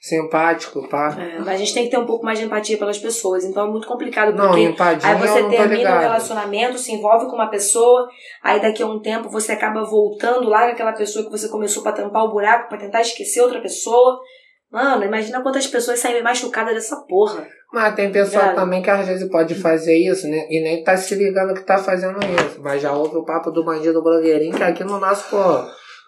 [0.00, 1.16] simpático, pá.
[1.18, 3.44] É, a gente tem que ter um pouco mais de empatia pelas pessoas.
[3.44, 7.26] Então é muito complicado Não, porque empadinha Aí você não termina um relacionamento, se envolve
[7.26, 8.08] com uma pessoa,
[8.42, 11.82] aí daqui a um tempo você acaba voltando lá com aquela pessoa que você começou
[11.82, 14.20] pra tampar o buraco, pra tentar esquecer outra pessoa.
[14.70, 17.46] Mano, imagina quantas pessoas saem machucadas dessa porra.
[17.72, 20.46] Mas tem pessoa também que às vezes pode fazer isso né?
[20.50, 22.60] e nem tá se ligando que tá fazendo isso.
[22.62, 25.38] Mas já houve o papo do bandido blogueirinho que aqui no nosso, pô,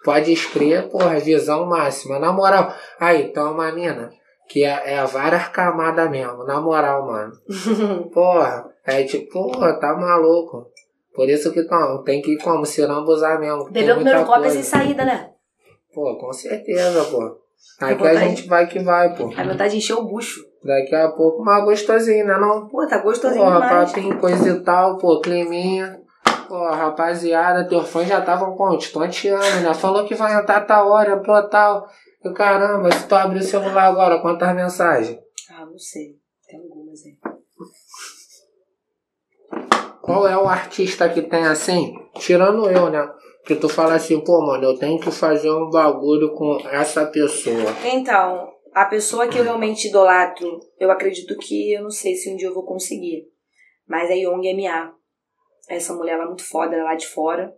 [0.03, 2.19] pode escrever, porra, visão máxima.
[2.19, 4.11] Na moral, aí, tem uma mina
[4.47, 7.31] que é, é várias camadas mesmo, na moral, mano.
[8.13, 10.67] Porra, é tipo, porra, tá maluco.
[11.13, 12.65] Por isso que não, tem que ir como?
[12.65, 13.65] Se lambuzar mesmo.
[13.65, 15.29] que tem Beber o primeiro copo sem saída, né?
[15.93, 17.40] Pô, com certeza, pô.
[17.79, 19.31] Aqui a gente vai que vai, pô.
[19.35, 20.41] A vontade de encher o bucho.
[20.63, 22.67] Daqui a pouco, mais gostosinho, né não?
[22.67, 23.91] Pô, tá gostosinho Porra, demais.
[23.91, 25.99] papinho, coisa e tal, pô, climinha.
[26.47, 29.73] Pô, rapaziada, teu fã já estavam com Estão te amo, né?
[29.73, 31.87] Falou que vai entrar tal hora, pô, tal.
[32.23, 35.17] E caramba, se tu abrir o celular agora, quantas mensagens?
[35.49, 36.15] Ah, não sei.
[36.47, 37.17] Tem algumas aí.
[40.01, 41.93] qual é o artista que tem assim?
[42.15, 43.09] Tirando eu, né?
[43.45, 47.75] Que tu fala assim, pô, mano, eu tenho que fazer um bagulho com essa pessoa.
[47.83, 52.35] Então, a pessoa que eu realmente idolatro, eu acredito que eu não sei se um
[52.35, 53.25] dia eu vou conseguir.
[53.87, 54.93] Mas é Young M.A.
[55.67, 57.53] Essa mulher ela é muito foda, ela é lá de fora.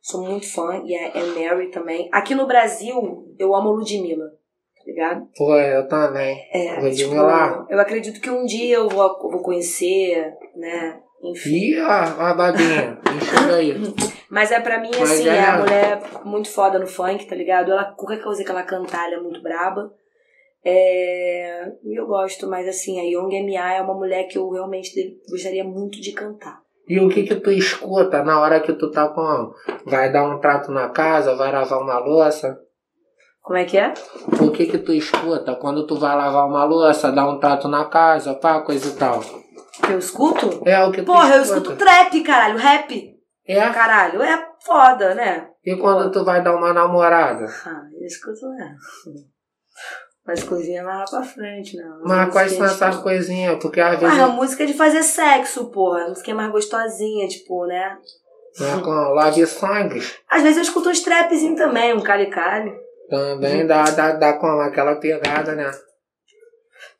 [0.00, 0.82] Sou muito fã.
[0.84, 2.08] E é, é Mary também.
[2.12, 4.26] Aqui no Brasil, eu amo Ludmilla.
[4.26, 5.28] Tá ligado?
[5.36, 6.38] Pô, eu também.
[6.52, 6.92] É, Ludmilla.
[6.92, 11.00] tipo, eu acredito que um dia eu vou, eu vou conhecer, né?
[11.22, 11.54] Enfim.
[11.54, 13.00] Ih, a, a babinha.
[13.16, 13.74] Enxerga aí.
[14.34, 17.36] Mas é pra mim, Mas assim, é- é a mulher muito foda no funk, tá
[17.36, 17.70] ligado?
[17.70, 19.92] Ela, qualquer coisa que ela cantar, ela é muito braba.
[20.64, 23.74] É, E eu gosto, mas assim, a Young M.A.
[23.74, 24.90] é uma mulher que eu realmente
[25.30, 26.58] gostaria muito de cantar.
[26.88, 29.52] E o que que tu escuta na hora que tu tá com...
[29.86, 32.58] Vai dar um trato na casa, vai lavar uma louça?
[33.40, 33.94] Como é que é?
[34.42, 37.84] O que que tu escuta quando tu vai lavar uma louça, dar um trato na
[37.84, 39.20] casa, pá, coisa e tal?
[39.88, 40.62] Eu escuto?
[40.66, 41.60] É o que tu Porra, eu escuta.
[41.60, 43.13] escuto trap, caralho, rap.
[43.46, 43.70] É?
[43.70, 45.48] Caralho, é foda, né?
[45.64, 47.46] E quando tu vai dar uma namorada?
[47.66, 48.74] Ah, eu escuto, né?
[50.26, 52.00] Mas coisinha mais lá pra frente, não.
[52.04, 53.58] Mas quais são essas tipo- coisinhas?
[53.60, 54.18] Porque às vezes...
[54.18, 56.04] Ah, a música é de fazer sexo, porra.
[56.04, 57.98] A música é mais gostosinha, tipo, né?
[58.58, 62.72] né, com lave sangues, Às vezes eu escuto uns trapzinhos também, um cali-cali.
[63.10, 65.70] também dá, dá, dá com aquela pegada, né?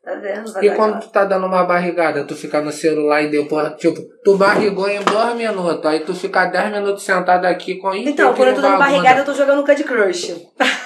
[0.05, 0.53] Tá vendo?
[0.53, 4.03] Vai E quando tu tá dando uma barrigada, tu fica no celular e depois, tipo,
[4.23, 8.49] tu barrigou em dois minutos, aí tu fica dez minutos sentado aqui com Então, quando
[8.49, 10.37] eu tô dando barrigada, eu tô jogando Candy Crush.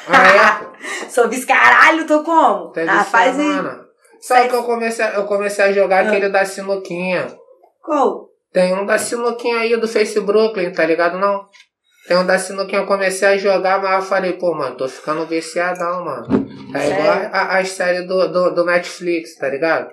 [0.08, 0.60] Ah,
[1.10, 2.70] Sou vice caralho, tô como?
[2.70, 2.72] é?
[2.74, 3.80] Teve ah, faz semana.
[4.20, 6.08] Sabe que eu comecei, eu comecei a jogar Ah.
[6.08, 7.26] aquele da sinuquinha.
[7.82, 8.28] Qual?
[8.52, 11.44] Tem um da sinuquinha aí do Face Brooklyn, tá ligado não?
[12.08, 15.26] Tem um da sinuquinha, eu comecei a jogar, mas eu falei, pô, mano, tô ficando
[15.26, 16.48] viciadão, mano.
[16.74, 17.00] É Sério?
[17.00, 19.90] igual a- as séries do, do, do Netflix, tá ligado?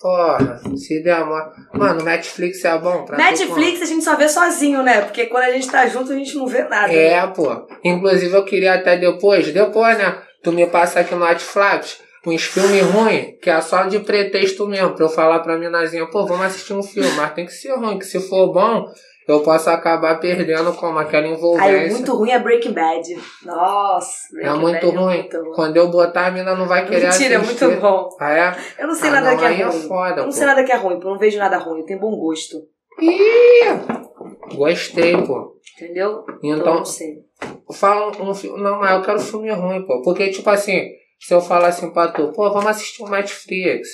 [0.00, 1.52] Porra, se demora.
[1.72, 5.02] Mano, Netflix é bom pra tu, Netflix a gente só vê sozinho, né?
[5.02, 6.88] Porque quando a gente tá junto, a gente não vê nada.
[6.88, 7.04] né?
[7.04, 7.66] É, pô.
[7.84, 10.20] Inclusive eu queria até depois, depois, né?
[10.42, 14.94] Tu me passa aqui no Netflix uns filmes ruins, que é só de pretexto mesmo,
[14.94, 17.98] pra eu falar pra minazinha, pô, vamos assistir um filme, mas tem que ser ruim,
[17.98, 18.84] que se for bom,
[19.32, 21.90] eu posso acabar perdendo como aquela Aí o envolvência.
[21.90, 23.08] muito ruim é Breaking Bad.
[23.44, 25.14] Nossa, é Breaking muito Bad ruim.
[25.14, 25.52] É muito ruim.
[25.54, 27.64] Quando eu botar, a mina não vai querer Mentira, é assistir.
[27.66, 28.08] muito bom.
[28.20, 28.56] Ah, é?
[28.78, 29.88] Eu não sei Ah, nada não, que é aí é ruim.
[29.88, 30.32] foda, eu não pô.
[30.32, 31.80] sei nada que é ruim, eu não vejo nada ruim.
[31.80, 32.56] Eu tenho bom gosto.
[33.00, 34.56] Ih!
[34.56, 35.54] Gostei, pô.
[35.76, 36.24] Entendeu?
[36.42, 37.16] eu Então, não sei.
[37.72, 38.62] Fala um, um filme.
[38.62, 40.02] Não, mas eu quero filme ruim, pô.
[40.02, 40.88] Porque, tipo assim,
[41.18, 43.88] se eu falar assim pra tu, pô, vamos assistir um Netflix.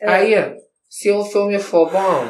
[0.00, 0.08] É.
[0.10, 0.54] Aí,
[0.88, 2.28] se o filme for bom,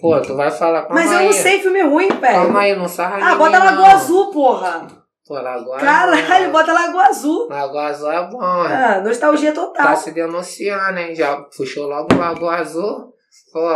[0.00, 2.56] pô, tu vai falar, calma Mas eu não sei filme ruim, Calma velho.
[2.58, 3.58] aí, não sarra Ah, bota.
[3.58, 4.86] Lagoa Azul, porra.
[5.26, 7.48] Pô, Lagoa Caralho, bota Lagoa Azul.
[7.48, 8.74] Lagoa Azul é bom, né?
[8.74, 9.96] Ah, nostalgia Tá total.
[9.96, 11.14] se denunciando, hein?
[11.14, 13.12] Já puxou logo Lagoa Azul.
[13.52, 13.68] Pô,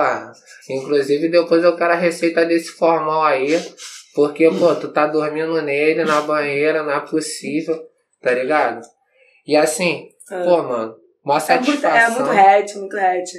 [0.69, 3.59] inclusive depois eu quero a receita desse formal aí.
[4.15, 7.81] Porque, pô, tu tá dormindo nele, na banheira, não é possível,
[8.23, 8.81] tá ligado?
[9.47, 10.43] E assim, Ah.
[10.45, 10.95] pô, mano,
[11.25, 13.31] mó É muito, é muito hatch, muito hatch.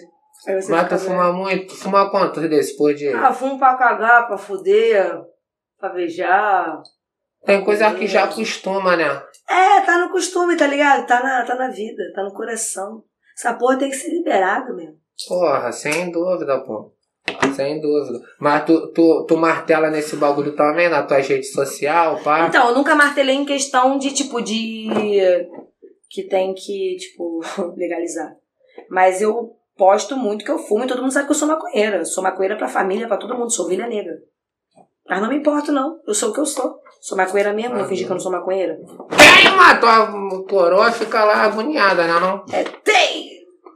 [0.69, 3.17] Mas tu fuma muito, tu fuma quantos desses por dia?
[3.17, 5.21] Ah, fumo pra cagar, pra fuder,
[5.79, 6.81] pra beijar.
[7.45, 9.21] Tem coisa que já acostuma, né?
[9.49, 11.05] É, tá no costume, tá ligado?
[11.05, 13.03] Tá na, tá na vida, tá no coração.
[13.37, 14.95] Essa porra tem que ser liberada mesmo.
[15.27, 16.93] Porra, sem dúvida, pô.
[17.55, 18.19] Sem dúvida.
[18.39, 22.47] Mas tu, tu, tu martela nesse bagulho também, na tua rede social, pá?
[22.47, 24.87] Então, eu nunca martelei em questão de, tipo, de.
[26.09, 27.41] que tem que, tipo,
[27.77, 28.35] legalizar.
[28.89, 32.05] Mas eu posto muito que eu fumo e todo mundo sabe que eu sou maconheira.
[32.05, 34.13] Sou maconheira pra família, pra todo mundo, sou ovelha negra.
[35.09, 35.99] Mas não me importo, não.
[36.05, 36.79] Eu sou o que eu sou.
[37.01, 38.77] Sou maconheira mesmo, vou Ah, fingir que eu não sou maconheira.
[38.77, 42.45] Tem, mano, tua coroa fica lá agoniada, né não?
[42.53, 43.31] É, tem!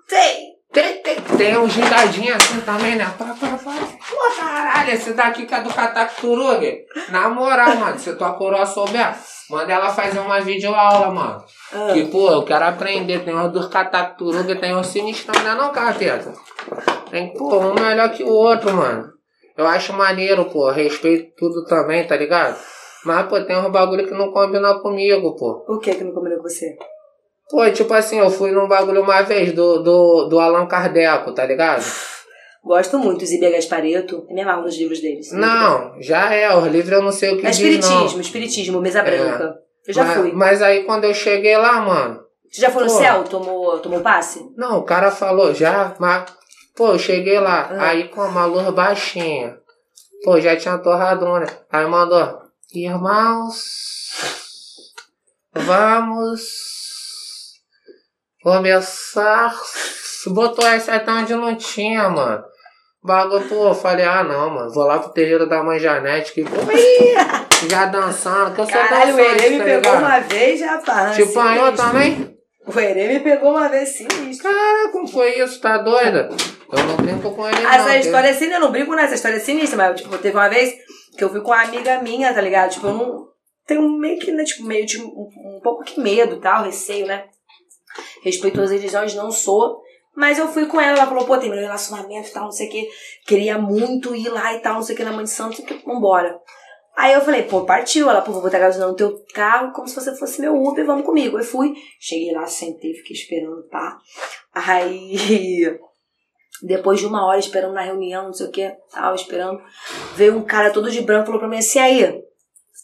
[0.07, 0.54] Tem!
[0.75, 3.05] Tem, tem, tem um giradinho assim também, né?
[3.17, 3.71] Pá, pá, pá.
[4.09, 6.79] Pô, caralho, esse daqui que é do Katakturugi.
[7.09, 9.15] Na moral, mano, se tua coroa souber,
[9.49, 11.41] manda ela fazer uma videoaula, mano.
[11.71, 13.23] Ah, Que, pô, eu quero aprender.
[13.23, 16.33] Tem um dos Katakturugi, tem um sinistrão, né não, Cateta?
[17.09, 19.13] Tem, pô, um melhor que o outro, mano.
[19.57, 20.69] Eu acho maneiro, pô.
[20.71, 22.59] Respeito tudo também, tá ligado?
[23.05, 25.63] Mas, pô, tem uns bagulho que não combina comigo, pô.
[25.69, 26.75] o que que não combinou com você?
[27.49, 31.45] Pô, tipo assim, eu fui num bagulho uma vez do, do, do Allan Kardec, tá
[31.45, 31.83] ligado?
[32.63, 34.25] Gosto muito, Zíbia Gaspareto.
[34.27, 35.31] Eu me amarro nos livros deles.
[35.31, 38.21] Não, já é, os livros eu não sei o que É diz, espiritismo, não.
[38.21, 39.03] espiritismo, mesa É.
[39.03, 39.59] branca.
[39.87, 40.31] Eu já mas, fui.
[40.31, 42.97] Mas aí quando eu cheguei lá, mano, Você já foi no Pô.
[42.97, 43.23] céu?
[43.25, 44.43] Tomou, tomou passe?
[44.57, 46.25] não, o cara falou já, mas,
[46.75, 47.89] pô, eu cheguei lá, Ah.
[47.89, 49.57] aí com uma luz baixinha,
[50.23, 52.39] pô, já tinha torradona, aí mandou,
[52.73, 53.61] irmãos,
[55.53, 56.41] vamos
[58.45, 59.55] começar,
[60.27, 62.43] botou essa até onde não tinha, mano.
[63.03, 66.55] Bagulho, pô, falei, ah não, mano, vou lá pro terreiro da mãe Janete, que pô,
[67.69, 69.99] já dançando, que eu sou Caralho, o dançante, Herê me tá pegou ligado?
[69.99, 71.15] uma vez, rapaz.
[71.15, 71.73] Te sinistro.
[71.75, 72.37] também?
[72.67, 74.47] O Herê me pegou uma vez sinistro.
[74.51, 75.59] Cara, como foi isso?
[75.59, 76.29] Tá doida?
[76.71, 77.71] Eu não brinco com ele, não.
[77.71, 80.35] Essa que- história é sinistra, eu não brinco nessa história é sinistra, mas tipo, teve
[80.37, 80.71] uma vez
[81.17, 82.71] que eu fui com uma amiga minha, tá ligado?
[82.71, 83.25] Tipo, eu não
[83.67, 87.23] tenho meio que, né, tipo, meio de um, um pouco que medo, tal, receio, né?
[88.25, 89.83] Respeitoso a religiões não sou.
[90.15, 92.67] Mas eu fui com ela, ela falou, pô, tem meu relacionamento e tal, não sei
[92.67, 92.89] o que.
[93.27, 95.85] Queria muito ir lá e tal, não sei o que, na mãe de santo, que,
[95.85, 96.39] vambora.
[96.97, 98.09] Aí eu falei, pô, partiu.
[98.09, 101.05] Ela, pô, vou botar gasolina no teu carro como se você fosse meu Uber, vamos
[101.05, 101.37] comigo.
[101.37, 103.99] Eu fui, cheguei lá, sentei, fiquei esperando, tá?
[104.53, 105.77] Aí,
[106.63, 109.61] depois de uma hora esperando na reunião, não sei o que, tal, esperando,
[110.15, 112.23] veio um cara todo de branco, falou pra mim assim, aí,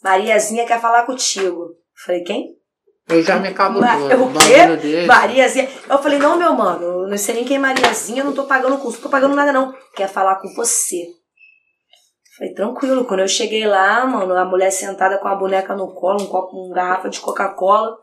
[0.03, 1.75] Mariazinha quer falar contigo.
[2.05, 2.60] Falei, quem?
[3.09, 4.21] Eu já me acabo Ma- todo.
[4.21, 5.05] o um quê?
[5.05, 5.67] Mariazinha.
[5.89, 8.43] Eu falei, não, meu mano, eu não sei nem quem é Mariazinha, eu não tô
[8.45, 9.73] pagando curso, não tô pagando nada não.
[9.95, 11.07] Quer falar com você.
[12.37, 13.03] Falei, tranquilo.
[13.05, 16.55] Quando eu cheguei lá, mano, a mulher sentada com a boneca no colo, um copo,
[16.55, 17.97] uma garrafa de Coca-Cola.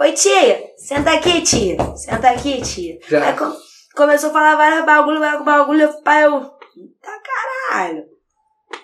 [0.00, 1.76] Oi, tia, senta aqui, tia.
[1.96, 2.98] Senta aqui, tia.
[3.08, 3.26] Já.
[3.28, 3.54] Aí co-
[3.94, 6.40] começou a falar vários bagulho, vários bagulho, pai, eu.
[7.02, 7.12] Tá
[7.70, 8.02] caralho.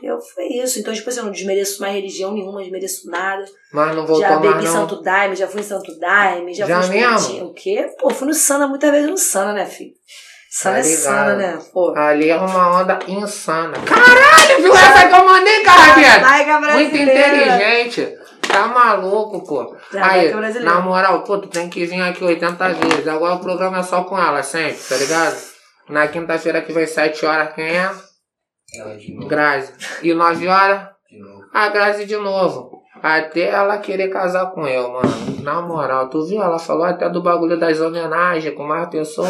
[0.02, 0.78] Eu foi isso.
[0.78, 3.44] Então, tipo assim, eu não desmereço mais religião nenhuma, desmereço nada.
[3.72, 4.72] Mas não voltou Já bebi mais não.
[4.72, 7.46] Santo Daime, já fui em Santo Daime, já, Já fui em mesmo?
[7.46, 7.90] O quê?
[7.98, 9.92] Pô, fui no Sana muitas vezes no Sana, né, filho?
[10.50, 10.82] Sana Tá é.
[10.82, 11.58] Sana, né?
[11.72, 11.94] Pô.
[11.96, 13.74] Ali é uma onda insana.
[13.86, 15.94] Caralho, viu essa que eu mandei, cara,
[16.74, 18.18] Muito inteligente.
[18.48, 19.76] Tá maluco, pô.
[19.94, 20.34] Aí,
[20.64, 23.06] na moral, pô, tu tem que vir aqui 80 vezes.
[23.06, 25.36] Agora o programa é só com ela, sempre, tá ligado?
[25.88, 27.90] Na quinta-feira que vem 7 horas, quem é?
[28.74, 29.28] Ela de novo.
[29.28, 29.72] Grazi.
[30.02, 30.88] E 9 horas?
[31.10, 31.42] De novo.
[31.52, 32.70] A Grazi de novo.
[33.02, 35.10] Até ela querer casar com eu, mano.
[35.42, 36.42] Na moral, tu viu?
[36.42, 39.28] Ela falou até do bagulho das homenagens com mais pessoas.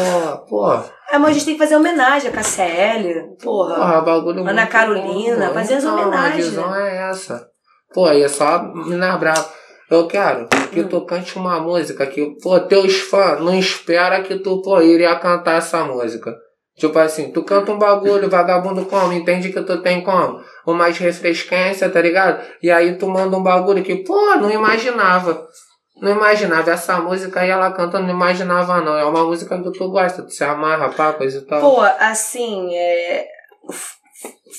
[0.49, 0.67] Pô,
[1.09, 3.75] É, mas a gente tem que fazer homenagem a KCL, porra.
[3.75, 5.53] porra, bagulho Ana muito Carolina, bom.
[5.53, 7.47] fazer as Então, homenagens, A visão é essa.
[7.93, 9.49] Pô, aí é só mina brava.
[9.89, 10.87] Eu quero que Hum.
[10.89, 15.55] tu cante uma música que, pô, teus fãs não espera que tu, pô, iria cantar
[15.57, 16.35] essa música.
[16.77, 20.41] Tipo assim, tu canta um bagulho, vagabundo como, entende que tu tem como?
[20.65, 22.43] Uma refrescância, tá ligado?
[22.61, 25.47] E aí tu manda um bagulho que, pô, não imaginava.
[25.97, 26.71] Não imaginava.
[26.71, 28.97] Essa música aí ela canta, não imaginava não.
[28.97, 31.61] É uma música que tu gosta, tu se amarra, pá, coisa e tal.
[31.61, 33.27] Pô, assim, é.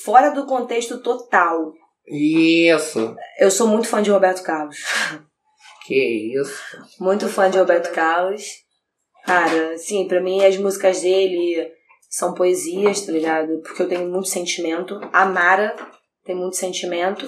[0.05, 1.73] Fora do contexto total.
[2.07, 3.17] Isso.
[3.39, 4.77] Eu sou muito fã de Roberto Carlos.
[5.87, 6.77] Que isso.
[7.01, 8.45] Muito fã de Roberto Carlos.
[9.25, 11.71] Cara, sim, pra mim as músicas dele
[12.13, 13.63] são poesias, tá ligado?
[13.63, 15.01] Porque eu tenho muito sentimento.
[15.15, 15.75] A Mara
[16.27, 17.27] tem muito sentimento.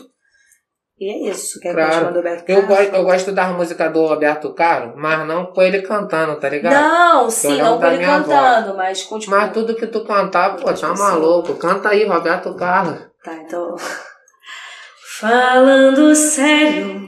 [0.99, 1.59] E é isso.
[1.59, 2.11] Quem Claro.
[2.11, 2.69] do Roberto Eu, Carlos?
[2.79, 6.75] gosto, eu gosto das músicas do Roberto Caro, mas não com ele cantando, tá ligado?
[6.75, 9.31] Não, sim, não com ele cantando, mas com tipo.
[9.31, 11.55] Mas tudo que tu cantar, pô, tá maluco.
[11.57, 13.07] Canta aí, Roberto Carlos.
[13.25, 13.75] Tá, então.
[15.19, 17.01] Falando sério,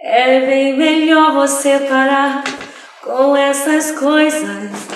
[0.00, 2.44] é bem melhor você parar
[3.02, 4.93] com essas coisas.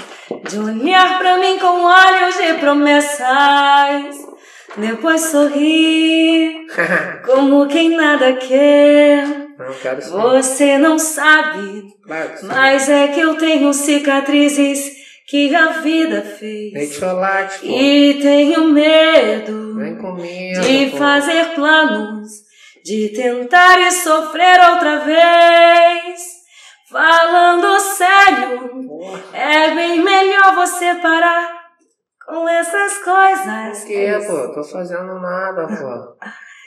[0.48, 4.16] De olhar pra mim com olhos de promessas.
[4.76, 6.66] Depois sorrir
[7.24, 9.26] como quem nada quer.
[10.10, 10.30] não.
[10.30, 14.92] Você não sabe, Claro mas é que eu tenho cicatrizes
[15.26, 16.72] que a vida fez.
[17.60, 17.66] Pô.
[17.66, 20.60] E tenho medo Vem comigo.
[20.60, 20.96] de pô.
[20.98, 22.28] fazer planos,
[22.84, 26.37] de tentar e sofrer outra vez.
[26.90, 31.48] Falando sério, Porra, é bem melhor você parar
[32.26, 33.78] com essas coisas.
[33.80, 34.48] por quê, pô?
[34.54, 36.16] Tô fazendo nada, pô.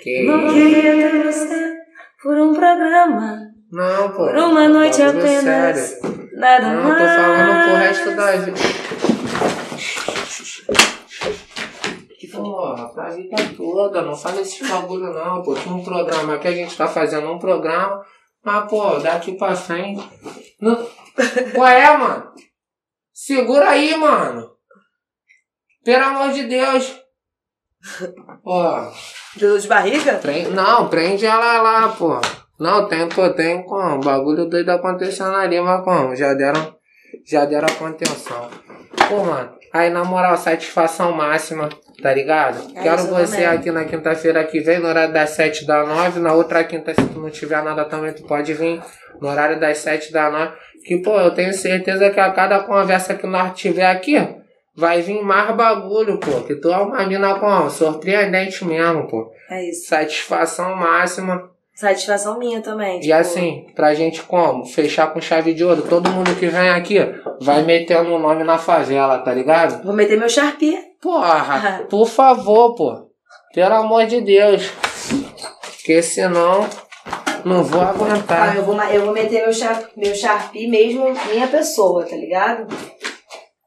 [0.04, 0.54] Que Não isso?
[0.54, 1.74] queria ter você
[2.22, 3.40] por um programa,
[3.72, 4.26] Não, pô.
[4.28, 5.78] por uma noite apenas.
[5.80, 6.30] sério.
[6.36, 7.00] Nada Não, mais.
[7.00, 8.58] tô falando pro resto da vida.
[12.32, 15.54] Porra, pra vida toda, não fala esse bagulho não, pô.
[15.54, 18.02] Tinha um programa aqui, a gente tá fazendo um programa,
[18.44, 20.08] mas, pô, daqui pra frente.
[20.60, 20.76] Não...
[21.54, 22.32] Qual é, mano?
[23.14, 24.52] Segura aí, mano.
[25.84, 27.00] Pelo amor de Deus.
[28.44, 28.64] Pô,
[29.38, 30.16] Dor de barriga?
[30.16, 32.20] Prende, não, prende ela lá, pô.
[32.60, 34.02] Não, tem, pô, tem como.
[34.02, 36.16] Bagulho doido acontecendo ali, mas como?
[36.16, 36.76] Já deram,
[37.26, 38.50] já deram a contenção.
[39.08, 41.70] Pô, mano, aí na moral, satisfação máxima,
[42.02, 42.60] tá ligado?
[42.76, 43.54] É Quero você mesmo.
[43.54, 46.20] aqui na quinta-feira que vem, no horário das 7 da 9.
[46.20, 48.82] Na outra quinta, se tu não tiver nada também, tu pode vir
[49.20, 50.54] no horário das 7 da 9.
[50.86, 54.18] Que, pô, eu tenho certeza que a cada conversa que nós tiver aqui,
[54.76, 56.42] vai vir mais bagulho, pô.
[56.42, 57.70] Que tu é uma mina como?
[57.70, 59.32] Surpreendente mesmo, pô.
[59.50, 59.88] É isso.
[59.88, 61.50] Satisfação máxima.
[61.82, 62.98] Satisfação minha também.
[62.98, 64.64] E tipo, assim, pra gente como?
[64.66, 65.82] Fechar com chave de ouro.
[65.82, 67.00] Todo mundo que vem aqui
[67.42, 69.84] vai metendo o nome na favela, tá ligado?
[69.84, 70.78] Vou meter meu Sharpie.
[71.02, 73.08] Porra, por favor, pô.
[73.54, 74.72] Pelo amor de Deus.
[75.64, 76.70] Porque senão
[77.44, 78.56] não vou Ah, aguentar.
[78.56, 82.68] eu, vou, eu vou meter meu, char, meu Sharpie mesmo, minha pessoa, tá ligado?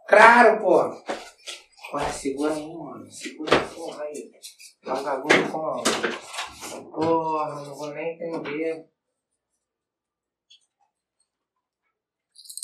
[0.09, 0.85] Claro, pô.
[1.93, 3.05] Vai, segura aí, mano.
[3.11, 4.31] Segura a porra aí.
[4.85, 5.82] Vagabundo como?
[6.82, 8.88] Porra, não vou nem entender.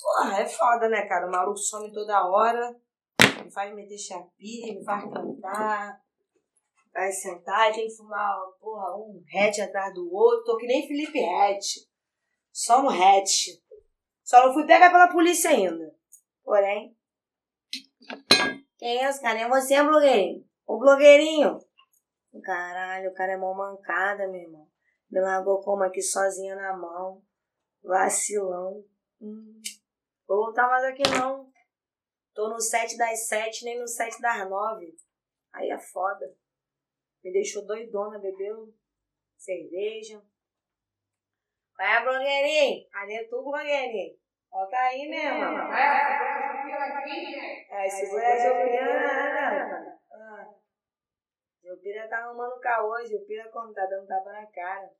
[0.00, 1.26] Porra, é foda, né, cara?
[1.26, 2.74] O maluco some toda hora,
[3.44, 6.00] me faz meter Sharpie, me faz cantar,
[6.92, 10.44] vai sentar, tem que fumar, porra, um hatch atrás do outro.
[10.44, 11.88] Tô que nem Felipe Hatch.
[12.52, 13.48] Só no hatch.
[14.24, 15.94] Só não fui pega pela polícia ainda.
[16.42, 16.96] Porém.
[18.78, 19.38] Quem é esse cara?
[19.38, 20.44] É você, blogueirinho?
[20.66, 21.58] O blogueirinho?
[22.42, 24.68] Caralho, o cara é mó mancada, meu irmão.
[25.10, 27.22] Me largou como aqui sozinha na mão.
[27.82, 28.84] Vacilão.
[29.20, 29.60] Hum.
[30.26, 31.50] Vou voltar mais aqui não.
[32.34, 34.94] Tô no 7 das 7, nem no 7 das 9.
[35.52, 36.32] Aí é foda.
[37.22, 38.72] Me deixou doidona, bebeu
[39.36, 40.22] cerveja.
[41.76, 42.88] Vai, é, blogueirinho.
[42.90, 44.16] Cadê tu, blogueirinho?
[44.50, 45.72] Volta aí, né, mano?
[47.70, 49.79] É, segura a Jupira.
[51.70, 51.74] Ah.
[51.74, 53.06] Jupira tá arrumando caô.
[53.06, 54.90] Jupira como tá dando tapa na cara.